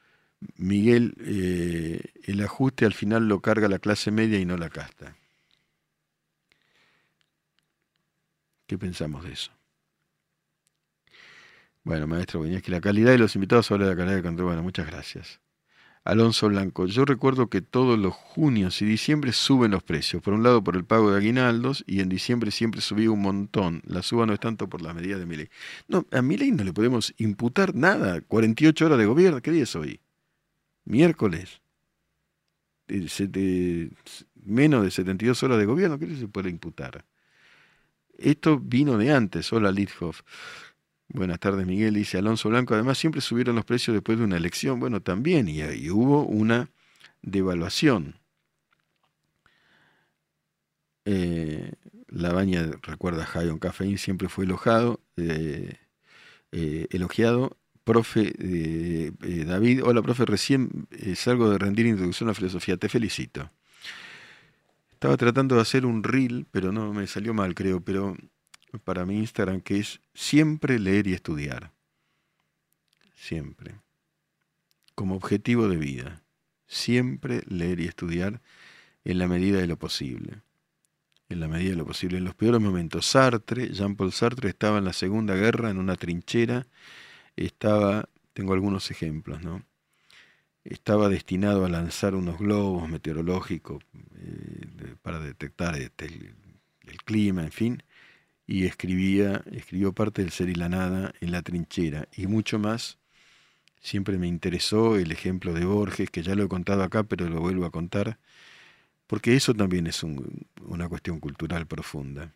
Miguel, 0.57 1.14
eh, 1.20 2.01
el 2.24 2.43
ajuste 2.43 2.84
al 2.84 2.95
final 2.95 3.28
lo 3.28 3.41
carga 3.41 3.68
la 3.68 3.78
clase 3.78 4.11
media 4.11 4.39
y 4.39 4.45
no 4.45 4.57
la 4.57 4.70
casta. 4.70 5.16
¿Qué 8.66 8.76
pensamos 8.78 9.24
de 9.24 9.32
eso? 9.32 9.53
Bueno, 11.84 12.09
maestro 12.09 12.43
que 12.43 12.70
la 12.70 12.80
calidad 12.80 13.12
de 13.12 13.18
los 13.18 13.37
invitados 13.37 13.68
de 13.68 13.78
la 13.78 13.95
calidad 13.97 14.16
de 14.16 14.22
control. 14.22 14.49
Bueno, 14.49 14.62
muchas 14.64 14.87
gracias. 14.89 15.41
Alonso 16.07 16.49
Blanco, 16.49 16.87
yo 16.87 17.05
recuerdo 17.05 17.49
que 17.49 17.61
todos 17.61 17.99
los 17.99 18.15
junios 18.15 18.81
y 18.81 18.85
diciembre 18.87 19.33
suben 19.33 19.73
los 19.73 19.83
precios. 19.83 20.23
Por 20.23 20.35
un 20.35 20.43
lado 20.43 20.63
por 20.63 20.77
el 20.77 20.85
pago 20.85 21.11
de 21.11 21.19
aguinaldos 21.19 21.85
y 21.87 22.01
en 22.01 22.09
diciembre 22.09 22.51
siempre 22.51 22.81
subía 22.81 23.11
un 23.11 23.23
montón. 23.23 23.83
La 23.87 24.03
suba 24.03 24.25
no 24.27 24.33
es 24.33 24.41
tanto 24.41 24.69
por 24.69 24.83
la 24.83 24.95
medida 24.95 25.19
de 25.19 25.27
mi 25.27 25.37
ley. 25.37 25.49
No, 25.89 26.07
a 26.13 26.23
mi 26.23 26.37
ley 26.37 26.53
no 26.53 26.65
le 26.65 26.73
podemos 26.73 27.13
imputar 27.19 27.75
nada. 27.75 28.21
48 28.21 28.87
horas 28.87 28.99
de 28.99 29.07
gobierno, 29.07 29.43
¿qué 29.43 29.51
día 29.51 29.65
es 29.65 29.77
hoy? 29.77 30.01
miércoles, 30.87 31.61
menos 34.35 34.85
de 34.85 34.91
72 34.91 35.43
horas 35.43 35.59
de 35.59 35.67
gobierno, 35.67 35.99
¿qué 35.99 36.17
se 36.17 36.29
puede 36.29 36.49
imputar? 36.49 37.05
Esto 38.17 38.59
vino 38.59 38.97
de 38.97 39.13
antes, 39.13 39.53
hola 39.53 39.71
Lidhoff. 39.71 40.23
Buenas 41.09 41.39
tardes, 41.41 41.67
Miguel. 41.67 41.95
Dice 41.95 42.19
Alonso 42.19 42.49
Blanco. 42.49 42.75
Además, 42.75 42.99
siempre 42.99 43.21
subieron 43.21 43.57
los 43.57 43.65
precios 43.65 43.95
después 43.95 44.19
de 44.19 44.25
una 44.25 44.37
elección. 44.37 44.81
Bueno, 44.81 45.01
también, 45.01 45.49
y, 45.49 45.61
y 45.63 45.91
hubo 45.91 46.25
una 46.25 46.71
devaluación. 47.23 48.17
Eh, 51.05 51.73
la 52.09 52.33
baña, 52.33 52.69
recuerda, 52.83 53.25
Jayon 53.25 53.59
Cafeín 53.59 53.97
siempre 53.97 54.29
fue 54.29 54.45
elogiado. 54.45 55.01
Eh, 55.17 55.75
eh, 56.53 56.87
elogiado. 56.91 57.57
Profe 57.85 58.33
David, 59.47 59.85
hola 59.85 60.03
profe, 60.03 60.25
recién 60.25 60.89
salgo 61.15 61.49
de 61.51 61.59
rendir 61.59 61.87
introducción 61.87 62.29
a 62.29 62.33
la 62.33 62.35
filosofía, 62.35 62.77
te 62.77 62.89
felicito. 62.89 63.49
Estaba 64.91 65.17
tratando 65.17 65.55
de 65.55 65.61
hacer 65.61 65.87
un 65.87 66.03
reel, 66.03 66.49
pero 66.51 66.73
no 66.73 66.93
me 66.93 67.07
salió 67.07 67.33
mal, 67.33 67.55
creo, 67.55 67.81
pero 67.81 68.17
para 68.79 69.05
mi 69.05 69.18
Instagram, 69.18 69.61
que 69.61 69.79
es 69.79 70.01
siempre 70.14 70.79
leer 70.79 71.07
y 71.07 71.14
estudiar. 71.14 71.72
Siempre. 73.14 73.74
Como 74.95 75.16
objetivo 75.16 75.68
de 75.68 75.77
vida. 75.77 76.22
Siempre 76.66 77.43
leer 77.47 77.81
y 77.81 77.87
estudiar 77.87 78.41
en 79.05 79.18
la 79.18 79.29
medida 79.29 79.59
de 79.59 79.66
lo 79.66 79.79
posible. 79.79 80.43
En 81.29 81.41
la 81.41 81.49
medida 81.49 81.70
de 81.70 81.77
lo 81.77 81.87
posible. 81.87 82.18
En 82.18 82.24
los 82.24 82.35
peores 82.35 82.61
momentos. 82.61 83.07
Sartre, 83.07 83.72
Jean-Paul 83.72 84.12
Sartre 84.12 84.49
estaba 84.49 84.79
en 84.79 84.85
la 84.85 84.93
Segunda 84.93 85.35
Guerra, 85.35 85.70
en 85.70 85.79
una 85.79 85.97
trinchera. 85.97 86.66
Estaba, 87.37 88.09
tengo 88.33 88.55
algunos 88.55 88.91
ejemplos, 88.91 89.43
¿no? 89.43 89.64
Estaba 90.64 91.09
destinado 91.09 91.64
a 91.64 91.68
lanzar 91.68 92.14
unos 92.14 92.39
globos 92.39 92.89
meteorológicos 92.89 93.85
eh, 94.16 94.97
para 95.01 95.20
detectar 95.20 95.77
este, 95.77 96.07
el 96.07 96.97
clima, 97.05 97.43
en 97.43 97.53
fin 97.53 97.83
y 98.47 98.65
escribía, 98.67 99.43
escribió 99.51 99.93
parte 99.93 100.23
del 100.23 100.31
ser 100.31 100.49
y 100.49 100.55
la 100.55 100.69
nada 100.69 101.13
en 101.21 101.33
la 101.33 101.43
trinchera 101.43 102.09
y 102.17 102.27
mucho 102.27 102.59
más. 102.59 102.99
Siempre 103.81 104.19
me 104.19 104.29
interesó 104.29 104.97
el 104.97 105.13
ejemplo 105.13 105.53
de 105.53 105.65
Borges, 105.65 106.11
que 106.11 106.23
ya 106.23 106.35
lo 106.35 106.45
he 106.45 106.49
contado 106.49 106.83
acá, 106.83 107.05
pero 107.05 107.29
lo 107.29 107.41
vuelvo 107.41 107.67
a 107.67 107.71
contar, 107.71 108.19
porque 109.07 109.37
eso 109.37 109.55
también 109.55 109.87
es 109.87 110.03
una 110.03 110.89
cuestión 110.89 111.21
cultural 111.21 111.67
profunda. 111.67 112.33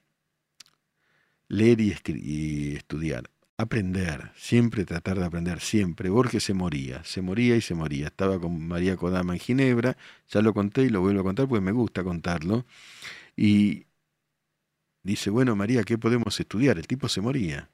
Leer 1.48 1.80
y, 1.80 2.76
estudiar, 2.76 3.30
aprender, 3.56 4.30
siempre 4.36 4.84
tratar 4.84 5.18
de 5.18 5.24
aprender, 5.24 5.60
siempre. 5.60 6.08
Borges 6.08 6.44
se 6.44 6.54
moría, 6.54 7.02
se 7.04 7.22
moría 7.22 7.56
y 7.56 7.60
se 7.60 7.74
moría. 7.74 8.06
Estaba 8.06 8.38
con 8.40 8.68
María 8.68 8.96
Kodama 8.96 9.32
en 9.32 9.40
Ginebra, 9.40 9.96
ya 10.28 10.42
lo 10.42 10.54
conté 10.54 10.82
y 10.82 10.90
lo 10.90 11.00
vuelvo 11.00 11.20
a 11.20 11.24
contar 11.24 11.48
porque 11.48 11.64
me 11.64 11.72
gusta 11.72 12.04
contarlo. 12.04 12.64
Y 13.36 13.86
dice, 15.02 15.30
bueno, 15.30 15.56
María, 15.56 15.82
¿qué 15.82 15.98
podemos 15.98 16.38
estudiar? 16.38 16.78
El 16.78 16.86
tipo 16.86 17.08
se 17.08 17.20
moría. 17.20 17.70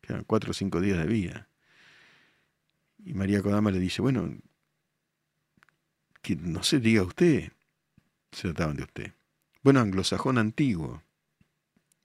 Quedan 0.00 0.24
cuatro 0.24 0.50
o 0.50 0.54
cinco 0.54 0.80
días 0.80 0.98
de 0.98 1.06
vida. 1.06 1.48
Y 3.04 3.14
María 3.14 3.42
Kodama 3.42 3.70
le 3.70 3.78
dice, 3.78 4.02
bueno, 4.02 4.36
que 6.22 6.36
no 6.36 6.62
sé, 6.62 6.80
diga 6.80 7.02
usted. 7.02 7.52
Se 8.32 8.42
trataban 8.42 8.76
de 8.76 8.84
usted. 8.84 9.12
Bueno, 9.62 9.80
anglosajón 9.80 10.38
antiguo. 10.38 11.02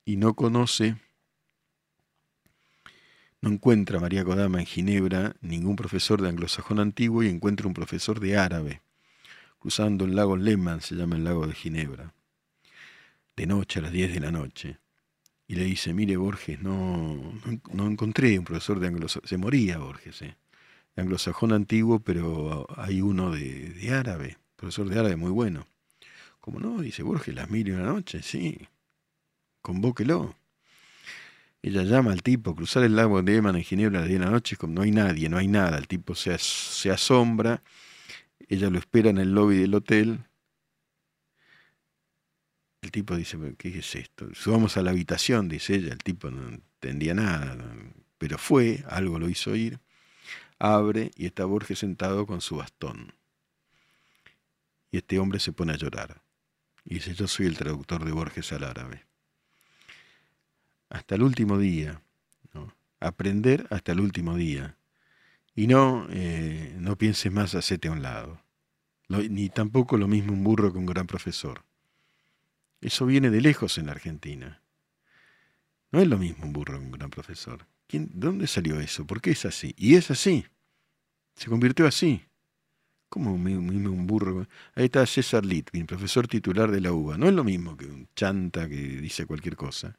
Y 0.04 0.16
no 0.16 0.34
conoce, 0.34 0.96
no 3.42 3.50
encuentra 3.50 4.00
María 4.00 4.24
Kodama 4.24 4.58
en 4.58 4.66
Ginebra 4.66 5.36
ningún 5.42 5.76
profesor 5.76 6.22
de 6.22 6.28
anglosajón 6.28 6.80
antiguo 6.80 7.22
y 7.22 7.28
encuentra 7.28 7.66
un 7.66 7.74
profesor 7.74 8.18
de 8.18 8.38
árabe, 8.38 8.80
cruzando 9.58 10.06
el 10.06 10.16
lago 10.16 10.36
Lehmann, 10.36 10.80
se 10.80 10.94
llama 10.94 11.16
el 11.16 11.24
lago 11.24 11.46
de 11.46 11.54
Ginebra 11.54 12.14
de 13.38 13.46
noche, 13.46 13.78
a 13.78 13.82
las 13.82 13.92
10 13.92 14.12
de 14.12 14.20
la 14.20 14.30
noche, 14.30 14.78
y 15.46 15.54
le 15.54 15.64
dice, 15.64 15.94
mire 15.94 16.16
Borges, 16.18 16.60
no, 16.60 17.16
no, 17.72 17.86
encontré 17.86 18.38
un 18.38 18.44
profesor 18.44 18.80
de 18.80 18.88
anglosajón, 18.88 19.26
se 19.26 19.38
moría 19.38 19.78
Borges, 19.78 20.20
¿eh? 20.22 20.36
anglosajón 20.96 21.52
antiguo, 21.52 22.00
pero 22.00 22.66
hay 22.76 23.00
uno 23.00 23.30
de, 23.30 23.70
de, 23.70 23.94
árabe, 23.94 24.36
profesor 24.56 24.88
de 24.88 24.98
árabe 24.98 25.16
muy 25.16 25.30
bueno. 25.30 25.66
¿Cómo 26.40 26.60
no? 26.60 26.80
Dice 26.80 27.02
Borges, 27.02 27.34
las 27.34 27.48
mil 27.50 27.72
una 27.72 27.84
noche, 27.84 28.22
sí, 28.22 28.58
convóquelo. 29.62 30.34
Ella 31.62 31.82
llama 31.82 32.12
al 32.12 32.22
tipo, 32.22 32.54
cruzar 32.54 32.84
el 32.84 32.96
lago 32.96 33.22
de 33.22 33.36
Eman 33.36 33.56
en 33.56 33.64
Ginebra 33.64 33.98
a 33.98 34.02
las 34.02 34.08
10 34.08 34.20
de 34.20 34.26
la 34.26 34.32
noche, 34.32 34.56
como 34.56 34.74
no 34.74 34.82
hay 34.82 34.90
nadie, 34.90 35.28
no 35.28 35.38
hay 35.38 35.48
nada, 35.48 35.78
el 35.78 35.88
tipo 35.88 36.14
se, 36.14 36.36
se 36.38 36.90
asombra, 36.90 37.62
ella 38.48 38.70
lo 38.70 38.78
espera 38.78 39.10
en 39.10 39.18
el 39.18 39.32
lobby 39.32 39.56
del 39.56 39.74
hotel, 39.74 40.27
el 42.80 42.90
tipo 42.90 43.16
dice, 43.16 43.36
¿qué 43.58 43.78
es 43.78 43.94
esto? 43.94 44.28
Subamos 44.34 44.76
a 44.76 44.82
la 44.82 44.90
habitación, 44.90 45.48
dice 45.48 45.74
ella, 45.74 45.92
el 45.92 45.98
tipo 45.98 46.30
no 46.30 46.48
entendía 46.48 47.14
nada, 47.14 47.56
pero 48.18 48.38
fue, 48.38 48.84
algo 48.88 49.18
lo 49.18 49.28
hizo 49.28 49.54
ir, 49.56 49.80
abre 50.58 51.10
y 51.16 51.26
está 51.26 51.44
Borges 51.44 51.80
sentado 51.80 52.26
con 52.26 52.40
su 52.40 52.56
bastón. 52.56 53.14
Y 54.90 54.98
este 54.98 55.18
hombre 55.18 55.40
se 55.40 55.52
pone 55.52 55.72
a 55.72 55.76
llorar. 55.76 56.22
Y 56.84 56.94
dice, 56.94 57.14
yo 57.14 57.28
soy 57.28 57.46
el 57.46 57.56
traductor 57.56 58.04
de 58.04 58.12
Borges 58.12 58.52
al 58.52 58.64
árabe. 58.64 59.04
Hasta 60.88 61.16
el 61.16 61.22
último 61.22 61.58
día, 61.58 62.00
aprender 63.00 63.66
hasta 63.70 63.92
el 63.92 64.00
último 64.00 64.36
día. 64.36 64.76
Y 65.54 65.66
no, 65.66 66.06
eh, 66.10 66.74
no 66.78 66.96
pienses 66.96 67.32
más, 67.32 67.54
hacete 67.54 67.88
a 67.88 67.92
un 67.92 68.02
lado. 68.02 68.40
ni 69.08 69.48
tampoco 69.48 69.96
lo 69.96 70.06
mismo 70.08 70.32
un 70.32 70.44
burro 70.44 70.72
que 70.72 70.78
un 70.78 70.86
gran 70.86 71.06
profesor. 71.06 71.64
Eso 72.80 73.06
viene 73.06 73.30
de 73.30 73.40
lejos 73.40 73.78
en 73.78 73.86
la 73.86 73.92
Argentina. 73.92 74.62
No 75.90 76.00
es 76.00 76.08
lo 76.08 76.18
mismo 76.18 76.44
un 76.44 76.52
burro 76.52 76.78
que 76.78 76.84
un 76.84 76.92
gran 76.92 77.10
profesor. 77.10 77.66
¿Quién, 77.86 78.10
¿Dónde 78.12 78.46
salió 78.46 78.78
eso? 78.80 79.06
¿Por 79.06 79.20
qué 79.20 79.30
es 79.30 79.44
así? 79.44 79.74
Y 79.76 79.94
es 79.94 80.10
así. 80.10 80.46
Se 81.34 81.48
convirtió 81.48 81.86
así. 81.86 82.22
¿Cómo 83.08 83.32
un 83.32 84.06
burro? 84.06 84.46
Ahí 84.74 84.84
está 84.84 85.06
César 85.06 85.44
Litvin, 85.46 85.86
profesor 85.86 86.28
titular 86.28 86.70
de 86.70 86.82
la 86.82 86.92
UBA. 86.92 87.16
No 87.16 87.26
es 87.26 87.32
lo 87.32 87.42
mismo 87.42 87.76
que 87.76 87.86
un 87.86 88.06
chanta 88.14 88.68
que 88.68 88.76
dice 88.76 89.24
cualquier 89.24 89.56
cosa. 89.56 89.96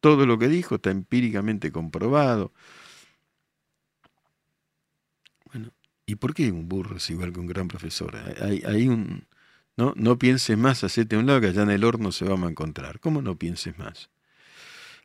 Todo 0.00 0.26
lo 0.26 0.38
que 0.38 0.48
dijo 0.48 0.76
está 0.76 0.90
empíricamente 0.90 1.70
comprobado. 1.70 2.52
Bueno, 5.46 5.70
¿y 6.04 6.16
por 6.16 6.34
qué 6.34 6.50
un 6.50 6.68
burro 6.68 6.96
es 6.96 7.08
igual 7.10 7.32
que 7.32 7.40
un 7.40 7.46
gran 7.46 7.68
profesor? 7.68 8.16
Hay 8.16 8.88
un, 8.88 9.24
no, 9.78 9.92
no 9.94 10.18
pienses 10.18 10.58
más, 10.58 10.82
hacete 10.82 11.14
a 11.14 11.20
un 11.20 11.26
lado 11.26 11.40
que 11.40 11.46
allá 11.46 11.62
en 11.62 11.70
el 11.70 11.84
horno 11.84 12.10
se 12.10 12.24
va 12.24 12.34
a 12.34 12.50
encontrar. 12.50 12.98
¿Cómo 12.98 13.22
no 13.22 13.38
pienses 13.38 13.78
más? 13.78 14.10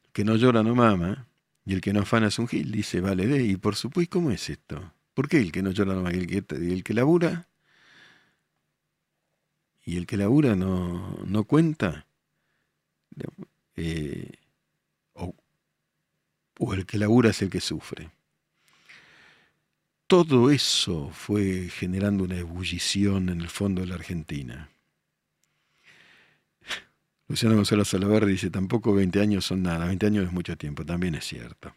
El 0.04 0.12
que 0.12 0.26
no 0.26 0.36
llora 0.36 0.64
no 0.64 0.74
mama, 0.74 1.28
y 1.64 1.76
el 1.76 1.82
que 1.82 1.94
no 1.94 2.02
afana 2.02 2.28
es 2.28 2.40
un 2.40 2.48
gil, 2.48 2.72
dice 2.72 3.00
vale 3.00 3.28
de. 3.28 3.44
Y 3.44 3.56
por 3.56 3.76
supuesto, 3.76 4.18
¿cómo 4.18 4.32
es 4.32 4.50
esto? 4.50 4.92
¿Por 5.14 5.30
qué 5.30 5.38
el 5.38 5.52
que 5.52 5.62
no 5.62 5.70
llora 5.70 5.94
no 5.94 6.02
mama? 6.02 6.16
¿Y 6.16 6.22
el 6.22 6.28
que, 6.28 6.56
el 6.56 6.84
que 6.84 6.94
labura? 6.96 7.48
¿Y 9.86 9.98
el 9.98 10.08
que 10.08 10.18
labura 10.18 10.56
no, 10.56 11.20
no 11.24 11.44
cuenta? 11.44 12.08
Eh, 13.76 14.32
o, 15.14 15.36
o 16.58 16.74
el 16.74 16.88
que 16.88 16.98
labura 16.98 17.30
es 17.30 17.44
el 17.44 17.52
que 17.52 17.62
sufre 17.62 18.10
todo 20.08 20.52
eso 20.52 21.10
fue 21.12 21.70
generando 21.70 22.24
una 22.24 22.38
ebullición 22.38 23.30
en 23.30 23.42
el 23.42 23.50
fondo 23.50 23.82
de 23.82 23.88
la 23.88 23.96
Argentina. 23.96 24.70
Luciano 27.28 27.56
Gonzalo 27.56 27.86
Salaverri 27.86 28.34
dice, 28.34 28.50
tampoco 28.50 28.94
20 28.94 29.20
años 29.22 29.46
son 29.46 29.64
nada, 29.64 29.86
20 29.86 30.06
años 30.06 30.26
es 30.28 30.32
mucho 30.32 30.58
tiempo, 30.58 30.86
también 30.86 31.16
es 31.16 31.26
cierto. 31.26 31.74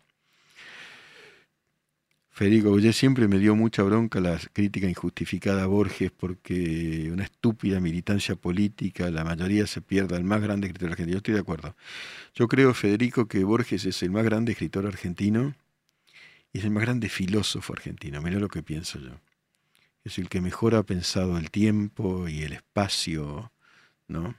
Federico 2.36 2.68
Bollé 2.68 2.92
siempre 2.92 3.28
me 3.28 3.38
dio 3.38 3.56
mucha 3.56 3.82
bronca 3.82 4.20
la 4.20 4.38
crítica 4.52 4.86
injustificada 4.86 5.62
a 5.62 5.66
Borges 5.66 6.10
porque 6.10 7.08
una 7.10 7.24
estúpida 7.24 7.80
militancia 7.80 8.36
política, 8.36 9.10
la 9.10 9.24
mayoría 9.24 9.66
se 9.66 9.80
pierde 9.80 10.16
al 10.16 10.24
más 10.24 10.42
grande 10.42 10.66
escritor 10.66 10.90
argentino. 10.90 11.14
Yo 11.14 11.18
estoy 11.18 11.32
de 11.32 11.40
acuerdo. 11.40 11.74
Yo 12.34 12.46
creo, 12.46 12.74
Federico, 12.74 13.26
que 13.26 13.42
Borges 13.42 13.86
es 13.86 14.02
el 14.02 14.10
más 14.10 14.22
grande 14.24 14.52
escritor 14.52 14.86
argentino 14.86 15.54
es 16.58 16.64
el 16.64 16.70
más 16.70 16.82
grande 16.84 17.08
filósofo 17.08 17.72
argentino, 17.72 18.22
mira 18.22 18.38
lo 18.38 18.48
que 18.48 18.62
pienso 18.62 18.98
yo. 18.98 19.20
Es 20.04 20.18
el 20.18 20.28
que 20.28 20.40
mejor 20.40 20.74
ha 20.74 20.84
pensado 20.84 21.36
el 21.38 21.50
tiempo 21.50 22.28
y 22.28 22.42
el 22.42 22.52
espacio, 22.52 23.52
¿no? 24.06 24.36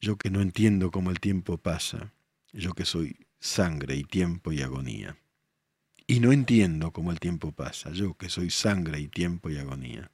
Yo 0.00 0.16
que 0.16 0.30
no 0.30 0.40
entiendo 0.40 0.90
cómo 0.90 1.10
el 1.10 1.20
tiempo 1.20 1.58
pasa, 1.58 2.12
yo 2.52 2.74
que 2.74 2.84
soy 2.84 3.16
sangre 3.40 3.96
y 3.96 4.04
tiempo 4.04 4.52
y 4.52 4.62
agonía. 4.62 5.16
Y 6.06 6.20
no 6.20 6.32
entiendo 6.32 6.92
cómo 6.92 7.12
el 7.12 7.20
tiempo 7.20 7.52
pasa, 7.52 7.90
yo 7.92 8.14
que 8.14 8.28
soy 8.28 8.50
sangre 8.50 9.00
y 9.00 9.08
tiempo 9.08 9.50
y 9.50 9.58
agonía. 9.58 10.10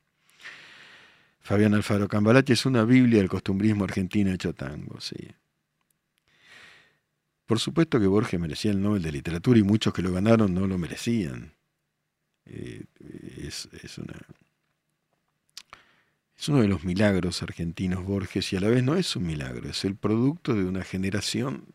Fabián 1.41 1.75
Alfaro 1.75 2.09
Cambalache 2.09 2.53
es 2.53 2.67
una 2.67 2.85
Biblia 2.85 3.19
del 3.21 3.29
costumbrismo 3.29 3.85
argentino 3.85 4.33
hecho 4.33 4.53
tango, 4.53 5.01
sí. 5.01 5.17
Por 7.49 7.59
supuesto 7.59 7.99
que 7.99 8.07
Borges 8.07 8.39
merecía 8.39 8.71
el 8.71 8.81
Nobel 8.81 9.03
de 9.03 9.11
Literatura 9.11 9.59
y 9.59 9.65
muchos 9.65 9.93
que 9.93 10.03
lo 10.03 10.13
ganaron 10.13 10.55
no 10.55 10.69
lo 10.69 10.79
merecían. 10.79 11.55
Eh, 12.45 12.85
es, 13.39 13.69
es 13.83 13.99
uno 16.49 16.61
de 16.61 16.69
los 16.69 16.85
milagros 16.85 17.43
argentinos 17.43 18.05
Borges 18.05 18.53
y 18.53 18.57
a 18.57 18.61
la 18.61 18.69
vez 18.69 18.85
no 18.85 18.95
es 18.95 19.17
un 19.17 19.27
milagro, 19.27 19.69
es 19.69 19.85
el 19.85 19.97
producto 19.97 20.55
de 20.55 20.65
una 20.65 20.85
generación 20.85 21.75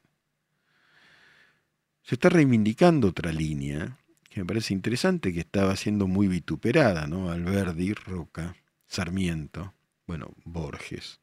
se 2.03 2.15
está 2.15 2.29
reivindicando 2.29 3.07
otra 3.07 3.31
línea 3.31 3.97
que 4.29 4.41
me 4.41 4.45
parece 4.45 4.73
interesante, 4.73 5.33
que 5.33 5.39
estaba 5.39 5.75
siendo 5.75 6.07
muy 6.07 6.27
vituperada, 6.27 7.07
¿no? 7.07 7.31
Alberdi, 7.31 7.93
Roca, 7.93 8.55
Sarmiento, 8.87 9.73
bueno, 10.05 10.33
Borges. 10.43 11.19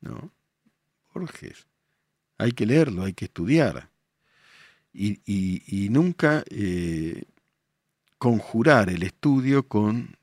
¿No? 0.00 0.30
Borges. 1.12 1.66
Hay 2.38 2.52
que 2.52 2.66
leerlo, 2.66 3.04
hay 3.04 3.12
que 3.12 3.26
estudiar. 3.26 3.90
Y, 4.92 5.88
nunca 5.90 6.44
eh, 6.50 7.24
conjurar 8.18 8.90
el 8.90 9.02
estudio 9.02 9.66
con 9.66 10.16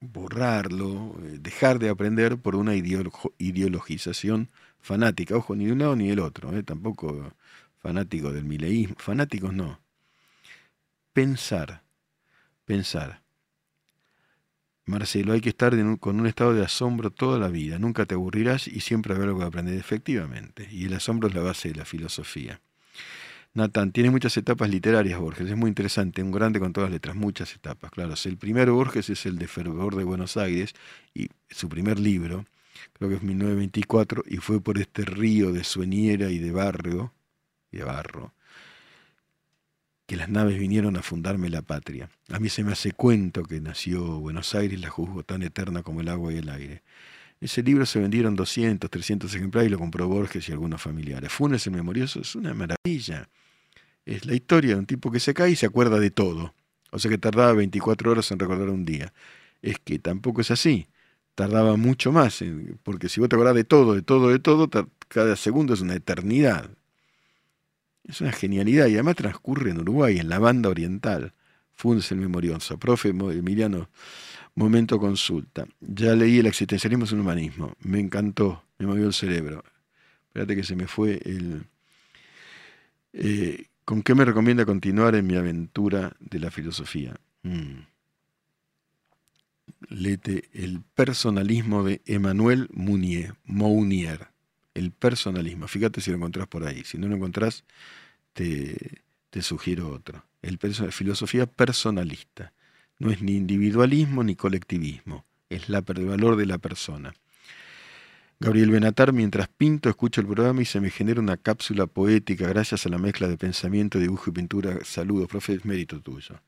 borrarlo, 0.00 1.16
eh, 1.24 1.38
dejar 1.40 1.78
de 1.78 1.88
aprender 1.88 2.38
por 2.38 2.54
una 2.56 2.74
ideologización 2.74 4.50
fanática. 4.80 5.36
Ojo, 5.36 5.56
ni 5.56 5.66
de 5.66 5.72
un 5.72 5.78
lado 5.80 5.96
ni 5.96 6.08
del 6.08 6.20
otro, 6.20 6.56
eh, 6.56 6.62
tampoco 6.62 7.32
fanático 7.78 8.32
del 8.32 8.44
mileísmo. 8.44 8.96
Fanáticos 8.98 9.52
no. 9.52 9.80
Pensar, 11.12 11.82
pensar. 12.64 13.25
Marcelo, 14.86 15.32
hay 15.32 15.40
que 15.40 15.48
estar 15.48 15.74
con 15.98 16.20
un 16.20 16.26
estado 16.26 16.54
de 16.54 16.64
asombro 16.64 17.10
toda 17.10 17.38
la 17.40 17.48
vida. 17.48 17.78
Nunca 17.78 18.06
te 18.06 18.14
aburrirás 18.14 18.68
y 18.68 18.80
siempre 18.80 19.14
habrá 19.14 19.26
algo 19.26 19.40
que 19.40 19.46
aprender, 19.46 19.74
efectivamente. 19.74 20.68
Y 20.70 20.84
el 20.84 20.94
asombro 20.94 21.28
es 21.28 21.34
la 21.34 21.42
base 21.42 21.70
de 21.70 21.74
la 21.74 21.84
filosofía. 21.84 22.60
Natán, 23.52 23.90
tiene 23.90 24.10
muchas 24.10 24.36
etapas 24.36 24.68
literarias 24.70 25.18
Borges, 25.18 25.48
es 25.48 25.56
muy 25.56 25.68
interesante, 25.68 26.22
un 26.22 26.30
grande 26.30 26.60
con 26.60 26.74
todas 26.74 26.90
las 26.90 26.96
letras, 26.96 27.16
muchas 27.16 27.54
etapas, 27.54 27.90
claro. 27.90 28.14
El 28.24 28.36
primer 28.36 28.70
Borges 28.70 29.08
es 29.08 29.24
el 29.24 29.38
de 29.38 29.48
Fervor 29.48 29.96
de 29.96 30.04
Buenos 30.04 30.36
Aires 30.36 30.74
y 31.14 31.30
su 31.48 31.68
primer 31.70 31.98
libro, 31.98 32.44
creo 32.92 33.08
que 33.08 33.16
es 33.16 33.22
1924, 33.22 34.24
y 34.26 34.36
fue 34.36 34.60
por 34.60 34.76
este 34.78 35.06
río 35.06 35.52
de 35.52 35.64
sueñera 35.64 36.30
y 36.30 36.38
de 36.38 36.52
barrio, 36.52 37.14
y 37.72 37.78
de 37.78 37.84
barro, 37.84 38.34
que 40.06 40.16
las 40.16 40.28
naves 40.28 40.58
vinieron 40.58 40.96
a 40.96 41.02
fundarme 41.02 41.50
la 41.50 41.62
patria. 41.62 42.08
A 42.30 42.38
mí 42.38 42.48
se 42.48 42.62
me 42.62 42.72
hace 42.72 42.92
cuento 42.92 43.42
que 43.42 43.60
nació 43.60 44.20
Buenos 44.20 44.54
Aires, 44.54 44.80
la 44.80 44.88
juzgo 44.88 45.24
tan 45.24 45.42
eterna 45.42 45.82
como 45.82 46.00
el 46.00 46.08
agua 46.08 46.32
y 46.32 46.38
el 46.38 46.48
aire. 46.48 46.82
Ese 47.40 47.62
libro 47.62 47.84
se 47.84 47.98
vendieron 47.98 48.34
200, 48.34 48.88
300 48.88 49.34
ejemplares 49.34 49.68
y 49.68 49.72
lo 49.72 49.78
compró 49.78 50.08
Borges 50.08 50.48
y 50.48 50.52
algunos 50.52 50.80
familiares. 50.80 51.32
Funes 51.32 51.66
el 51.66 51.74
Memorioso 51.74 52.20
es 52.20 52.34
una 52.34 52.54
maravilla. 52.54 53.28
Es 54.06 54.24
la 54.24 54.34
historia 54.34 54.74
de 54.74 54.80
un 54.80 54.86
tipo 54.86 55.10
que 55.10 55.20
se 55.20 55.34
cae 55.34 55.50
y 55.50 55.56
se 55.56 55.66
acuerda 55.66 55.98
de 55.98 56.10
todo. 56.10 56.54
O 56.92 56.98
sea 56.98 57.10
que 57.10 57.18
tardaba 57.18 57.52
24 57.52 58.10
horas 58.10 58.30
en 58.30 58.38
recordar 58.38 58.70
un 58.70 58.84
día. 58.84 59.12
Es 59.60 59.78
que 59.80 59.98
tampoco 59.98 60.40
es 60.40 60.50
así. 60.50 60.86
Tardaba 61.34 61.76
mucho 61.76 62.12
más, 62.12 62.42
porque 62.82 63.08
si 63.10 63.20
vos 63.20 63.28
te 63.28 63.36
acordás 63.36 63.54
de 63.54 63.64
todo, 63.64 63.94
de 63.94 64.02
todo, 64.02 64.30
de 64.30 64.38
todo, 64.38 64.70
cada 65.08 65.36
segundo 65.36 65.74
es 65.74 65.82
una 65.82 65.94
eternidad. 65.94 66.70
Es 68.06 68.20
una 68.20 68.32
genialidad 68.32 68.86
y 68.86 68.94
además 68.94 69.16
transcurre 69.16 69.70
en 69.70 69.80
Uruguay, 69.80 70.18
en 70.18 70.28
la 70.28 70.38
banda 70.38 70.68
oriental. 70.68 71.32
Funes 71.74 72.10
el 72.12 72.18
memorioso. 72.18 72.78
Profe 72.78 73.08
Emiliano, 73.10 73.90
momento 74.54 74.98
consulta. 74.98 75.66
Ya 75.80 76.14
leí 76.14 76.38
El 76.38 76.46
existencialismo 76.46 77.04
es 77.04 77.12
un 77.12 77.20
humanismo. 77.20 77.74
Me 77.80 78.00
encantó, 78.00 78.64
me 78.78 78.86
movió 78.86 79.06
el 79.06 79.12
cerebro. 79.12 79.64
Espérate 80.28 80.56
que 80.56 80.64
se 80.64 80.76
me 80.76 80.86
fue 80.86 81.20
el... 81.24 81.64
Eh, 83.12 83.66
¿Con 83.84 84.02
qué 84.02 84.14
me 84.14 84.24
recomienda 84.24 84.64
continuar 84.64 85.14
en 85.14 85.26
mi 85.26 85.36
aventura 85.36 86.16
de 86.18 86.40
la 86.40 86.50
filosofía? 86.50 87.14
Mm. 87.42 87.86
Lete 89.88 90.48
El 90.52 90.82
personalismo 90.94 91.84
de 91.84 92.02
Emmanuel 92.04 92.68
Mounier, 92.72 93.34
Mounier. 93.44 94.28
El 94.76 94.90
personalismo. 94.90 95.68
Fíjate 95.68 96.02
si 96.02 96.10
lo 96.10 96.18
encontrás 96.18 96.46
por 96.48 96.62
ahí. 96.66 96.84
Si 96.84 96.98
no 96.98 97.08
lo 97.08 97.16
encontrás, 97.16 97.64
te, 98.34 98.76
sugiero 99.40 99.88
otro. 99.88 100.22
El 100.42 100.58
filosofía 100.58 101.46
personalista. 101.46 102.52
No 102.98 103.10
es 103.10 103.22
ni 103.22 103.36
individualismo 103.36 104.22
ni 104.22 104.36
colectivismo. 104.36 105.24
Es 105.48 105.70
la, 105.70 105.82
el 105.86 106.04
valor 106.04 106.36
de 106.36 106.44
la 106.44 106.58
persona. 106.58 107.14
Gabriel 108.38 108.70
Benatar, 108.70 109.14
mientras 109.14 109.48
pinto, 109.48 109.88
escucho 109.88 110.20
el 110.20 110.26
programa 110.26 110.60
y 110.60 110.66
se 110.66 110.78
me 110.78 110.90
genera 110.90 111.22
una 111.22 111.38
cápsula 111.38 111.86
poética 111.86 112.46
gracias 112.46 112.84
a 112.84 112.90
la 112.90 112.98
mezcla 112.98 113.28
de 113.28 113.38
pensamiento, 113.38 113.98
dibujo 113.98 114.28
y 114.28 114.34
pintura. 114.34 114.84
Saludos, 114.84 115.26
profe, 115.28 115.54
es 115.54 115.64
mérito 115.64 116.02
tuyo. 116.02 116.38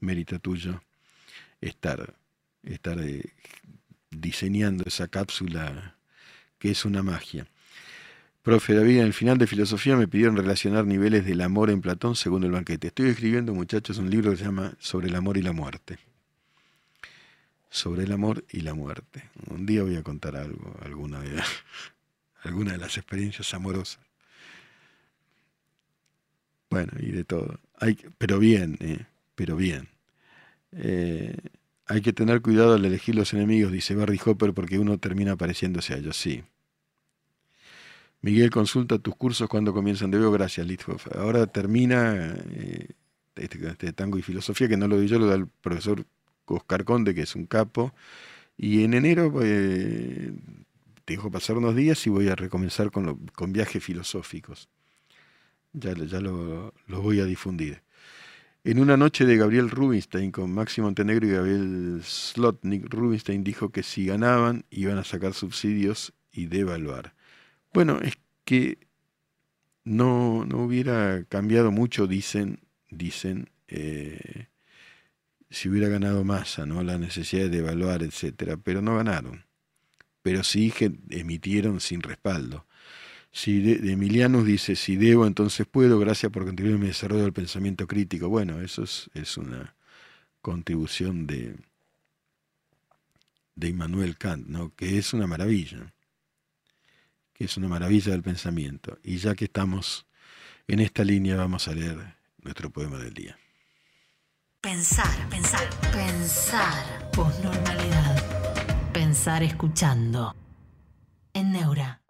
Mérito 0.00 0.40
tuyo 0.40 0.82
estar, 1.60 2.16
estar 2.64 2.98
eh, 2.98 3.32
diseñando 4.10 4.82
esa 4.88 5.06
cápsula 5.06 5.96
que 6.58 6.72
es 6.72 6.84
una 6.84 7.04
magia. 7.04 7.46
Profe 8.46 8.74
David, 8.74 8.98
en 8.98 9.06
el 9.06 9.12
final 9.12 9.38
de 9.38 9.48
filosofía 9.48 9.96
me 9.96 10.06
pidieron 10.06 10.36
relacionar 10.36 10.86
niveles 10.86 11.26
del 11.26 11.40
amor 11.40 11.68
en 11.68 11.80
Platón 11.80 12.14
según 12.14 12.44
el 12.44 12.52
banquete. 12.52 12.86
Estoy 12.86 13.08
escribiendo, 13.08 13.52
muchachos, 13.52 13.98
un 13.98 14.08
libro 14.08 14.30
que 14.30 14.36
se 14.36 14.44
llama 14.44 14.72
Sobre 14.78 15.08
el 15.08 15.16
amor 15.16 15.36
y 15.36 15.42
la 15.42 15.50
muerte 15.50 15.98
sobre 17.70 18.04
el 18.04 18.12
amor 18.12 18.44
y 18.52 18.60
la 18.60 18.72
muerte. 18.72 19.28
Un 19.50 19.66
día 19.66 19.82
voy 19.82 19.96
a 19.96 20.04
contar 20.04 20.36
algo, 20.36 20.76
alguna 20.80 21.18
de, 21.20 21.42
alguna 22.44 22.70
de 22.70 22.78
las 22.78 22.96
experiencias 22.96 23.52
amorosas. 23.52 23.98
Bueno, 26.70 26.92
y 27.00 27.10
de 27.10 27.24
todo. 27.24 27.58
Hay, 27.80 27.98
pero 28.16 28.38
bien, 28.38 28.78
eh, 28.80 29.06
pero 29.34 29.56
bien. 29.56 29.88
Eh, 30.70 31.36
hay 31.86 32.00
que 32.00 32.12
tener 32.12 32.42
cuidado 32.42 32.74
al 32.74 32.84
elegir 32.84 33.16
los 33.16 33.34
enemigos, 33.34 33.72
dice 33.72 33.96
Barry 33.96 34.20
Hopper, 34.24 34.54
porque 34.54 34.78
uno 34.78 34.98
termina 34.98 35.34
pareciéndose 35.34 35.94
a 35.94 35.96
ellos, 35.96 36.16
sí. 36.16 36.44
Miguel, 38.22 38.50
consulta 38.50 38.98
tus 38.98 39.14
cursos 39.16 39.48
cuando 39.48 39.72
comienzan. 39.72 40.10
de 40.10 40.18
veo, 40.18 40.32
gracias, 40.32 40.66
Lithoff. 40.66 41.06
Ahora 41.14 41.46
termina 41.46 42.34
eh, 42.50 42.88
este, 43.36 43.68
este, 43.68 43.92
tango 43.92 44.18
y 44.18 44.22
filosofía, 44.22 44.68
que 44.68 44.76
no 44.76 44.88
lo 44.88 44.96
doy 44.96 45.08
yo, 45.08 45.18
lo 45.18 45.26
da 45.26 45.36
el 45.36 45.46
profesor 45.46 46.04
Oscar 46.46 46.84
Conde, 46.84 47.14
que 47.14 47.22
es 47.22 47.34
un 47.36 47.46
capo. 47.46 47.94
Y 48.56 48.84
en 48.84 48.94
enero 48.94 49.32
eh, 49.42 50.32
dejo 51.06 51.30
pasar 51.30 51.58
unos 51.58 51.76
días 51.76 52.06
y 52.06 52.10
voy 52.10 52.28
a 52.28 52.34
recomenzar 52.36 52.90
con, 52.90 53.52
viajes 53.52 53.82
filosóficos. 53.82 54.68
Ya, 55.72 55.92
ya 55.92 56.20
lo, 56.20 56.72
voy 56.88 57.20
a 57.20 57.24
difundir. 57.24 57.82
En 58.64 58.80
una 58.80 58.96
noche 58.96 59.24
de 59.26 59.36
Gabriel 59.36 59.70
Rubinstein 59.70 60.32
con 60.32 60.52
Máximo 60.52 60.88
Montenegro 60.88 61.26
y 61.26 61.30
Gabriel 61.30 62.00
Slotnik, 62.02 62.92
Rubinstein 62.92 63.44
dijo 63.44 63.70
que 63.70 63.84
si 63.84 64.06
ganaban 64.06 64.64
iban 64.70 64.98
a 64.98 65.04
sacar 65.04 65.34
subsidios 65.34 66.12
y 66.32 66.46
devaluar. 66.46 67.15
Bueno, 67.72 68.00
es 68.00 68.14
que 68.44 68.78
no, 69.84 70.44
no 70.44 70.64
hubiera 70.64 71.24
cambiado 71.24 71.70
mucho, 71.70 72.06
dicen, 72.06 72.60
dicen 72.90 73.50
eh, 73.68 74.48
si 75.50 75.68
hubiera 75.68 75.88
ganado 75.88 76.24
masa, 76.24 76.66
¿no? 76.66 76.82
la 76.82 76.98
necesidad 76.98 77.48
de 77.48 77.58
evaluar, 77.58 78.02
etcétera, 78.02 78.56
pero 78.56 78.82
no 78.82 78.96
ganaron. 78.96 79.44
Pero 80.22 80.42
sí 80.42 80.72
emitieron 81.10 81.80
sin 81.80 82.02
respaldo. 82.02 82.66
Si 83.30 83.60
de, 83.60 83.92
Emilianus 83.92 84.46
dice, 84.46 84.76
si 84.76 84.96
debo, 84.96 85.26
entonces 85.26 85.66
puedo, 85.66 85.98
gracias 85.98 86.32
por 86.32 86.44
contribuir 86.44 86.76
a 86.76 86.80
mi 86.80 86.86
desarrollo 86.88 87.22
del 87.22 87.32
pensamiento 87.32 87.86
crítico. 87.86 88.28
Bueno, 88.28 88.60
eso 88.60 88.82
es, 88.82 89.10
es 89.14 89.36
una 89.36 89.76
contribución 90.40 91.26
de, 91.26 91.56
de 93.54 93.68
Immanuel 93.68 94.16
Kant, 94.16 94.48
¿no? 94.48 94.74
que 94.74 94.98
es 94.98 95.12
una 95.12 95.26
maravilla, 95.26 95.92
que 97.36 97.44
es 97.44 97.56
una 97.56 97.68
maravilla 97.68 98.12
del 98.12 98.22
pensamiento. 98.22 98.98
Y 99.02 99.18
ya 99.18 99.34
que 99.34 99.44
estamos 99.44 100.06
en 100.66 100.80
esta 100.80 101.04
línea, 101.04 101.36
vamos 101.36 101.68
a 101.68 101.74
leer 101.74 102.16
nuestro 102.42 102.70
poema 102.70 102.98
del 102.98 103.12
día. 103.12 103.38
Pensar, 104.62 105.28
pensar, 105.28 105.68
pensar. 105.92 107.10
Posnormalidad. 107.12 108.92
Pensar 108.92 109.42
escuchando. 109.42 110.34
En 111.34 111.52
Neura. 111.52 112.00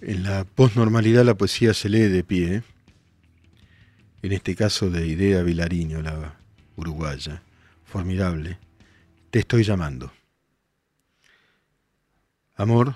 En 0.00 0.22
la 0.22 0.44
posnormalidad 0.44 1.24
la 1.24 1.34
poesía 1.34 1.74
se 1.74 1.88
lee 1.88 2.08
de 2.08 2.24
pie. 2.24 2.62
En 4.22 4.32
este 4.32 4.54
caso 4.54 4.90
de 4.90 5.06
Idea 5.06 5.42
Vilariño, 5.42 6.00
la 6.00 6.38
uruguaya. 6.76 7.42
Formidable. 7.84 8.58
Te 9.34 9.40
estoy 9.40 9.64
llamando. 9.64 10.12
Amor, 12.54 12.94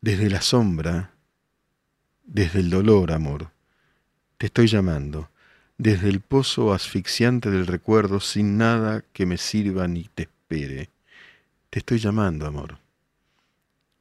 desde 0.00 0.28
la 0.28 0.42
sombra 0.42 1.12
desde 2.24 2.58
el 2.58 2.68
dolor, 2.68 3.12
amor. 3.12 3.52
Te 4.36 4.46
estoy 4.46 4.66
llamando, 4.66 5.30
desde 5.78 6.08
el 6.08 6.22
pozo 6.22 6.74
asfixiante 6.74 7.52
del 7.52 7.68
recuerdo, 7.68 8.18
sin 8.18 8.58
nada 8.58 9.04
que 9.12 9.26
me 9.26 9.38
sirva 9.38 9.86
ni 9.86 10.08
te 10.12 10.24
espere. 10.24 10.90
Te 11.70 11.78
estoy 11.78 12.00
llamando, 12.00 12.48
amor. 12.48 12.80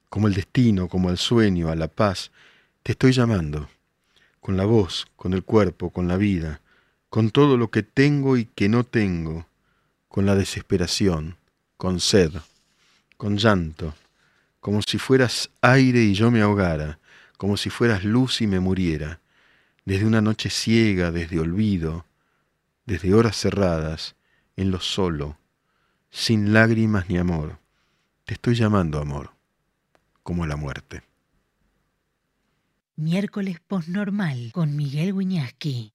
Como 0.09 0.27
el 0.27 0.33
destino, 0.33 0.87
como 0.87 1.11
el 1.11 1.19
sueño, 1.19 1.69
a 1.69 1.75
la 1.75 1.87
paz, 1.87 2.31
te 2.81 2.93
estoy 2.93 3.11
llamando. 3.11 3.69
Con 4.39 4.57
la 4.57 4.65
voz, 4.65 5.05
con 5.15 5.35
el 5.35 5.43
cuerpo, 5.43 5.91
con 5.91 6.07
la 6.07 6.17
vida, 6.17 6.61
con 7.11 7.29
todo 7.29 7.57
lo 7.57 7.69
que 7.69 7.83
tengo 7.83 8.37
y 8.37 8.45
que 8.45 8.69
no 8.69 8.85
tengo, 8.85 9.45
con 10.15 10.25
la 10.25 10.35
desesperación, 10.35 11.35
con 11.75 11.99
sed, 11.99 12.31
con 13.17 13.35
llanto, 13.35 13.93
como 14.61 14.81
si 14.81 14.97
fueras 14.97 15.49
aire 15.59 16.03
y 16.03 16.13
yo 16.13 16.31
me 16.31 16.41
ahogara, 16.41 16.99
como 17.35 17.57
si 17.57 17.69
fueras 17.69 18.05
luz 18.05 18.39
y 18.39 18.47
me 18.47 18.61
muriera, 18.61 19.19
desde 19.83 20.05
una 20.05 20.21
noche 20.21 20.49
ciega, 20.49 21.11
desde 21.11 21.41
olvido, 21.41 22.05
desde 22.85 23.13
horas 23.13 23.35
cerradas, 23.35 24.15
en 24.55 24.71
lo 24.71 24.79
solo, 24.79 25.37
sin 26.11 26.53
lágrimas 26.53 27.09
ni 27.09 27.17
amor. 27.17 27.59
Te 28.23 28.35
estoy 28.35 28.55
llamando 28.55 29.01
amor, 29.01 29.31
como 30.23 30.45
la 30.45 30.55
muerte. 30.55 31.03
Miércoles 32.95 33.59
posnormal 33.67 34.51
con 34.53 34.77
Miguel 34.77 35.11
Wiñaski. 35.11 35.94